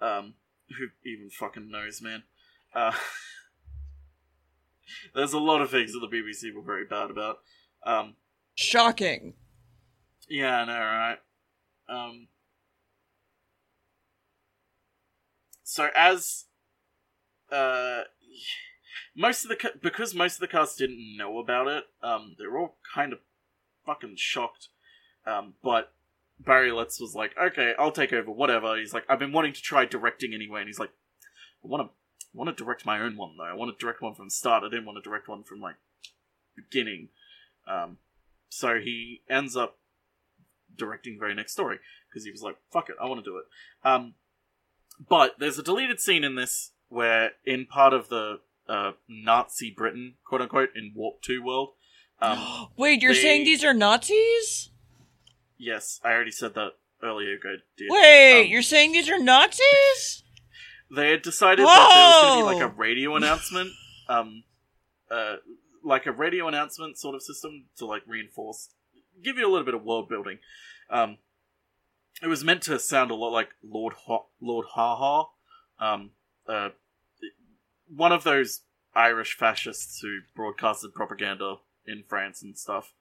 Um, 0.00 0.34
who 0.68 0.88
even 1.08 1.30
fucking 1.30 1.70
knows, 1.70 2.02
man? 2.02 2.24
Uh, 2.74 2.92
there's 5.14 5.32
a 5.32 5.38
lot 5.38 5.62
of 5.62 5.70
things 5.70 5.92
that 5.92 6.00
the 6.00 6.08
BBC 6.08 6.54
were 6.54 6.62
very 6.62 6.84
bad 6.84 7.10
about. 7.10 7.38
Um, 7.84 8.14
Shocking. 8.54 9.34
yeah, 10.28 10.60
I 10.60 10.64
know, 10.64 10.78
right? 10.78 11.18
Um, 11.88 12.28
so 15.62 15.88
as 15.96 16.44
uh, 17.52 18.02
most 19.16 19.44
of 19.44 19.50
the 19.50 19.56
ca- 19.56 19.78
because 19.82 20.14
most 20.14 20.34
of 20.34 20.40
the 20.40 20.48
cast 20.48 20.78
didn't 20.78 21.16
know 21.16 21.38
about 21.38 21.68
it, 21.68 21.84
um, 22.02 22.34
they 22.38 22.46
were 22.46 22.58
all 22.58 22.76
kind 22.94 23.12
of 23.12 23.20
fucking 23.84 24.14
shocked. 24.16 24.68
Um, 25.26 25.54
but 25.62 25.92
Barry 26.38 26.70
Letts 26.72 27.00
was 27.00 27.14
like, 27.14 27.32
"Okay, 27.38 27.74
I'll 27.78 27.92
take 27.92 28.12
over. 28.12 28.30
Whatever." 28.30 28.76
He's 28.76 28.92
like, 28.92 29.04
"I've 29.08 29.18
been 29.18 29.32
wanting 29.32 29.52
to 29.54 29.62
try 29.62 29.84
directing 29.84 30.34
anyway," 30.34 30.60
and 30.60 30.68
he's 30.68 30.78
like, 30.78 30.90
"I 31.64 31.68
want 31.68 31.88
to, 31.88 31.94
want 32.34 32.56
to 32.56 32.64
direct 32.64 32.84
my 32.84 33.00
own 33.00 33.16
one 33.16 33.36
though. 33.36 33.44
I 33.44 33.54
want 33.54 33.76
to 33.76 33.82
direct 33.84 34.02
one 34.02 34.14
from 34.14 34.26
the 34.26 34.30
start. 34.30 34.62
I 34.62 34.68
didn't 34.68 34.84
want 34.86 35.02
to 35.02 35.08
direct 35.08 35.28
one 35.28 35.42
from 35.44 35.60
like 35.60 35.76
beginning." 36.54 37.08
Um, 37.66 37.98
so 38.48 38.78
he 38.78 39.22
ends 39.28 39.56
up 39.56 39.78
directing 40.76 41.14
the 41.14 41.20
very 41.20 41.34
next 41.34 41.52
story 41.52 41.78
because 42.08 42.24
he 42.24 42.30
was 42.30 42.42
like, 42.42 42.56
"Fuck 42.72 42.90
it, 42.90 42.96
I 43.00 43.06
want 43.06 43.24
to 43.24 43.30
do 43.30 43.38
it." 43.38 43.44
Um, 43.82 44.14
but 45.08 45.36
there's 45.38 45.58
a 45.58 45.62
deleted 45.62 46.00
scene 46.00 46.24
in 46.24 46.34
this 46.34 46.72
where, 46.88 47.32
in 47.44 47.66
part 47.66 47.92
of 47.92 48.08
the 48.08 48.40
uh, 48.68 48.92
Nazi 49.08 49.70
Britain, 49.70 50.14
quote 50.24 50.42
unquote, 50.42 50.70
in 50.76 50.92
Warp 50.94 51.22
Two 51.22 51.42
world. 51.42 51.70
Um, 52.20 52.68
Wait, 52.76 53.02
you're 53.02 53.14
they- 53.14 53.20
saying 53.20 53.44
these 53.44 53.64
are 53.64 53.74
Nazis? 53.74 54.70
Yes, 55.58 56.00
I 56.04 56.12
already 56.12 56.30
said 56.30 56.54
that 56.54 56.72
earlier. 57.02 57.36
Good, 57.38 57.62
dear. 57.76 57.88
Wait, 57.90 58.42
Um, 58.42 58.46
you're 58.50 58.62
saying 58.62 58.92
these 58.92 59.08
are 59.08 59.18
Nazis? 59.18 60.22
They 60.94 61.10
had 61.10 61.22
decided 61.22 61.66
that 61.66 61.88
there 61.94 62.04
was 62.04 62.22
going 62.22 62.44
to 62.44 62.58
be 62.58 62.64
like 62.64 62.70
a 62.72 62.74
radio 62.76 63.16
announcement, 63.16 63.70
um, 64.08 64.44
uh, 65.10 65.36
like 65.82 66.06
a 66.06 66.12
radio 66.12 66.46
announcement 66.48 66.98
sort 66.98 67.14
of 67.16 67.22
system 67.22 67.64
to 67.78 67.86
like 67.86 68.02
reinforce, 68.06 68.68
give 69.22 69.36
you 69.36 69.46
a 69.48 69.50
little 69.50 69.64
bit 69.64 69.74
of 69.74 69.82
world 69.82 70.08
building. 70.08 70.38
Um, 70.90 71.18
it 72.22 72.28
was 72.28 72.44
meant 72.44 72.62
to 72.62 72.78
sound 72.78 73.10
a 73.10 73.14
lot 73.14 73.30
like 73.32 73.48
Lord 73.64 73.94
ha- 74.06 74.26
Lord 74.40 74.66
Haw-Haw, 74.74 75.28
um, 75.80 76.10
uh, 76.48 76.70
one 77.88 78.12
of 78.12 78.22
those 78.24 78.60
Irish 78.94 79.36
fascists 79.36 80.00
who 80.00 80.20
broadcasted 80.34 80.94
propaganda 80.94 81.56
in 81.86 82.04
France 82.08 82.42
and 82.42 82.56
stuff. 82.56 82.94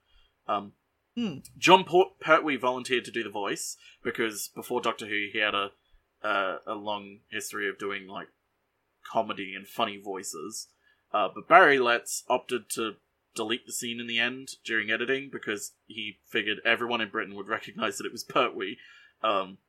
Um, 0.48 0.74
Hmm. 1.16 1.38
Jon 1.58 1.84
Port- 1.86 2.20
Pertwee 2.20 2.58
volunteered 2.58 3.06
to 3.06 3.12
do 3.12 3.24
the 3.24 3.30
voice 3.30 3.78
because 4.04 4.50
before 4.54 4.82
Doctor 4.82 5.06
Who, 5.06 5.28
he 5.32 5.40
had 5.40 5.56
a 5.56 5.72
uh, 6.24 6.58
a 6.66 6.74
long 6.74 7.20
history 7.30 7.70
of 7.70 7.78
doing 7.78 8.08
like 8.08 8.30
comedy 9.10 9.54
and 9.56 9.68
funny 9.68 9.98
voices. 9.98 10.68
Uh, 11.14 11.30
but 11.34 11.48
Barry 11.48 11.80
Letts 11.80 12.24
opted 12.28 12.70
to 12.72 12.96
delete 13.36 13.66
the 13.66 13.72
scene 13.72 14.00
in 14.00 14.08
the 14.08 14.20
end 14.20 14.50
during 14.66 14.90
editing 14.90 15.30
because 15.32 15.74
he 15.86 16.18
figured 16.26 16.58
everyone 16.66 17.02
in 17.02 17.10
Britain 17.10 17.36
would 17.36 17.48
recognize 17.48 17.98
that 17.98 18.06
it 18.06 18.12
was 18.12 18.24
Pertwee. 18.24 18.78
Um, 19.24 19.60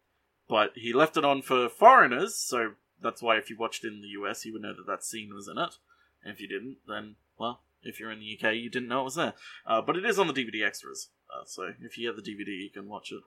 but 0.48 0.72
he 0.74 0.92
left 0.92 1.16
it 1.16 1.24
on 1.24 1.42
for 1.42 1.68
foreigners, 1.68 2.36
so 2.36 2.72
that's 3.02 3.20
why 3.20 3.36
if 3.36 3.50
you 3.50 3.56
watched 3.58 3.84
in 3.84 4.00
the 4.00 4.08
US, 4.20 4.44
you 4.44 4.52
would 4.52 4.62
know 4.62 4.74
that 4.74 4.86
that 4.86 5.04
scene 5.04 5.34
was 5.34 5.48
in 5.48 5.58
it. 5.58 5.74
And 6.22 6.32
if 6.32 6.40
you 6.40 6.48
didn't, 6.48 6.78
then, 6.88 7.16
well, 7.38 7.60
if 7.82 8.00
you're 8.00 8.10
in 8.10 8.20
the 8.20 8.38
UK, 8.38 8.54
you 8.54 8.70
didn't 8.70 8.88
know 8.88 9.02
it 9.02 9.04
was 9.04 9.14
there. 9.16 9.34
Uh, 9.66 9.82
but 9.82 9.96
it 9.96 10.04
is 10.04 10.18
on 10.18 10.26
the 10.26 10.32
DVD 10.32 10.64
extras, 10.64 11.10
uh, 11.32 11.44
so 11.44 11.72
if 11.80 11.98
you 11.98 12.08
have 12.08 12.16
the 12.16 12.22
DVD, 12.22 12.48
you 12.48 12.70
can 12.72 12.88
watch 12.88 13.12
it. 13.12 13.22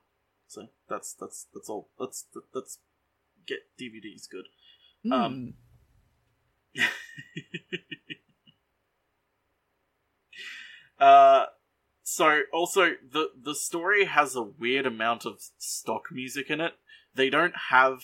So 0.48 0.68
that's 0.90 1.14
that's 1.14 1.48
that's 1.54 1.70
all. 1.70 1.90
That's 2.00 2.26
that's 2.54 2.80
get 3.46 3.60
DVDs 3.80 4.28
good. 4.30 4.46
Um, 5.12 5.54
Hmm. 6.76 6.82
uh, 11.00 11.46
so 12.04 12.42
also 12.52 12.92
the 13.12 13.30
the 13.42 13.56
story 13.56 14.06
has 14.06 14.36
a 14.36 14.42
weird 14.42 14.86
amount 14.86 15.26
of 15.26 15.42
stock 15.58 16.04
music 16.12 16.50
in 16.50 16.62
it. 16.62 16.74
They 17.16 17.30
don't 17.30 17.56
have 17.70 18.02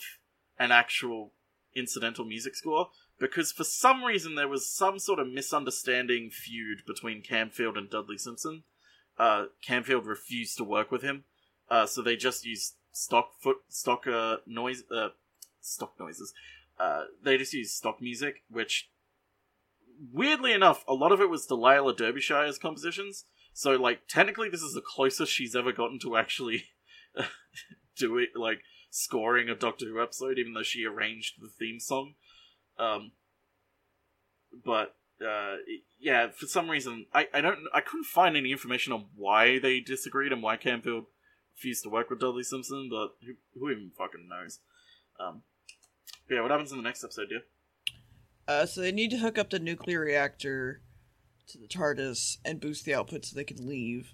an 0.58 0.72
actual 0.72 1.32
incidental 1.74 2.24
music 2.24 2.56
score 2.56 2.88
because 3.18 3.52
for 3.52 3.64
some 3.64 4.02
reason 4.02 4.34
there 4.34 4.48
was 4.48 4.72
some 4.72 4.98
sort 4.98 5.18
of 5.18 5.28
misunderstanding 5.28 6.30
feud 6.30 6.82
between 6.86 7.22
Camfield 7.22 7.76
and 7.76 7.90
Dudley 7.90 8.18
Simpson. 8.18 8.64
Uh, 9.18 9.46
Camfield 9.66 10.06
refused 10.06 10.58
to 10.58 10.64
work 10.64 10.90
with 10.90 11.02
him, 11.02 11.24
uh, 11.70 11.86
so 11.86 12.02
they 12.02 12.16
just 12.16 12.44
used 12.44 12.74
stock 12.92 13.30
foot 13.40 13.56
stock 13.68 14.06
uh, 14.06 14.36
noise 14.46 14.84
uh, 14.94 15.08
stock 15.60 15.94
noises. 15.98 16.34
Uh, 16.78 17.04
they 17.22 17.38
just 17.38 17.54
used 17.54 17.72
stock 17.72 18.02
music, 18.02 18.42
which 18.50 18.90
weirdly 20.12 20.52
enough, 20.52 20.84
a 20.86 20.94
lot 20.94 21.12
of 21.12 21.20
it 21.20 21.30
was 21.30 21.46
Delia 21.46 21.92
Derbyshire's 21.92 22.58
compositions. 22.58 23.24
So, 23.52 23.72
like, 23.72 24.06
technically, 24.08 24.48
this 24.48 24.62
is 24.62 24.74
the 24.74 24.82
closest 24.82 25.32
she's 25.32 25.56
ever 25.56 25.72
gotten 25.72 25.98
to 26.00 26.16
actually 26.16 26.64
doing, 27.96 28.26
like, 28.34 28.60
scoring 28.90 29.48
a 29.48 29.54
Doctor 29.54 29.86
Who 29.86 30.02
episode, 30.02 30.38
even 30.38 30.52
though 30.52 30.62
she 30.62 30.84
arranged 30.84 31.34
the 31.40 31.48
theme 31.48 31.80
song. 31.80 32.14
Um, 32.78 33.12
but, 34.64 34.96
uh, 35.24 35.56
yeah, 35.98 36.28
for 36.28 36.46
some 36.46 36.70
reason, 36.70 37.06
I, 37.12 37.28
I 37.32 37.40
don't, 37.40 37.58
I 37.72 37.80
couldn't 37.80 38.04
find 38.04 38.36
any 38.36 38.52
information 38.52 38.92
on 38.92 39.06
why 39.14 39.58
they 39.58 39.80
disagreed 39.80 40.32
and 40.32 40.42
why 40.42 40.56
Camfield 40.56 41.06
refused 41.54 41.84
to 41.84 41.90
work 41.90 42.10
with 42.10 42.20
Dudley 42.20 42.42
Simpson, 42.42 42.88
but 42.90 43.16
who, 43.24 43.34
who 43.58 43.70
even 43.70 43.90
fucking 43.96 44.28
knows? 44.28 44.60
Um, 45.18 45.42
but 46.28 46.34
yeah, 46.34 46.42
what 46.42 46.50
happens 46.50 46.70
in 46.70 46.78
the 46.78 46.84
next 46.84 47.02
episode, 47.02 47.28
dear? 47.30 47.42
Uh, 48.48 48.66
so 48.66 48.80
they 48.80 48.92
need 48.92 49.10
to 49.10 49.18
hook 49.18 49.38
up 49.38 49.50
the 49.50 49.58
nuclear 49.58 50.00
reactor 50.00 50.82
to 51.48 51.58
the 51.58 51.66
TARDIS 51.66 52.38
and 52.44 52.60
boost 52.60 52.84
the 52.84 52.94
output 52.94 53.24
so 53.24 53.34
they 53.34 53.44
can 53.44 53.66
leave. 53.66 54.12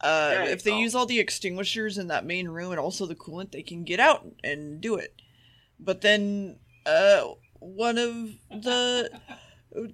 Uh, 0.00 0.34
you 0.36 0.50
if 0.50 0.62
they 0.62 0.70
go. 0.70 0.78
use 0.78 0.94
all 0.94 1.06
the 1.06 1.18
extinguishers 1.18 1.98
in 1.98 2.06
that 2.06 2.24
main 2.24 2.48
room 2.48 2.70
and 2.70 2.78
also 2.78 3.04
the 3.04 3.16
coolant, 3.16 3.50
they 3.50 3.62
can 3.62 3.82
get 3.82 3.98
out 3.98 4.24
and 4.44 4.80
do 4.80 4.94
it. 4.94 5.14
But 5.80 6.02
then, 6.02 6.58
uh, 6.86 7.24
one 7.58 7.98
of 7.98 8.12
the 8.50 9.10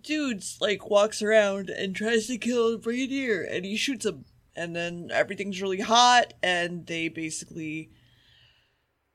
dudes 0.02 0.58
like 0.60 0.90
walks 0.90 1.22
around 1.22 1.70
and 1.70 1.94
tries 1.94 2.26
to 2.26 2.38
kill 2.38 2.72
the 2.72 2.78
brigadier, 2.78 3.42
and 3.42 3.64
he 3.64 3.76
shoots 3.76 4.06
him. 4.06 4.24
And 4.56 4.74
then 4.74 5.10
everything's 5.12 5.60
really 5.60 5.80
hot, 5.80 6.34
and 6.42 6.86
they 6.86 7.08
basically, 7.08 7.90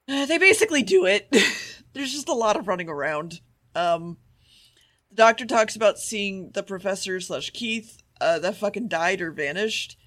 uh, 0.08 0.26
they 0.26 0.38
basically 0.38 0.84
do 0.84 1.06
it. 1.06 1.30
There's 1.94 2.12
just 2.12 2.28
a 2.28 2.34
lot 2.34 2.58
of 2.58 2.68
running 2.68 2.90
around. 2.90 3.40
Um, 3.74 4.18
the 5.10 5.16
doctor 5.16 5.46
talks 5.46 5.76
about 5.76 5.98
seeing 5.98 6.52
the 6.52 6.64
professor 6.64 7.20
slash 7.22 7.52
Keith 7.52 8.02
uh, 8.20 8.40
that 8.40 8.58
fucking 8.58 8.90
died 8.90 9.22
or 9.22 9.32
vanished, 9.32 9.98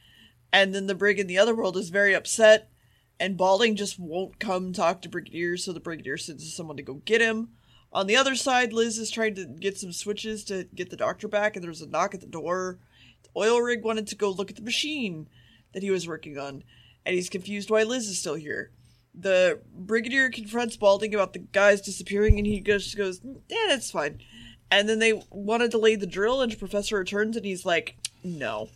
and 0.53 0.75
then 0.75 0.87
the 0.87 0.95
brig 0.95 1.19
in 1.19 1.27
the 1.27 1.39
other 1.39 1.55
world 1.55 1.79
is 1.79 1.89
very 1.89 2.15
upset, 2.15 2.71
and 3.19 3.39
Balding 3.39 3.75
just 3.75 3.99
won't 3.99 4.39
come 4.39 4.73
talk 4.73 5.01
to 5.03 5.09
Brigadier, 5.09 5.57
so 5.57 5.73
the 5.73 5.81
Brigadier 5.81 6.19
sends 6.19 6.55
someone 6.55 6.77
to 6.77 6.83
go 6.83 6.95
get 6.95 7.23
him. 7.23 7.51
On 7.93 8.07
the 8.07 8.17
other 8.17 8.35
side, 8.35 8.73
Liz 8.73 8.99
is 8.99 9.11
trying 9.11 9.35
to 9.35 9.45
get 9.45 9.77
some 9.79 9.93
switches 9.93 10.45
to 10.45 10.65
get 10.75 10.91
the 10.91 10.97
doctor 10.97 11.29
back, 11.29 11.57
and 11.57 11.65
there's 11.65 11.83
a 11.83 11.89
knock 11.89 12.15
at 12.15 12.21
the 12.21 12.27
door. 12.27 12.79
The 13.23 13.29
oil 13.37 13.61
rig 13.61 13.83
wanted 13.85 14.07
to 14.09 14.17
go 14.17 14.31
look 14.31 14.51
at 14.51 14.57
the 14.57 14.63
machine 14.63 15.29
that 15.75 15.83
he 15.83 15.91
was 15.91 16.09
working 16.09 16.39
on, 16.39 16.65
and 17.05 17.15
he's 17.15 17.29
confused 17.29 17.71
why 17.71 17.83
Liz 17.83 18.09
is 18.09 18.19
still 18.19 18.35
here. 18.35 18.71
The 19.15 19.61
Brigadier 19.75 20.31
confronts 20.31 20.77
Balding 20.77 21.15
about 21.15 21.35
the 21.35 21.41
guys 21.41 21.83
disappearing, 21.83 22.39
and 22.39 22.47
he 22.47 22.61
just 22.61 22.97
goes, 22.97 23.21
Yeah, 23.49 23.67
that's 23.69 23.91
fine. 23.91 24.21
And 24.71 24.89
then 24.89 25.01
they 25.01 25.23
want 25.31 25.63
to 25.63 25.69
delay 25.69 25.97
the 25.97 26.07
drill, 26.07 26.41
and 26.41 26.59
Professor 26.59 26.97
returns, 26.97 27.37
and 27.37 27.45
he's 27.45 27.67
like, 27.67 27.97
No. 28.25 28.71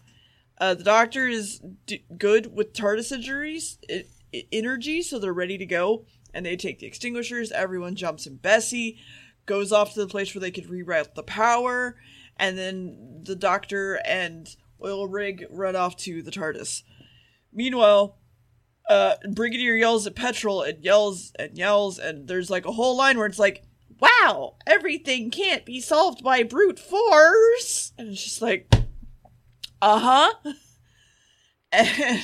Uh, 0.59 0.75
the 0.75 0.85
doctor 0.85 1.27
is 1.27 1.61
d- 1.87 2.05
good 2.19 2.55
with 2.55 2.75
TARDIS 2.75 3.13
injuries, 3.13 3.79
I- 3.91 4.05
energy, 4.53 5.01
so 5.01 5.19
they're 5.19 5.33
ready 5.33 5.57
to 5.57 5.67
go. 5.67 6.05
And 6.37 6.45
they 6.45 6.55
take 6.55 6.81
the 6.81 6.87
extinguishers. 6.87 7.51
Everyone 7.51 7.95
jumps 7.95 8.27
in. 8.27 8.37
Bessie 8.37 8.99
goes 9.47 9.73
off 9.73 9.95
to 9.95 10.01
the 10.01 10.07
place 10.07 10.35
where 10.35 10.41
they 10.41 10.51
could 10.51 10.67
reroute 10.67 11.15
the 11.15 11.23
power, 11.23 11.97
and 12.37 12.59
then 12.59 13.23
the 13.23 13.35
doctor 13.35 13.95
and 14.05 14.55
oil 14.85 15.09
rig 15.09 15.47
run 15.51 15.75
off 15.75 15.97
to 15.97 16.21
the 16.21 16.31
TARDIS. 16.31 16.83
Meanwhile, 17.55 18.19
uh, 18.87 19.15
Brigadier 19.31 19.77
yells 19.77 20.07
at 20.07 20.15
Petrol 20.15 20.61
and 20.61 20.85
yells 20.85 21.33
and 21.39 21.57
yells, 21.57 21.99
and 21.99 22.29
there's 22.29 22.51
like 22.51 22.67
a 22.67 22.73
whole 22.73 22.99
line 22.99 23.17
where 23.17 23.27
it's 23.27 23.39
like, 23.39 23.63
"Wow, 23.99 24.57
everything 24.67 25.31
can't 25.31 25.65
be 25.65 25.81
solved 25.81 26.23
by 26.23 26.43
brute 26.43 26.79
force," 26.79 27.95
and 27.97 28.11
it's 28.11 28.23
just 28.23 28.43
like, 28.43 28.71
uh 29.81 29.99
huh. 29.99 30.35
And 31.73 32.23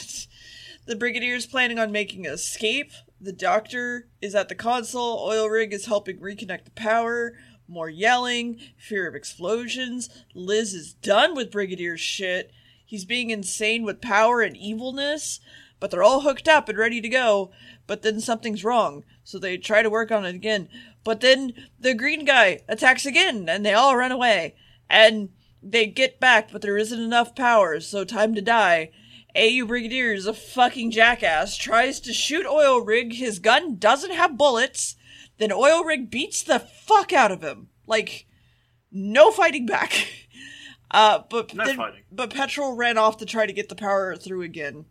the 0.87 0.97
Brigadier's 0.97 1.47
planning 1.47 1.79
on 1.79 1.93
making 1.93 2.27
an 2.27 2.35
escape. 2.35 2.93
The 3.23 3.33
Doctor 3.33 4.09
is 4.21 4.35
at 4.35 4.49
the 4.49 4.57
console. 4.57 5.25
Oil 5.25 5.49
rig 5.49 5.73
is 5.73 5.87
helping 5.87 6.19
reconnect 6.19 6.65
the 6.65 6.73
power. 6.73 7.35
More 7.69 7.89
yelling, 7.89 8.59
fear 8.77 9.07
of 9.07 9.15
explosions. 9.15 10.11
Liz 10.35 10.75
is 10.75 10.95
done 10.95 11.37
with 11.37 11.53
Brigadier's 11.53 12.01
shit. 12.01 12.51
He's 12.85 13.05
being 13.05 13.31
insane 13.31 13.85
with 13.85 14.01
power 14.01 14.41
and 14.41 14.57
evilness, 14.57 15.39
but 15.79 15.93
they're 15.93 16.03
all 16.03 16.23
hooked 16.23 16.49
up 16.49 16.69
and 16.69 16.77
ready 16.77 17.01
to 17.01 17.09
go. 17.09 17.53
But 17.87 18.03
then 18.03 18.21
something's 18.21 18.65
wrong, 18.65 19.05
so 19.23 19.39
they 19.39 19.57
try 19.57 19.83
to 19.83 19.91
work 19.91 20.11
on 20.11 20.25
it 20.25 20.35
again. 20.35 20.69
But 21.05 21.21
then 21.21 21.53
the 21.79 21.95
green 21.95 22.25
guy 22.25 22.63
attacks 22.69 23.07
again, 23.07 23.49
and 23.49 23.65
they 23.65 23.73
all 23.73 23.97
run 23.97 24.11
away. 24.11 24.57
And 24.91 25.29
they 25.63 25.87
get 25.87 26.19
back, 26.19 26.51
but 26.51 26.61
there 26.61 26.77
isn't 26.77 27.01
enough 27.01 27.37
power, 27.37 27.79
so 27.79 28.03
time 28.05 28.35
to 28.35 28.43
die. 28.43 28.91
AU 29.37 29.65
Brigadier 29.67 30.13
is 30.13 30.27
a 30.27 30.35
fucking 30.35 30.91
jackass, 30.91 31.57
tries 31.57 32.01
to 32.01 32.13
shoot 32.13 32.47
Oil 32.47 32.81
Rig, 32.81 33.15
his 33.15 33.39
gun 33.39 33.77
doesn't 33.77 34.13
have 34.13 34.37
bullets, 34.37 34.97
then 35.39 35.51
Oil 35.53 35.85
Rig 35.85 36.11
beats 36.11 36.43
the 36.43 36.59
fuck 36.59 37.13
out 37.13 37.33
of 37.33 37.43
him. 37.43 37.69
Like, 37.87 38.27
no 38.91 39.31
fighting 39.31 39.67
back. 39.67 40.09
Uh, 40.95 41.23
but 41.31 41.55
No 41.55 41.65
then, 41.65 41.77
fighting. 41.79 42.03
but 42.13 42.29
Petrol 42.29 42.77
ran 42.77 42.99
off 42.99 43.17
to 43.17 43.25
try 43.25 43.47
to 43.47 43.53
get 43.55 43.71
the 43.71 43.75
power 43.75 44.15
through 44.15 44.43
again. 44.43 44.85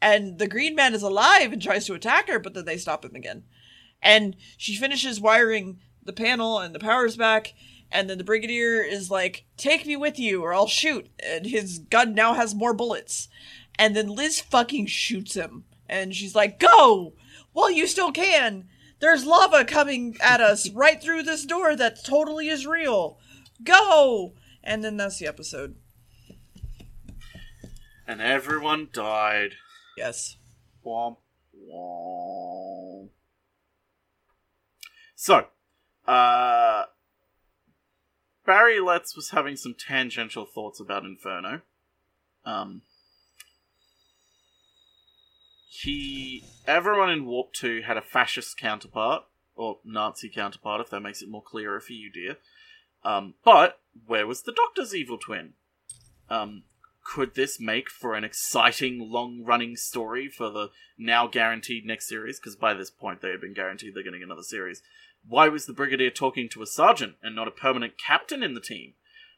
And 0.00 0.38
the 0.38 0.46
green 0.46 0.76
man 0.76 0.94
is 0.94 1.02
alive 1.02 1.52
and 1.52 1.60
tries 1.60 1.86
to 1.86 1.94
attack 1.94 2.28
her, 2.28 2.38
but 2.38 2.54
then 2.54 2.66
they 2.66 2.76
stop 2.76 3.04
him 3.04 3.16
again. 3.16 3.42
And 4.00 4.36
she 4.56 4.76
finishes 4.76 5.20
wiring 5.20 5.80
the 6.04 6.12
panel 6.12 6.60
and 6.60 6.72
the 6.72 6.78
power's 6.78 7.16
back. 7.16 7.52
And 7.90 8.08
then 8.08 8.16
the 8.18 8.22
brigadier 8.22 8.80
is 8.80 9.10
like, 9.10 9.44
"Take 9.56 9.84
me 9.86 9.96
with 9.96 10.20
you, 10.20 10.40
or 10.44 10.54
I'll 10.54 10.68
shoot." 10.68 11.10
And 11.20 11.44
his 11.44 11.80
gun 11.80 12.14
now 12.14 12.34
has 12.34 12.54
more 12.54 12.72
bullets. 12.72 13.26
And 13.78 13.96
then 13.96 14.08
Liz 14.08 14.40
fucking 14.40 14.86
shoots 14.86 15.34
him, 15.34 15.64
and 15.88 16.14
she's 16.14 16.34
like, 16.34 16.58
"Go, 16.60 17.14
Well, 17.54 17.70
you 17.70 17.86
still 17.86 18.12
can. 18.12 18.68
There's 19.00 19.24
lava 19.24 19.64
coming 19.64 20.16
at 20.20 20.40
us 20.40 20.68
right 20.74 21.02
through 21.02 21.22
this 21.22 21.44
door 21.44 21.74
that 21.76 22.04
totally 22.04 22.48
is 22.48 22.66
real. 22.66 23.18
Go!" 23.62 24.34
And 24.62 24.84
then 24.84 24.96
that's 24.96 25.18
the 25.18 25.26
episode. 25.26 25.76
And 28.06 28.20
everyone 28.20 28.88
died. 28.92 29.54
Yes. 29.96 30.36
Womp 30.84 31.16
womp. 31.72 33.08
So, 35.14 35.46
uh, 36.06 36.84
Barry 38.46 38.80
Letts 38.80 39.14
was 39.14 39.30
having 39.30 39.56
some 39.56 39.74
tangential 39.74 40.46
thoughts 40.46 40.80
about 40.80 41.04
Inferno. 41.04 41.60
Um, 42.44 42.82
he, 45.72 46.42
everyone 46.66 47.10
in 47.10 47.26
Warp 47.26 47.52
Two 47.52 47.82
had 47.86 47.96
a 47.96 48.02
fascist 48.02 48.58
counterpart 48.58 49.22
or 49.54 49.78
Nazi 49.84 50.28
counterpart, 50.28 50.80
if 50.80 50.90
that 50.90 50.98
makes 50.98 51.22
it 51.22 51.30
more 51.30 51.44
clearer 51.44 51.78
for 51.78 51.92
you, 51.92 52.10
dear. 52.10 52.38
Um, 53.04 53.34
but 53.44 53.78
where 54.04 54.26
was 54.26 54.42
the 54.42 54.52
Doctor's 54.52 54.96
evil 54.96 55.16
twin? 55.16 55.52
Um, 56.28 56.64
could 57.04 57.36
this 57.36 57.60
make 57.60 57.88
for 57.88 58.16
an 58.16 58.24
exciting 58.24 58.98
long 58.98 59.44
running 59.44 59.76
story 59.76 60.28
for 60.28 60.50
the 60.50 60.70
now 60.98 61.28
guaranteed 61.28 61.86
next 61.86 62.08
series 62.08 62.40
because 62.40 62.56
by 62.56 62.74
this 62.74 62.90
point 62.90 63.20
they 63.20 63.30
had 63.30 63.40
been 63.40 63.54
guaranteed 63.54 63.94
they're 63.94 64.02
getting 64.02 64.22
another 64.22 64.42
series 64.42 64.82
why 65.26 65.48
was 65.48 65.66
the 65.66 65.72
brigadier 65.72 66.10
talking 66.10 66.48
to 66.48 66.62
a 66.62 66.66
sergeant 66.66 67.14
and 67.22 67.34
not 67.34 67.48
a 67.48 67.50
permanent 67.50 67.94
captain 67.98 68.42
in 68.42 68.54
the 68.54 68.60
team 68.60 68.92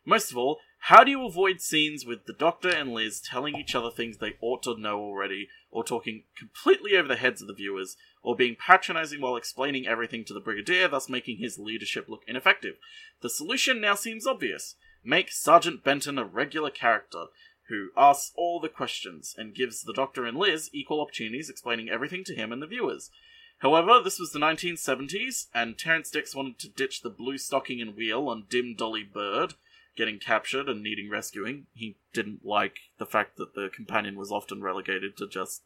most 0.05 0.31
of 0.31 0.37
all 0.37 0.59
how 0.87 1.05
do 1.05 1.11
you 1.11 1.25
avoid 1.25 1.61
scenes 1.61 2.05
with 2.05 2.27
the 2.27 2.33
doctor 2.33 2.69
and 2.69 2.93
liz 2.93 3.21
telling 3.21 3.57
each 3.57 3.75
other 3.75 3.91
things 3.91 4.19
they 4.19 4.35
ought 4.41 4.63
to 4.63 4.77
know 4.77 4.99
already 4.99 5.49
or 5.71 5.85
talking 5.85 6.25
completely 6.37 6.97
over 6.97 7.09
the 7.09 7.17
heads 7.17 7.41
of 7.41 7.49
the 7.49 7.55
viewers 7.55 7.97
or 8.23 8.37
being 8.37 8.57
patronizing 8.57 9.21
while 9.21 9.37
explaining 9.37 9.87
everything 9.87 10.25
to 10.25 10.35
the 10.35 10.41
brigadier 10.41 10.89
thus 10.89 11.09
making 11.09 11.39
his 11.39 11.59
leadership 11.59 12.09
look 12.09 12.23
ineffective? 12.27 12.75
The 13.21 13.31
solution 13.31 13.81
now 13.81 13.95
seems 13.95 14.27
obvious. 14.27 14.75
Make 15.05 15.31
sergeant 15.33 15.83
benton 15.83 16.19
a 16.19 16.25
regular 16.25 16.71
character 16.71 17.27
who 17.69 17.89
asks 17.97 18.33
all 18.37 18.61
the 18.61 18.69
questions 18.69 19.35
and 19.39 19.55
gives 19.55 19.83
the 19.83 19.95
Doctor 19.95 20.27
and 20.27 20.37
Liz 20.37 20.69
equal 20.73 21.01
opportunities 21.01 21.49
explaining 21.49 21.89
everything 21.89 22.23
to 22.25 22.35
him 22.35 22.53
and 22.53 22.61
the 22.61 22.67
viewers. 22.67 23.11
However, 23.59 24.01
this 24.03 24.19
was 24.19 24.33
the 24.33 24.41
1970s, 24.41 25.47
and 25.55 25.79
Terrance 25.79 26.11
Dicks 26.11 26.35
wanted 26.35 26.59
to 26.59 26.69
ditch 26.69 27.03
the 27.03 27.11
blue 27.11 27.39
stocking 27.39 27.81
and 27.81 27.97
wheel 27.97 28.29
on 28.29 28.47
Dim 28.51 28.75
Dolly 28.77 29.05
Bird, 29.05 29.55
getting 29.97 30.19
captured 30.19 30.69
and 30.69 30.83
needing 30.83 31.11
rescuing. 31.11 31.67
He 31.75 31.97
didn't 32.13 32.45
like 32.45 32.77
the 32.99 33.07
fact 33.07 33.37
that 33.37 33.55
the 33.55 33.69
companion 33.75 34.17
was 34.17 34.31
often 34.31 34.63
relegated 34.63 35.17
to 35.19 35.29
just 35.29 35.63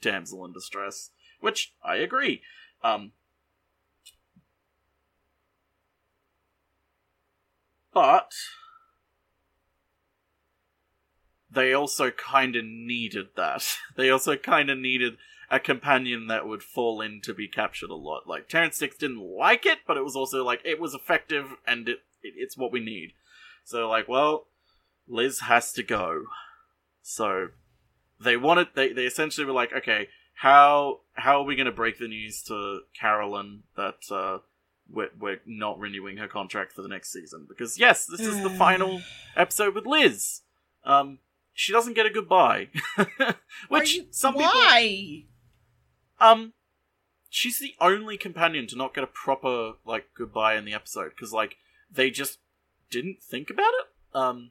damsel 0.00 0.44
in 0.44 0.52
distress, 0.52 1.10
which 1.40 1.74
I 1.84 1.96
agree. 1.96 2.42
Um, 2.82 3.12
but 7.92 8.32
they 11.50 11.72
also 11.72 12.10
kind 12.10 12.56
of 12.56 12.64
needed 12.64 13.28
that. 13.36 13.76
They 13.96 14.10
also 14.10 14.36
kind 14.36 14.68
of 14.68 14.78
needed 14.78 15.16
a 15.50 15.58
companion 15.58 16.26
that 16.26 16.46
would 16.46 16.62
fall 16.62 17.00
in 17.00 17.20
to 17.22 17.32
be 17.32 17.48
captured 17.48 17.88
a 17.88 17.94
lot. 17.94 18.26
Like 18.26 18.48
Terrance 18.48 18.78
Dicks 18.78 18.98
didn't 18.98 19.20
like 19.20 19.64
it, 19.64 19.78
but 19.86 19.96
it 19.96 20.04
was 20.04 20.16
also 20.16 20.44
like 20.44 20.60
it 20.64 20.78
was 20.78 20.92
effective 20.92 21.56
and 21.66 21.88
it, 21.88 22.00
it 22.22 22.34
it's 22.36 22.56
what 22.56 22.72
we 22.72 22.80
need. 22.80 23.12
So 23.66 23.88
like, 23.88 24.06
well, 24.08 24.46
Liz 25.08 25.40
has 25.40 25.72
to 25.72 25.82
go. 25.82 26.22
So 27.02 27.48
they 28.20 28.36
wanted 28.36 28.68
they 28.74 28.92
they 28.92 29.04
essentially 29.06 29.44
were 29.44 29.52
like, 29.52 29.72
okay, 29.72 30.08
how 30.34 31.00
how 31.14 31.40
are 31.40 31.44
we 31.44 31.56
going 31.56 31.66
to 31.66 31.72
break 31.72 31.98
the 31.98 32.06
news 32.08 32.42
to 32.44 32.80
Caroline 32.98 33.64
that 33.76 33.98
uh 34.10 34.38
we're, 34.88 35.10
we're 35.18 35.40
not 35.46 35.80
renewing 35.80 36.18
her 36.18 36.28
contract 36.28 36.72
for 36.72 36.82
the 36.82 36.88
next 36.88 37.12
season 37.12 37.44
because 37.48 37.76
yes, 37.78 38.06
this 38.06 38.20
is 38.20 38.40
the 38.42 38.50
final 38.50 39.00
episode 39.36 39.74
with 39.74 39.84
Liz. 39.84 40.42
Um, 40.84 41.18
she 41.52 41.72
doesn't 41.72 41.94
get 41.94 42.06
a 42.06 42.10
goodbye, 42.10 42.68
which 43.68 43.96
you- 43.96 44.06
some 44.12 44.34
people 44.34 44.46
why? 44.52 45.24
um, 46.20 46.52
she's 47.28 47.58
the 47.58 47.74
only 47.80 48.16
companion 48.16 48.68
to 48.68 48.76
not 48.76 48.94
get 48.94 49.02
a 49.02 49.08
proper 49.08 49.72
like 49.84 50.06
goodbye 50.16 50.54
in 50.56 50.64
the 50.64 50.72
episode 50.74 51.10
because 51.10 51.32
like 51.32 51.56
they 51.90 52.08
just 52.10 52.38
didn't 52.90 53.22
think 53.22 53.50
about 53.50 53.72
it. 53.80 54.16
Um, 54.16 54.50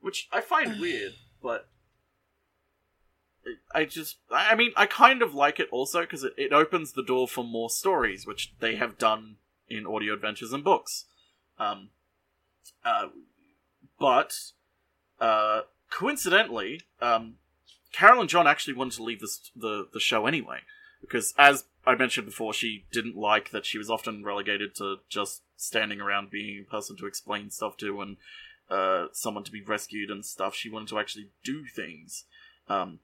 which 0.00 0.28
I 0.32 0.40
find 0.40 0.80
weird, 0.80 1.14
but 1.42 1.68
I 3.74 3.84
just, 3.84 4.18
I 4.30 4.54
mean, 4.54 4.72
I 4.76 4.86
kind 4.86 5.22
of 5.22 5.34
like 5.34 5.60
it 5.60 5.68
also 5.70 6.00
because 6.00 6.24
it, 6.24 6.34
it 6.36 6.52
opens 6.52 6.92
the 6.92 7.02
door 7.02 7.28
for 7.28 7.44
more 7.44 7.70
stories, 7.70 8.26
which 8.26 8.54
they 8.60 8.76
have 8.76 8.98
done 8.98 9.36
in 9.68 9.86
audio 9.86 10.14
adventures 10.14 10.52
and 10.52 10.64
books. 10.64 11.06
Um, 11.58 11.90
uh, 12.84 13.08
but 13.98 14.32
uh, 15.20 15.62
coincidentally, 15.90 16.82
um, 17.00 17.36
Caroline 17.92 18.28
John 18.28 18.46
actually 18.46 18.74
wanted 18.74 18.96
to 18.96 19.02
leave 19.02 19.20
this, 19.20 19.50
the 19.54 19.88
the 19.92 20.00
show 20.00 20.26
anyway 20.26 20.58
because, 21.00 21.34
as 21.38 21.64
I 21.86 21.94
mentioned 21.94 22.26
before, 22.26 22.52
she 22.52 22.84
didn't 22.90 23.16
like 23.16 23.50
that 23.50 23.64
she 23.64 23.78
was 23.78 23.88
often 23.88 24.24
relegated 24.24 24.74
to 24.76 24.96
just 25.08 25.42
standing 25.56 26.00
around 26.00 26.30
being 26.30 26.60
a 26.60 26.70
person 26.70 26.96
to 26.96 27.06
explain 27.06 27.50
stuff 27.50 27.76
to 27.78 28.00
and 28.00 28.16
uh, 28.68 29.06
someone 29.12 29.44
to 29.44 29.52
be 29.52 29.62
rescued 29.62 30.10
and 30.10 30.24
stuff. 30.24 30.54
She 30.54 30.68
wanted 30.68 30.88
to 30.88 30.98
actually 30.98 31.30
do 31.44 31.64
things. 31.64 32.24
Um, 32.68 32.98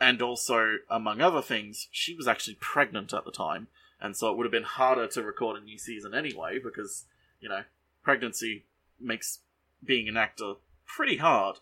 and 0.00 0.22
also, 0.22 0.76
among 0.90 1.20
other 1.20 1.42
things, 1.42 1.88
she 1.90 2.14
was 2.14 2.26
actually 2.26 2.56
pregnant 2.60 3.12
at 3.12 3.24
the 3.24 3.30
time, 3.30 3.68
and 4.00 4.16
so 4.16 4.30
it 4.30 4.36
would 4.36 4.44
have 4.44 4.52
been 4.52 4.62
harder 4.62 5.06
to 5.08 5.22
record 5.22 5.60
a 5.60 5.64
new 5.64 5.78
season 5.78 6.14
anyway, 6.14 6.58
because, 6.62 7.04
you 7.40 7.48
know, 7.48 7.62
pregnancy 8.02 8.64
makes 9.00 9.40
being 9.84 10.08
an 10.08 10.16
actor 10.16 10.54
pretty 10.86 11.16
hard. 11.16 11.56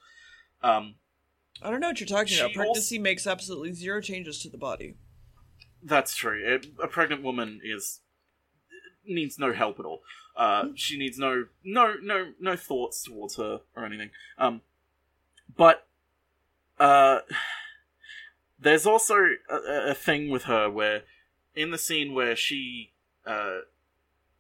Um, 0.62 0.94
I 1.62 1.70
don't 1.70 1.80
know 1.80 1.88
what 1.88 2.00
you're 2.00 2.06
talking 2.06 2.38
about. 2.38 2.54
Pregnancy 2.54 2.98
makes 2.98 3.26
absolutely 3.26 3.72
zero 3.72 4.00
changes 4.00 4.40
to 4.40 4.48
the 4.48 4.58
body. 4.58 4.94
That's 5.84 6.14
true. 6.14 6.60
A 6.82 6.88
pregnant 6.88 7.22
woman 7.22 7.60
is 7.62 8.00
needs 9.06 9.38
no 9.38 9.52
help 9.52 9.78
at 9.78 9.84
all. 9.84 10.02
Uh, 10.36 10.68
she 10.74 10.98
needs 10.98 11.18
no 11.18 11.46
no 11.62 11.94
no 12.02 12.32
no 12.40 12.56
thoughts 12.56 13.04
towards 13.04 13.36
her 13.36 13.60
or 13.76 13.84
anything. 13.84 14.10
Um, 14.38 14.62
but 15.56 15.86
uh, 16.80 17.20
there's 18.58 18.86
also 18.86 19.16
a, 19.48 19.90
a 19.90 19.94
thing 19.94 20.30
with 20.30 20.44
her 20.44 20.68
where 20.68 21.02
in 21.54 21.70
the 21.70 21.78
scene 21.78 22.14
where 22.14 22.34
she 22.34 22.90
uh, 23.26 23.58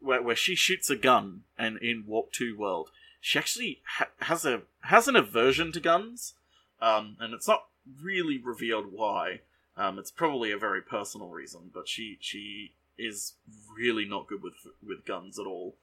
where 0.00 0.22
where 0.22 0.36
she 0.36 0.54
shoots 0.54 0.90
a 0.90 0.96
gun 0.96 1.42
and 1.56 1.78
in 1.78 2.04
Warp 2.06 2.32
Two 2.32 2.56
World, 2.58 2.90
she 3.20 3.38
actually 3.38 3.82
ha- 3.98 4.08
has 4.20 4.44
a 4.44 4.62
has 4.82 5.06
an 5.06 5.16
aversion 5.16 5.70
to 5.72 5.80
guns, 5.80 6.34
um, 6.80 7.16
and 7.20 7.32
it's 7.34 7.48
not 7.48 7.66
really 8.02 8.38
revealed 8.38 8.86
why. 8.90 9.40
Um, 9.76 9.98
it's 9.98 10.10
probably 10.10 10.52
a 10.52 10.58
very 10.58 10.80
personal 10.80 11.28
reason, 11.28 11.70
but 11.72 11.88
she 11.88 12.18
she 12.20 12.74
is 12.96 13.34
really 13.76 14.04
not 14.04 14.28
good 14.28 14.42
with 14.42 14.54
with 14.86 15.04
guns 15.04 15.38
at 15.38 15.46
all. 15.46 15.76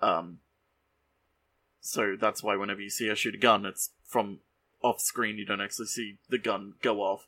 Um, 0.00 0.40
so 1.80 2.16
that's 2.20 2.42
why 2.42 2.56
whenever 2.56 2.80
you 2.80 2.90
see 2.90 3.08
her 3.08 3.16
shoot 3.16 3.34
a 3.34 3.38
gun, 3.38 3.64
it's 3.64 3.90
from 4.04 4.40
off 4.82 5.00
screen. 5.00 5.38
You 5.38 5.44
don't 5.44 5.60
actually 5.60 5.86
see 5.86 6.18
the 6.28 6.38
gun 6.38 6.74
go 6.82 7.00
off. 7.00 7.26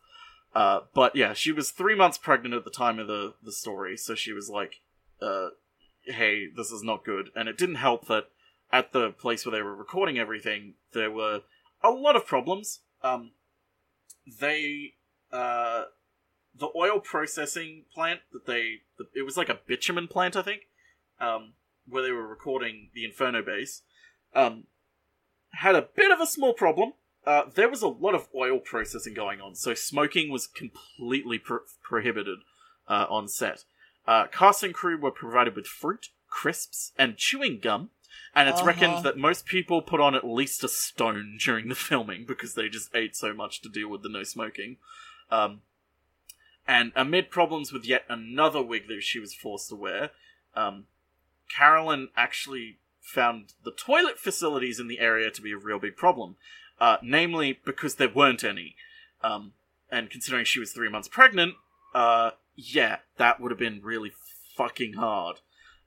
Uh, 0.54 0.80
but 0.94 1.14
yeah, 1.14 1.32
she 1.32 1.52
was 1.52 1.70
three 1.70 1.94
months 1.94 2.18
pregnant 2.18 2.54
at 2.54 2.64
the 2.64 2.70
time 2.70 2.98
of 2.98 3.06
the 3.06 3.34
the 3.42 3.52
story, 3.52 3.96
so 3.96 4.14
she 4.14 4.32
was 4.32 4.50
like, 4.50 4.80
uh, 5.22 5.50
"Hey, 6.02 6.48
this 6.48 6.72
is 6.72 6.82
not 6.82 7.04
good." 7.04 7.30
And 7.36 7.48
it 7.48 7.56
didn't 7.56 7.76
help 7.76 8.08
that 8.08 8.24
at 8.72 8.92
the 8.92 9.10
place 9.10 9.46
where 9.46 9.52
they 9.52 9.62
were 9.62 9.74
recording 9.74 10.18
everything, 10.18 10.74
there 10.92 11.10
were 11.10 11.42
a 11.82 11.90
lot 11.90 12.16
of 12.16 12.26
problems. 12.26 12.80
Um, 13.02 13.32
they 14.40 14.94
uh, 15.32 15.84
the 16.58 16.68
oil 16.76 17.00
processing 17.00 17.84
plant 17.94 18.20
that 18.32 18.46
they 18.46 18.80
the, 18.98 19.06
it 19.14 19.22
was 19.22 19.36
like 19.36 19.48
a 19.48 19.58
bitumen 19.66 20.08
plant, 20.08 20.36
I 20.36 20.42
think, 20.42 20.62
um, 21.20 21.52
where 21.88 22.02
they 22.02 22.10
were 22.10 22.26
recording 22.26 22.90
the 22.94 23.04
Inferno 23.04 23.42
base, 23.42 23.82
um, 24.34 24.64
had 25.52 25.74
a 25.74 25.82
bit 25.82 26.10
of 26.10 26.20
a 26.20 26.26
small 26.26 26.52
problem. 26.52 26.92
Uh, 27.26 27.42
there 27.54 27.68
was 27.68 27.82
a 27.82 27.88
lot 27.88 28.14
of 28.14 28.28
oil 28.34 28.58
processing 28.58 29.12
going 29.14 29.40
on, 29.40 29.54
so 29.54 29.74
smoking 29.74 30.30
was 30.30 30.46
completely 30.46 31.38
pro- 31.38 31.60
prohibited 31.82 32.38
uh, 32.88 33.06
on 33.10 33.28
set. 33.28 33.64
Uh, 34.06 34.26
cast 34.26 34.62
and 34.62 34.72
crew 34.74 34.98
were 34.98 35.10
provided 35.10 35.54
with 35.54 35.66
fruit, 35.66 36.08
crisps, 36.28 36.92
and 36.98 37.16
chewing 37.18 37.58
gum, 37.60 37.90
and 38.34 38.48
it's 38.48 38.60
Uh-huh. 38.60 38.68
reckoned 38.68 39.04
that 39.04 39.18
most 39.18 39.44
people 39.44 39.82
put 39.82 40.00
on 40.00 40.14
at 40.14 40.24
least 40.26 40.64
a 40.64 40.68
stone 40.68 41.36
during 41.38 41.68
the 41.68 41.74
filming 41.88 42.24
because 42.24 42.54
they 42.54 42.68
just 42.68 42.94
ate 42.94 43.14
so 43.14 43.34
much 43.34 43.60
to 43.60 43.68
deal 43.68 43.88
with 43.88 44.02
the 44.02 44.08
no 44.08 44.22
smoking. 44.22 44.78
Um, 45.30 45.60
and 46.66 46.92
amid 46.94 47.30
problems 47.30 47.72
with 47.72 47.84
yet 47.84 48.04
another 48.08 48.62
wig 48.62 48.88
that 48.88 49.02
she 49.02 49.18
was 49.18 49.34
forced 49.34 49.68
to 49.70 49.76
wear, 49.76 50.10
um, 50.54 50.86
Caroline 51.54 52.08
actually 52.16 52.78
found 53.00 53.54
the 53.64 53.72
toilet 53.72 54.18
facilities 54.18 54.78
in 54.78 54.88
the 54.88 55.00
area 55.00 55.30
to 55.30 55.42
be 55.42 55.52
a 55.52 55.58
real 55.58 55.78
big 55.78 55.96
problem. 55.96 56.36
Uh, 56.80 56.96
namely, 57.02 57.58
because 57.64 57.96
there 57.96 58.08
weren't 58.08 58.42
any. 58.42 58.74
Um, 59.22 59.52
and 59.90 60.08
considering 60.08 60.46
she 60.46 60.60
was 60.60 60.72
three 60.72 60.88
months 60.88 61.08
pregnant, 61.08 61.54
uh, 61.94 62.30
yeah, 62.56 62.98
that 63.18 63.38
would 63.38 63.50
have 63.50 63.58
been 63.58 63.80
really 63.82 64.12
fucking 64.56 64.94
hard. 64.94 65.40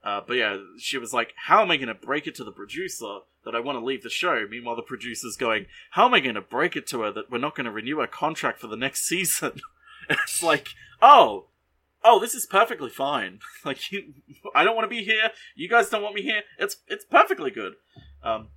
Uh, 0.04 0.20
but 0.24 0.34
yeah, 0.34 0.58
she 0.78 0.98
was 0.98 1.12
like, 1.12 1.32
How 1.46 1.62
am 1.62 1.70
I 1.70 1.78
going 1.78 1.88
to 1.88 1.94
break 1.94 2.26
it 2.26 2.34
to 2.36 2.44
the 2.44 2.52
producer 2.52 3.20
that 3.44 3.56
I 3.56 3.60
want 3.60 3.78
to 3.78 3.84
leave 3.84 4.02
the 4.02 4.10
show? 4.10 4.46
Meanwhile, 4.48 4.76
the 4.76 4.82
producer's 4.82 5.36
going, 5.36 5.66
How 5.90 6.06
am 6.06 6.14
I 6.14 6.20
going 6.20 6.34
to 6.34 6.40
break 6.40 6.76
it 6.76 6.86
to 6.88 7.00
her 7.02 7.10
that 7.12 7.30
we're 7.30 7.38
not 7.38 7.56
going 7.56 7.64
to 7.64 7.72
renew 7.72 7.98
her 7.98 8.06
contract 8.06 8.60
for 8.60 8.66
the 8.66 8.76
next 8.76 9.04
season? 9.08 9.60
it's 10.10 10.42
like, 10.42 10.68
Oh, 11.02 11.46
oh, 12.04 12.20
this 12.20 12.34
is 12.34 12.46
perfectly 12.46 12.90
fine. 12.90 13.40
Like, 13.64 13.90
you, 13.90 14.12
I 14.54 14.62
don't 14.62 14.76
want 14.76 14.84
to 14.84 14.94
be 14.94 15.04
here. 15.04 15.30
You 15.54 15.70
guys 15.70 15.88
don't 15.88 16.02
want 16.02 16.14
me 16.14 16.22
here. 16.22 16.42
It's 16.58 16.76
it's 16.86 17.04
perfectly 17.04 17.50
good. 17.50 17.74
Um, 18.22 18.48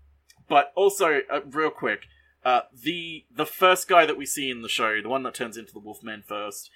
but 0.49 0.73
also, 0.75 1.21
uh, 1.31 1.41
real 1.49 1.69
quick, 1.69 2.07
uh, 2.43 2.61
the 2.73 3.25
the 3.33 3.45
first 3.45 3.87
guy 3.87 4.05
that 4.05 4.17
we 4.17 4.25
see 4.25 4.49
in 4.49 4.63
the 4.63 4.69
show, 4.69 5.01
the 5.01 5.07
one 5.07 5.23
that 5.23 5.33
turns 5.33 5.55
into 5.55 5.71
the 5.71 5.79
Wolfman 5.79 6.23
first, 6.27 6.69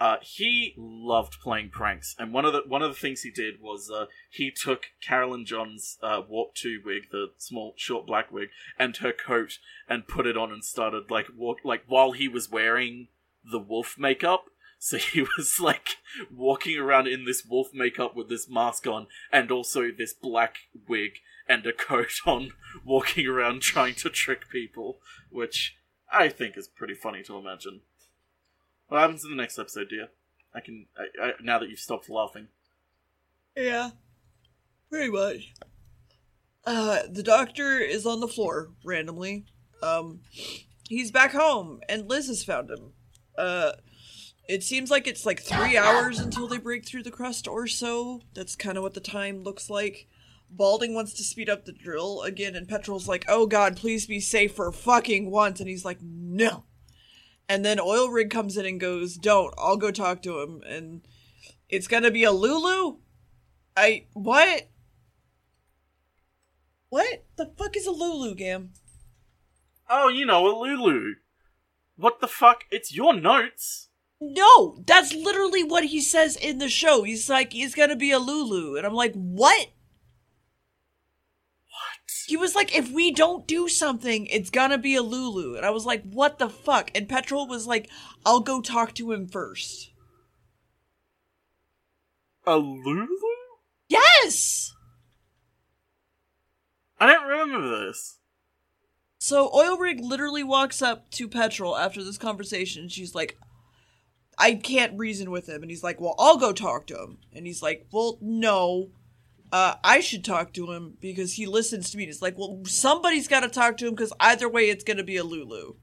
uh, 0.00 0.16
he 0.20 0.74
loved 0.76 1.38
playing 1.40 1.70
pranks, 1.70 2.16
and 2.18 2.32
one 2.32 2.44
of 2.44 2.52
the 2.52 2.62
one 2.66 2.82
of 2.82 2.92
the 2.92 3.00
things 3.00 3.22
he 3.22 3.30
did 3.30 3.60
was 3.60 3.88
uh, 3.88 4.06
he 4.28 4.50
took 4.50 4.86
Caroline 5.00 5.46
John's 5.46 5.96
uh, 6.02 6.22
Warp 6.28 6.54
Two 6.54 6.80
wig, 6.84 7.04
the 7.12 7.28
small 7.38 7.74
short 7.76 8.06
black 8.06 8.32
wig, 8.32 8.48
and 8.78 8.96
her 8.96 9.12
coat, 9.12 9.58
and 9.88 10.08
put 10.08 10.26
it 10.26 10.36
on 10.36 10.50
and 10.50 10.64
started 10.64 11.10
like 11.10 11.26
walk 11.36 11.58
like 11.64 11.84
while 11.86 12.12
he 12.12 12.28
was 12.28 12.50
wearing 12.50 13.08
the 13.50 13.58
wolf 13.58 13.96
makeup. 13.98 14.46
So 14.78 14.96
he 15.12 15.22
was 15.22 15.58
like 15.60 15.96
walking 16.30 16.78
around 16.78 17.08
in 17.08 17.24
this 17.24 17.44
wolf 17.44 17.68
makeup 17.72 18.14
with 18.14 18.28
this 18.28 18.48
mask 18.48 18.86
on, 18.86 19.06
and 19.32 19.50
also 19.50 19.90
this 19.90 20.12
black 20.12 20.56
wig 20.88 21.18
and 21.48 21.64
a 21.66 21.72
coat 21.72 22.12
on, 22.26 22.52
walking 22.84 23.26
around 23.26 23.62
trying 23.62 23.94
to 23.96 24.10
trick 24.10 24.48
people, 24.48 24.98
which 25.30 25.76
I 26.10 26.28
think 26.28 26.56
is 26.56 26.68
pretty 26.68 26.94
funny 26.94 27.22
to 27.24 27.36
imagine. 27.36 27.80
What 28.88 29.00
happens 29.00 29.24
in 29.24 29.30
the 29.30 29.36
next 29.36 29.58
episode, 29.58 29.88
dear? 29.88 30.08
I 30.54 30.60
can 30.60 30.86
I, 30.96 31.26
I, 31.26 31.32
now 31.42 31.58
that 31.58 31.68
you've 31.68 31.78
stopped 31.78 32.08
laughing. 32.08 32.48
Yeah, 33.56 33.90
pretty 34.90 35.10
much. 35.10 35.52
Uh, 36.64 37.02
the 37.08 37.22
doctor 37.22 37.78
is 37.78 38.06
on 38.06 38.20
the 38.20 38.28
floor 38.28 38.70
randomly. 38.84 39.46
Um, 39.82 40.20
he's 40.88 41.10
back 41.10 41.32
home, 41.32 41.80
and 41.88 42.08
Liz 42.08 42.26
has 42.28 42.44
found 42.44 42.70
him. 42.70 42.92
Uh, 43.36 43.72
it 44.48 44.62
seems 44.62 44.90
like 44.90 45.06
it's 45.06 45.26
like 45.26 45.40
three 45.40 45.76
hours 45.76 46.18
until 46.20 46.46
they 46.46 46.58
break 46.58 46.86
through 46.86 47.02
the 47.02 47.10
crust 47.10 47.48
or 47.48 47.66
so. 47.66 48.22
That's 48.34 48.54
kind 48.54 48.76
of 48.76 48.82
what 48.82 48.94
the 48.94 49.00
time 49.00 49.42
looks 49.42 49.68
like. 49.68 50.08
Balding 50.48 50.94
wants 50.94 51.12
to 51.14 51.24
speed 51.24 51.50
up 51.50 51.64
the 51.64 51.72
drill 51.72 52.22
again, 52.22 52.54
and 52.54 52.68
Petrol's 52.68 53.08
like, 53.08 53.24
"Oh 53.28 53.46
God, 53.46 53.76
please 53.76 54.06
be 54.06 54.20
safe 54.20 54.54
for 54.54 54.70
fucking 54.70 55.30
once," 55.30 55.58
and 55.58 55.68
he's 55.68 55.84
like, 55.84 55.98
"No." 56.00 56.64
And 57.48 57.64
then 57.64 57.80
Oil 57.80 58.10
Rig 58.10 58.30
comes 58.30 58.56
in 58.56 58.64
and 58.64 58.80
goes, 58.80 59.16
"Don't. 59.16 59.52
I'll 59.58 59.76
go 59.76 59.90
talk 59.90 60.22
to 60.22 60.40
him." 60.40 60.62
And 60.66 61.02
it's 61.68 61.88
gonna 61.88 62.12
be 62.12 62.22
a 62.22 62.30
Lulu. 62.30 62.98
I 63.76 64.06
what? 64.12 64.68
What 66.88 67.24
the 67.36 67.52
fuck 67.58 67.76
is 67.76 67.86
a 67.86 67.90
Lulu, 67.90 68.36
Gamb? 68.36 68.68
Oh, 69.90 70.08
you 70.08 70.24
know, 70.24 70.46
a 70.46 70.52
Lulu. 70.56 71.14
What 71.96 72.20
the 72.20 72.28
fuck? 72.28 72.64
It's 72.70 72.94
your 72.94 73.14
notes. 73.14 73.88
No, 74.20 74.82
that's 74.86 75.14
literally 75.14 75.62
what 75.62 75.84
he 75.84 76.00
says 76.00 76.36
in 76.36 76.58
the 76.58 76.68
show. 76.68 77.02
He's 77.02 77.28
like, 77.28 77.52
he's 77.52 77.74
gonna 77.74 77.96
be 77.96 78.10
a 78.10 78.18
Lulu, 78.18 78.76
and 78.76 78.86
I'm 78.86 78.94
like, 78.94 79.14
what? 79.14 79.68
What? 81.68 82.10
He 82.26 82.36
was 82.36 82.54
like, 82.54 82.76
if 82.76 82.90
we 82.90 83.10
don't 83.12 83.46
do 83.46 83.68
something, 83.68 84.26
it's 84.26 84.50
gonna 84.50 84.78
be 84.78 84.94
a 84.94 85.02
Lulu, 85.02 85.56
and 85.56 85.66
I 85.66 85.70
was 85.70 85.84
like, 85.84 86.02
what 86.04 86.38
the 86.38 86.48
fuck? 86.48 86.90
And 86.94 87.08
Petrol 87.08 87.46
was 87.46 87.66
like, 87.66 87.90
I'll 88.24 88.40
go 88.40 88.60
talk 88.62 88.94
to 88.94 89.12
him 89.12 89.26
first. 89.26 89.90
A 92.46 92.56
Lulu? 92.56 93.08
Yes. 93.88 94.72
I 96.98 97.06
don't 97.06 97.28
remember 97.28 97.86
this. 97.86 98.18
So 99.26 99.50
Oil 99.52 99.76
Rig 99.76 99.98
literally 99.98 100.44
walks 100.44 100.80
up 100.80 101.10
to 101.10 101.26
Petrol 101.26 101.76
after 101.76 102.04
this 102.04 102.16
conversation. 102.16 102.88
She's 102.88 103.12
like, 103.12 103.36
I 104.38 104.54
can't 104.54 104.96
reason 104.96 105.32
with 105.32 105.48
him. 105.48 105.62
And 105.62 105.70
he's 105.70 105.82
like, 105.82 106.00
Well, 106.00 106.14
I'll 106.16 106.36
go 106.36 106.52
talk 106.52 106.86
to 106.86 107.02
him. 107.02 107.18
And 107.34 107.44
he's 107.44 107.60
like, 107.60 107.88
Well, 107.90 108.18
no. 108.20 108.90
uh, 109.50 109.74
I 109.82 109.98
should 109.98 110.24
talk 110.24 110.52
to 110.52 110.70
him 110.70 110.96
because 111.00 111.32
he 111.32 111.44
listens 111.44 111.90
to 111.90 111.98
me. 111.98 112.04
It's 112.04 112.22
like, 112.22 112.38
well, 112.38 112.60
somebody's 112.66 113.26
got 113.26 113.40
to 113.40 113.48
talk 113.48 113.76
to 113.78 113.88
him 113.88 113.96
because 113.96 114.12
either 114.20 114.48
way, 114.48 114.70
it's 114.70 114.84
going 114.84 114.98
to 114.98 115.02
be 115.02 115.16
a 115.16 115.24
Lulu. 115.24 115.74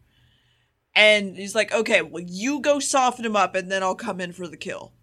And 0.95 1.35
he's 1.35 1.53
like, 1.53 1.73
okay, 1.73 2.01
well, 2.01 2.23
you 2.25 2.61
go 2.61 2.79
soften 2.79 3.25
him 3.25 3.35
up 3.35 3.55
and 3.55 3.69
then 3.69 3.83
I'll 3.83 3.93
come 3.93 4.21
in 4.21 4.31
for 4.31 4.47
the 4.47 4.55
kill. 4.55 4.93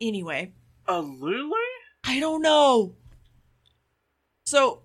Anyway, 0.00 0.54
A 0.88 1.02
Lulu? 1.02 1.52
I 2.02 2.18
don't 2.18 2.40
know. 2.40 2.94
So, 4.46 4.84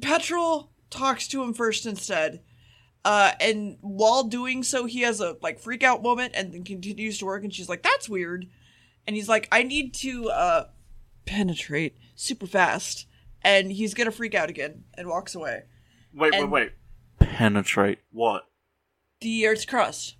Petrol 0.00 0.70
talks 0.90 1.26
to 1.28 1.42
him 1.42 1.54
first 1.54 1.86
instead. 1.86 2.42
Uh, 3.04 3.32
and 3.40 3.78
while 3.80 4.24
doing 4.24 4.62
so, 4.62 4.84
he 4.86 5.02
has 5.02 5.20
a 5.20 5.36
like 5.40 5.60
freak 5.60 5.82
out 5.82 6.02
moment 6.02 6.32
and 6.34 6.52
then 6.52 6.64
continues 6.64 7.18
to 7.18 7.24
work. 7.26 7.44
And 7.44 7.54
she's 7.54 7.68
like, 7.68 7.82
"That's 7.82 8.08
weird." 8.08 8.46
And 9.06 9.14
he's 9.14 9.28
like, 9.28 9.46
"I 9.52 9.62
need 9.62 9.94
to 9.94 10.28
uh, 10.30 10.64
penetrate 11.24 11.96
super 12.16 12.46
fast." 12.46 13.06
And 13.42 13.70
he's 13.70 13.94
gonna 13.94 14.10
freak 14.10 14.34
out 14.34 14.50
again 14.50 14.84
and 14.94 15.06
walks 15.08 15.34
away. 15.36 15.62
Wait, 16.12 16.34
And- 16.34 16.50
wait, 16.50 16.72
wait. 17.20 17.28
Penetrate 17.28 18.00
what? 18.10 18.46
The 19.20 19.46
Earth's 19.46 19.64
crust. 19.64 20.16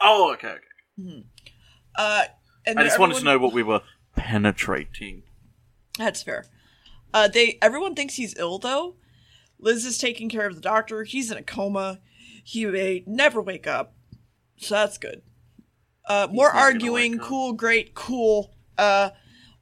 Oh, 0.00 0.32
okay, 0.32 0.54
okay. 0.98 1.24
Uh, 1.96 2.24
and 2.66 2.78
I 2.78 2.84
just 2.84 2.98
wanted 2.98 3.16
to 3.18 3.24
know 3.24 3.38
what 3.38 3.52
we 3.52 3.62
were 3.62 3.82
penetrating. 4.16 5.24
That's 5.98 6.22
fair. 6.22 6.46
Uh, 7.12 7.28
they 7.28 7.58
everyone 7.60 7.94
thinks 7.94 8.14
he's 8.14 8.36
ill 8.38 8.58
though. 8.58 8.96
Liz 9.58 9.84
is 9.84 9.98
taking 9.98 10.28
care 10.28 10.46
of 10.46 10.54
the 10.54 10.60
doctor. 10.60 11.04
He's 11.04 11.30
in 11.30 11.36
a 11.36 11.42
coma. 11.42 12.00
He 12.42 12.64
may 12.64 13.04
never 13.06 13.40
wake 13.42 13.66
up, 13.66 13.94
so 14.56 14.74
that's 14.74 14.98
good. 14.98 15.22
Uh, 16.06 16.28
more 16.30 16.50
arguing. 16.50 17.18
Cool, 17.18 17.52
great, 17.52 17.94
cool. 17.94 18.54
Uh, 18.78 19.10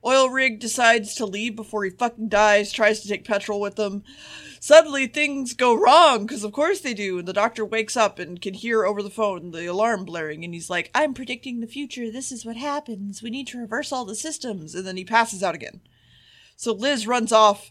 oil 0.05 0.30
rig 0.30 0.61
decides 0.61 1.14
to 1.16 1.26
leave 1.26 1.57
before 1.57 1.84
he 1.84 1.90
fucking 1.90 2.28
dies. 2.28 2.72
Tries 2.72 3.01
to 3.01 3.09
take 3.09 3.24
petrol 3.26 3.61
with 3.61 3.78
him. 3.78 4.05
Suddenly 4.61 5.07
things 5.07 5.53
go 5.53 5.74
wrong 5.74 6.26
because 6.26 6.44
of 6.44 6.53
course 6.53 6.80
they 6.80 6.94
do. 6.94 7.18
And 7.18 7.28
the 7.28 7.32
doctor 7.32 7.64
wakes 7.64 7.96
up 7.96 8.18
and 8.18 8.40
can 8.40 8.55
hear 8.55 8.84
over 8.84 9.03
the 9.03 9.11
phone 9.11 9.51
the 9.51 9.66
alarm 9.66 10.05
blaring. 10.05 10.44
And 10.44 10.55
he's 10.55 10.70
like, 10.70 10.90
"I'm 10.94 11.14
predicting 11.14 11.61
the 11.61 11.66
future. 11.66 12.11
This 12.11 12.32
is 12.32 12.46
what 12.46 12.57
happens. 12.57 13.22
We 13.22 13.30
need 13.30 13.49
to 13.49 13.59
reverse 13.59 13.92
all 13.92 14.05
the 14.05 14.14
systems." 14.14 14.74
And 14.74 14.86
then 14.86 14.96
he 14.96 15.05
passes 15.05 15.42
out 15.42 15.55
again. 15.55 15.80
So 16.59 16.72
Liz 16.72 17.06
runs 17.06 17.30
off 17.30 17.70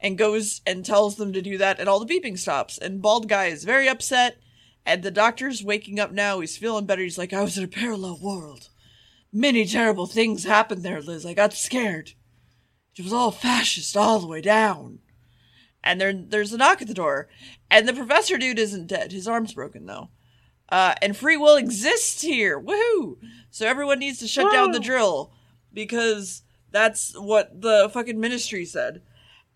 and 0.00 0.16
goes 0.16 0.60
and 0.64 0.84
tells 0.84 1.16
them 1.16 1.32
to 1.32 1.42
do 1.42 1.58
that, 1.58 1.80
and 1.80 1.88
all 1.88 1.98
the 1.98 2.06
beeping 2.06 2.38
stops. 2.38 2.78
And 2.78 3.02
Bald 3.02 3.28
Guy 3.28 3.46
is 3.46 3.64
very 3.64 3.88
upset, 3.88 4.36
and 4.86 5.02
the 5.02 5.10
doctor's 5.10 5.64
waking 5.64 5.98
up 5.98 6.12
now. 6.12 6.38
He's 6.38 6.56
feeling 6.56 6.86
better. 6.86 7.02
He's 7.02 7.18
like, 7.18 7.32
I 7.32 7.42
was 7.42 7.58
in 7.58 7.64
a 7.64 7.68
parallel 7.68 8.20
world. 8.22 8.68
Many 9.32 9.66
terrible 9.66 10.06
things 10.06 10.44
happened 10.44 10.84
there, 10.84 11.02
Liz. 11.02 11.26
I 11.26 11.34
got 11.34 11.52
scared. 11.52 12.12
It 12.96 13.02
was 13.02 13.12
all 13.12 13.32
fascist 13.32 13.96
all 13.96 14.20
the 14.20 14.28
way 14.28 14.40
down. 14.40 15.00
And 15.82 16.00
there, 16.00 16.12
there's 16.12 16.52
a 16.52 16.58
knock 16.58 16.80
at 16.80 16.86
the 16.86 16.94
door. 16.94 17.28
And 17.68 17.88
the 17.88 17.92
professor 17.92 18.38
dude 18.38 18.58
isn't 18.60 18.86
dead. 18.86 19.10
His 19.10 19.26
arm's 19.26 19.54
broken, 19.54 19.86
though. 19.86 20.10
Uh, 20.68 20.94
and 21.02 21.16
free 21.16 21.36
will 21.36 21.56
exists 21.56 22.22
here. 22.22 22.60
Woohoo! 22.60 23.16
So 23.50 23.66
everyone 23.66 23.98
needs 23.98 24.20
to 24.20 24.28
shut 24.28 24.52
down 24.52 24.70
the 24.70 24.80
drill 24.80 25.32
because 25.72 26.42
that's 26.70 27.18
what 27.18 27.60
the 27.60 27.90
fucking 27.92 28.20
ministry 28.20 28.64
said. 28.64 29.02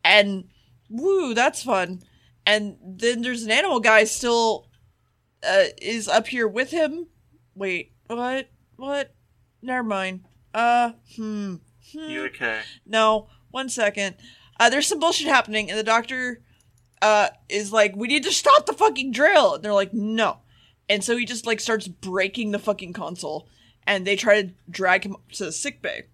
And 0.05 0.49
woo, 0.89 1.35
that's 1.35 1.63
fun. 1.63 2.03
And 2.45 2.77
then 2.83 3.23
there's 3.23 3.45
an 3.45 3.51
animal 3.51 3.81
guy 3.81 4.05
still 4.05 4.69
uh, 5.47 5.65
is 5.81 6.09
up 6.09 6.29
here 6.29 6.49
with 6.49 6.71
him. 6.71 7.07
Wait, 7.55 7.93
what? 8.07 8.49
What? 8.77 9.15
Never 9.61 9.83
mind. 9.83 10.25
Uh, 10.53 10.93
hmm. 11.17 11.57
hmm. 11.93 12.11
You 12.11 12.25
okay? 12.27 12.61
No, 12.87 13.29
one 13.51 13.69
second. 13.69 14.17
Uh, 14.59 14.71
there's 14.71 14.87
some 14.87 15.01
bullshit 15.01 15.29
happening, 15.29 15.71
and 15.71 15.79
the 15.79 15.85
doctor 15.85 16.43
uh, 17.01 17.29
is 17.49 17.73
like, 17.73 17.97
"We 17.97 18.09
need 18.09 18.25
to 18.25 18.33
stop 18.33 18.67
the 18.67 18.73
fucking 18.73 19.13
drill." 19.13 19.55
And 19.55 19.65
they're 19.65 19.73
like, 19.73 19.95
"No," 19.95 20.39
and 20.89 21.03
so 21.03 21.17
he 21.17 21.25
just 21.25 21.47
like 21.47 21.61
starts 21.61 21.89
breaking 21.89 22.51
the 22.51 22.59
fucking 22.59 22.93
console, 22.93 23.49
and 23.87 24.07
they 24.07 24.17
try 24.17 24.43
to 24.43 24.53
drag 24.69 25.05
him 25.05 25.17
to 25.33 25.47
the 25.47 25.53
sick 25.53 25.81
bay. 25.83 26.05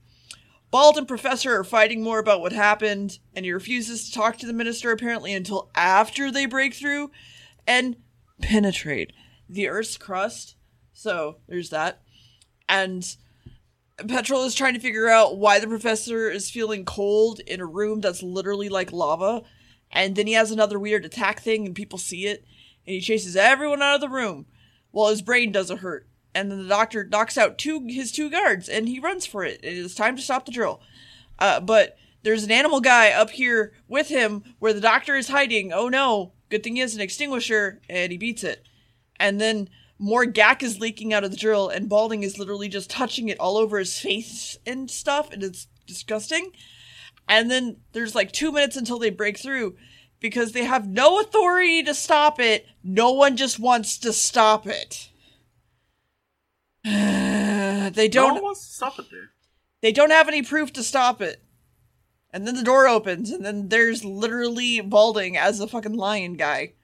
Bald 0.71 0.99
and 0.99 1.09
Professor 1.09 1.59
are 1.59 1.65
fighting 1.65 2.03
more 2.03 2.19
about 2.19 2.41
what 2.41 2.53
happened, 2.53 3.19
and 3.35 3.45
he 3.45 3.53
refuses 3.53 4.05
to 4.05 4.13
talk 4.15 4.37
to 4.39 4.47
the 4.47 4.53
minister 4.53 4.91
apparently 4.91 5.33
until 5.33 5.71
after 5.75 6.31
they 6.31 6.47
break 6.47 6.75
through 6.75 7.11
and 7.67 7.97
penetrate 8.43 9.13
the 9.49 9.69
Earth's 9.69 9.97
crust. 9.97 10.57
So 10.93 11.39
there's 11.49 11.71
that, 11.71 12.03
and 12.69 13.17
Petrol 14.07 14.45
is 14.45 14.55
trying 14.55 14.75
to 14.75 14.81
figure 14.81 15.09
out 15.09 15.39
why 15.39 15.59
the 15.59 15.67
professor 15.67 16.31
is 16.31 16.51
feeling 16.51 16.85
cold 16.85 17.41
in 17.41 17.61
a 17.61 17.67
room 17.67 18.01
that's 18.01 18.23
literally 18.23 18.69
like 18.69 18.93
lava. 18.93 19.43
And 19.91 20.15
then 20.15 20.27
he 20.27 20.35
has 20.35 20.51
another 20.51 20.79
weird 20.79 21.05
attack 21.05 21.41
thing, 21.41 21.67
and 21.67 21.75
people 21.75 21.99
see 21.99 22.27
it. 22.27 22.45
And 22.87 22.95
he 22.95 23.01
chases 23.01 23.37
everyone 23.37 23.83
out 23.83 23.97
of 23.97 24.01
the 24.01 24.09
room 24.09 24.47
while 24.91 25.09
his 25.09 25.23
brain 25.23 25.51
doesn't 25.51 25.79
hurt. 25.79 26.07
And 26.39 26.53
then 26.53 26.63
the 26.63 26.69
doctor 26.69 27.03
knocks 27.03 27.37
out 27.37 27.59
two 27.59 27.85
his 27.89 28.13
two 28.13 28.31
guards, 28.31 28.69
and 28.69 28.89
he 28.89 29.01
runs 29.01 29.27
for 29.27 29.45
it. 29.45 29.59
It 29.65 29.73
is 29.73 29.97
time 29.97 30.15
to 30.15 30.23
stop 30.23 30.47
the 30.47 30.53
drill. 30.53 30.81
Uh, 31.37 31.59
but 31.59 31.97
there's 32.23 32.45
an 32.45 32.53
animal 32.53 32.81
guy 32.81 33.11
up 33.11 33.31
here 33.31 33.73
with 33.89 34.09
him 34.09 34.45
where 34.61 34.73
the 34.73 34.81
doctor 34.81 35.17
is 35.17 35.29
hiding. 35.29 35.73
Oh 35.73 35.89
no! 35.89 36.35
Good 36.49 36.63
thing 36.63 36.77
he 36.77 36.81
has 36.81 36.95
an 36.95 37.01
extinguisher, 37.01 37.81
and 37.89 38.13
he 38.13 38.19
beats 38.19 38.45
it. 38.45 38.65
And 39.17 39.41
then 39.41 39.69
more 39.99 40.27
gack 40.27 40.63
is 40.63 40.79
leaking 40.79 41.13
out 41.13 41.25
of 41.25 41.33
the 41.33 41.37
drill, 41.37 41.69
and 41.69 41.89
Balding 41.89 42.23
is 42.23 42.39
literally 42.39 42.69
just 42.69 42.89
touching 42.89 43.29
it 43.29 43.41
all 43.41 43.57
over 43.57 43.77
his 43.81 43.99
face 43.99 44.57
and 44.65 44.89
stuff, 44.89 45.33
and 45.33 45.43
it's 45.43 45.67
disgusting. 45.87 46.53
And 47.29 47.51
then 47.51 47.79
there's 47.93 48.15
like 48.15 48.31
two 48.31 48.53
minutes 48.53 48.77
until 48.77 49.01
they 49.01 49.11
break 49.11 49.39
through 49.39 49.77
because 50.21 50.53
they 50.53 50.65
have 50.65 50.87
no 50.87 51.19
authority 51.19 51.83
to 51.83 51.95
stop 51.95 52.39
it. 52.39 52.65
No 52.85 53.11
one 53.11 53.37
just 53.37 53.59
wants 53.59 53.99
to 53.99 54.13
stop 54.13 54.69
it. 54.69 55.11
they 57.95 58.09
don't 58.09 58.35
one 58.35 58.43
wants 58.43 58.67
to 58.67 58.75
stop 58.75 58.99
it, 58.99 59.11
dude. 59.11 59.29
they 59.81 59.93
don't 59.93 60.11
have 60.11 60.29
any 60.29 60.43
proof 60.43 60.73
to 60.75 60.83
stop 60.83 61.21
it. 61.21 61.43
And 62.31 62.47
then 62.47 62.55
the 62.57 62.63
door 62.63 62.87
opens, 62.87 63.31
and 63.31 63.45
then 63.45 63.69
there's 63.69 64.05
literally 64.05 64.81
Balding 64.81 65.37
as 65.37 65.59
the 65.59 65.67
fucking 65.67 65.95
lion 65.95 66.35
guy. 66.35 66.75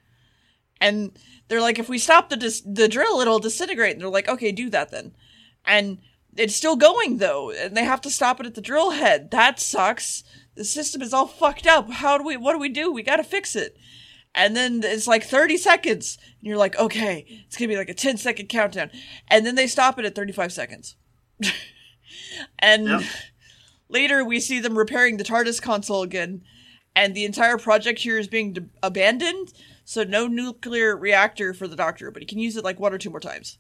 And 0.81 1.13
they're 1.49 1.61
like, 1.61 1.79
if 1.79 1.89
we 1.89 1.99
stop 1.99 2.29
the 2.29 2.37
dis- 2.37 2.63
the 2.63 2.89
drill, 2.89 3.21
it'll 3.21 3.39
disintegrate. 3.39 3.93
And 3.93 4.01
they're 4.01 4.09
like, 4.09 4.29
okay, 4.29 4.53
do 4.53 4.71
that 4.71 4.91
then. 4.91 5.13
And 5.65 5.99
it's 6.37 6.57
still 6.57 6.77
going 6.77 7.19
though, 7.19 7.51
and 7.51 7.77
they 7.77 7.85
have 7.85 8.01
to 8.03 8.11
stop 8.11 8.41
it 8.41 8.47
at 8.47 8.55
the 8.55 8.61
drill 8.61 8.91
head. 8.91 9.31
That 9.31 9.61
sucks. 9.61 10.25
The 10.55 10.65
system 10.65 11.03
is 11.03 11.13
all 11.13 11.27
fucked 11.27 11.67
up. 11.67 11.91
How 11.91 12.19
do 12.19 12.25
we? 12.25 12.37
What 12.37 12.53
do 12.53 12.59
we 12.59 12.69
do? 12.69 12.93
We 12.93 13.03
got 13.03 13.17
to 13.17 13.25
fix 13.25 13.55
it. 13.57 13.77
And 14.35 14.57
then 14.57 14.81
it's 14.83 15.07
like 15.07 15.23
30 15.25 15.57
seconds, 15.57 16.19
and 16.41 16.49
you're 16.49 16.57
like, 16.57 16.77
okay, 16.77 17.25
it's 17.47 17.57
gonna 17.57 17.69
be 17.69 17.77
like 17.77 17.89
a 17.89 17.95
10 17.95 18.17
second 18.17 18.49
countdown. 18.49 18.91
And 19.29 19.47
then 19.47 19.55
they 19.55 19.67
stop 19.69 19.99
it 19.99 20.05
at 20.05 20.15
35 20.15 20.53
seconds. 20.53 20.97
and 22.59 22.89
Yep. 22.89 23.03
later 23.89 24.25
we 24.25 24.41
see 24.41 24.61
them 24.61 24.77
repairing 24.79 25.17
the 25.17 25.25
TARDIS 25.25 25.61
console 25.63 26.03
again, 26.03 26.43
and 26.97 27.15
the 27.15 27.25
entire 27.25 27.59
project 27.59 28.01
here 28.01 28.19
is 28.19 28.29
being 28.29 28.53
d- 28.53 28.61
abandoned. 28.83 29.53
So 29.85 30.03
no 30.03 30.27
nuclear 30.27 30.97
reactor 30.97 31.53
for 31.53 31.69
the 31.69 31.77
Doctor, 31.77 32.11
but 32.11 32.23
he 32.23 32.27
can 32.27 32.39
use 32.39 32.57
it 32.57 32.65
like 32.65 32.81
one 32.81 32.95
or 32.95 32.99
two 32.99 33.11
more 33.11 33.21
times. 33.21 33.59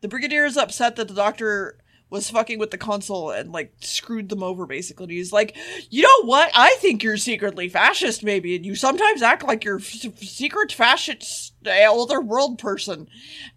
The 0.00 0.08
Brigadier 0.08 0.46
is 0.46 0.56
upset 0.56 0.96
that 0.96 1.08
the 1.08 1.14
Doctor 1.14 1.78
was 2.10 2.30
fucking 2.30 2.58
with 2.58 2.70
the 2.70 2.78
console 2.78 3.30
and 3.30 3.52
like 3.52 3.72
screwed 3.80 4.28
them 4.28 4.42
over 4.42 4.66
basically. 4.66 5.04
And 5.04 5.12
he's 5.12 5.32
like, 5.32 5.56
you 5.90 6.02
know 6.02 6.22
what? 6.24 6.50
I 6.54 6.76
think 6.80 7.02
you're 7.02 7.16
secretly 7.18 7.68
fascist, 7.68 8.24
maybe, 8.24 8.56
and 8.56 8.64
you 8.64 8.74
sometimes 8.74 9.20
act 9.22 9.42
like 9.44 9.62
you're 9.64 9.78
f- 9.78 10.18
secret 10.18 10.72
fascist 10.72 11.54
uh, 11.66 11.70
other 12.02 12.20
world 12.20 12.58
person. 12.58 13.08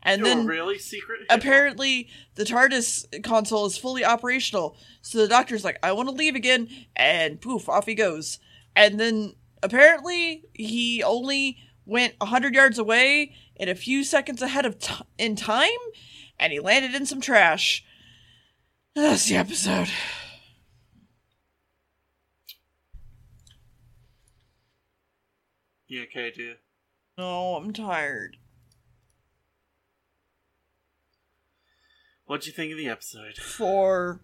And 0.04 0.20
You're 0.20 0.36
then 0.36 0.48
really 0.48 0.80
secret. 0.80 1.22
apparently 1.30 2.10
the 2.36 2.44
TARDIS 2.44 3.24
console 3.24 3.66
is 3.66 3.78
fully 3.78 4.04
operational. 4.04 4.76
So 5.02 5.20
the 5.20 5.28
doctor's 5.28 5.64
like, 5.64 5.80
I 5.84 5.92
want 5.94 6.10
to 6.10 6.16
leave 6.16 6.36
again, 6.36 6.68
and 6.96 7.40
poof, 7.40 7.70
off 7.70 7.86
he 7.86 7.96
goes. 7.96 8.40
And 8.76 9.00
then 9.00 9.36
apparently 9.64 10.44
he 10.54 11.04
only 11.04 11.58
went 11.86 12.16
100 12.20 12.54
yards 12.54 12.78
away 12.80 13.34
in 13.56 13.70
a 13.70 13.76
few 13.76 14.04
seconds 14.04 14.42
ahead 14.42 14.66
of 14.66 14.80
t- 14.80 14.94
in 15.18 15.36
time, 15.36 15.70
and 16.40 16.52
he 16.52 16.60
landed 16.60 16.96
in 16.96 17.06
some 17.06 17.22
trash. 17.22 17.86
That's 18.96 19.28
the 19.28 19.38
episode. 19.38 19.90
You 25.88 26.04
okay, 26.04 26.32
dear? 26.36 26.56
No, 27.18 27.56
I'm 27.56 27.74
tired. 27.74 28.38
What'd 32.26 32.48
you 32.48 32.54
think 32.54 32.72
of 32.72 32.78
the 32.78 32.88
episode? 32.88 33.36
Four. 33.38 34.22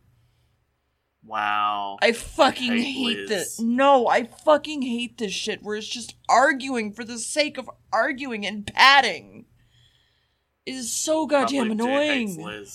Wow. 1.26 1.98
I 2.02 2.14
fucking 2.14 2.72
Hate 2.72 3.18
hate 3.18 3.28
this. 3.28 3.60
No, 3.60 4.08
I 4.08 4.24
fucking 4.24 4.82
hate 4.82 5.18
this 5.18 5.34
shit 5.34 5.62
where 5.62 5.76
it's 5.76 5.88
just 5.88 6.16
arguing 6.30 6.94
for 6.94 7.04
the 7.04 7.20
sake 7.20 7.58
of 7.58 7.70
arguing 7.92 8.46
and 8.46 8.66
padding. 8.66 9.46
It 10.66 10.76
is 10.76 10.94
so 10.94 11.26
goddamn 11.26 11.72
annoying. 11.72 12.66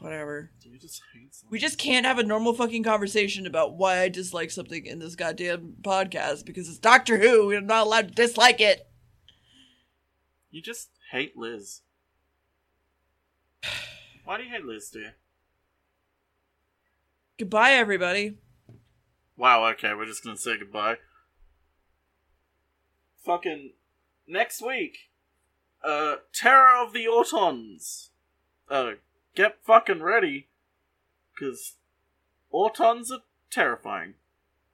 Whatever. 0.00 0.50
Just? 0.80 1.02
We 1.50 1.58
just 1.58 1.78
can't 1.78 2.06
have 2.06 2.18
a 2.18 2.22
normal 2.22 2.52
fucking 2.54 2.84
conversation 2.84 3.46
about 3.46 3.76
why 3.76 3.98
I 4.00 4.08
dislike 4.08 4.50
something 4.50 4.86
in 4.86 5.00
this 5.00 5.16
goddamn 5.16 5.74
podcast 5.82 6.44
because 6.44 6.68
it's 6.68 6.78
Doctor 6.78 7.18
Who. 7.18 7.46
We're 7.46 7.60
not 7.60 7.86
allowed 7.86 8.08
to 8.08 8.14
dislike 8.14 8.60
it. 8.60 8.88
You 10.50 10.62
just 10.62 10.90
hate 11.10 11.36
Liz. 11.36 11.82
Why 14.24 14.36
do 14.36 14.44
you 14.44 14.50
hate 14.50 14.64
Liz, 14.64 14.88
dear? 14.90 15.14
Goodbye, 17.38 17.72
everybody. 17.72 18.36
Wow, 19.36 19.66
okay, 19.68 19.94
we're 19.94 20.06
just 20.06 20.24
gonna 20.24 20.36
say 20.36 20.58
goodbye. 20.58 20.96
Fucking 23.24 23.72
next 24.26 24.60
week, 24.60 25.10
uh, 25.84 26.16
Terror 26.32 26.84
of 26.84 26.92
the 26.92 27.06
Autons. 27.06 28.08
Uh, 28.68 28.92
get 29.38 29.64
fucking 29.64 30.02
ready, 30.02 30.48
cause 31.38 31.76
Autons 32.52 33.12
are 33.12 33.22
terrifying. 33.52 34.14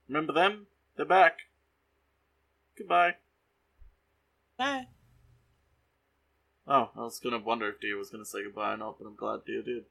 Remember 0.09 0.33
them? 0.33 0.69
They're 0.97 1.05
back. 1.05 1.41
Goodbye. 2.79 3.17
Bye. 4.57 4.87
Oh, 6.67 6.91
I 6.97 7.01
was 7.01 7.21
gonna 7.23 7.39
wonder 7.39 7.69
if 7.69 7.81
Deer 7.81 7.99
was 7.99 8.09
gonna 8.09 8.25
say 8.25 8.43
goodbye 8.43 8.73
or 8.73 8.77
not, 8.79 8.99
but 8.99 9.07
I'm 9.07 9.17
glad 9.17 9.45
Deer 9.45 9.63
did. 9.63 9.85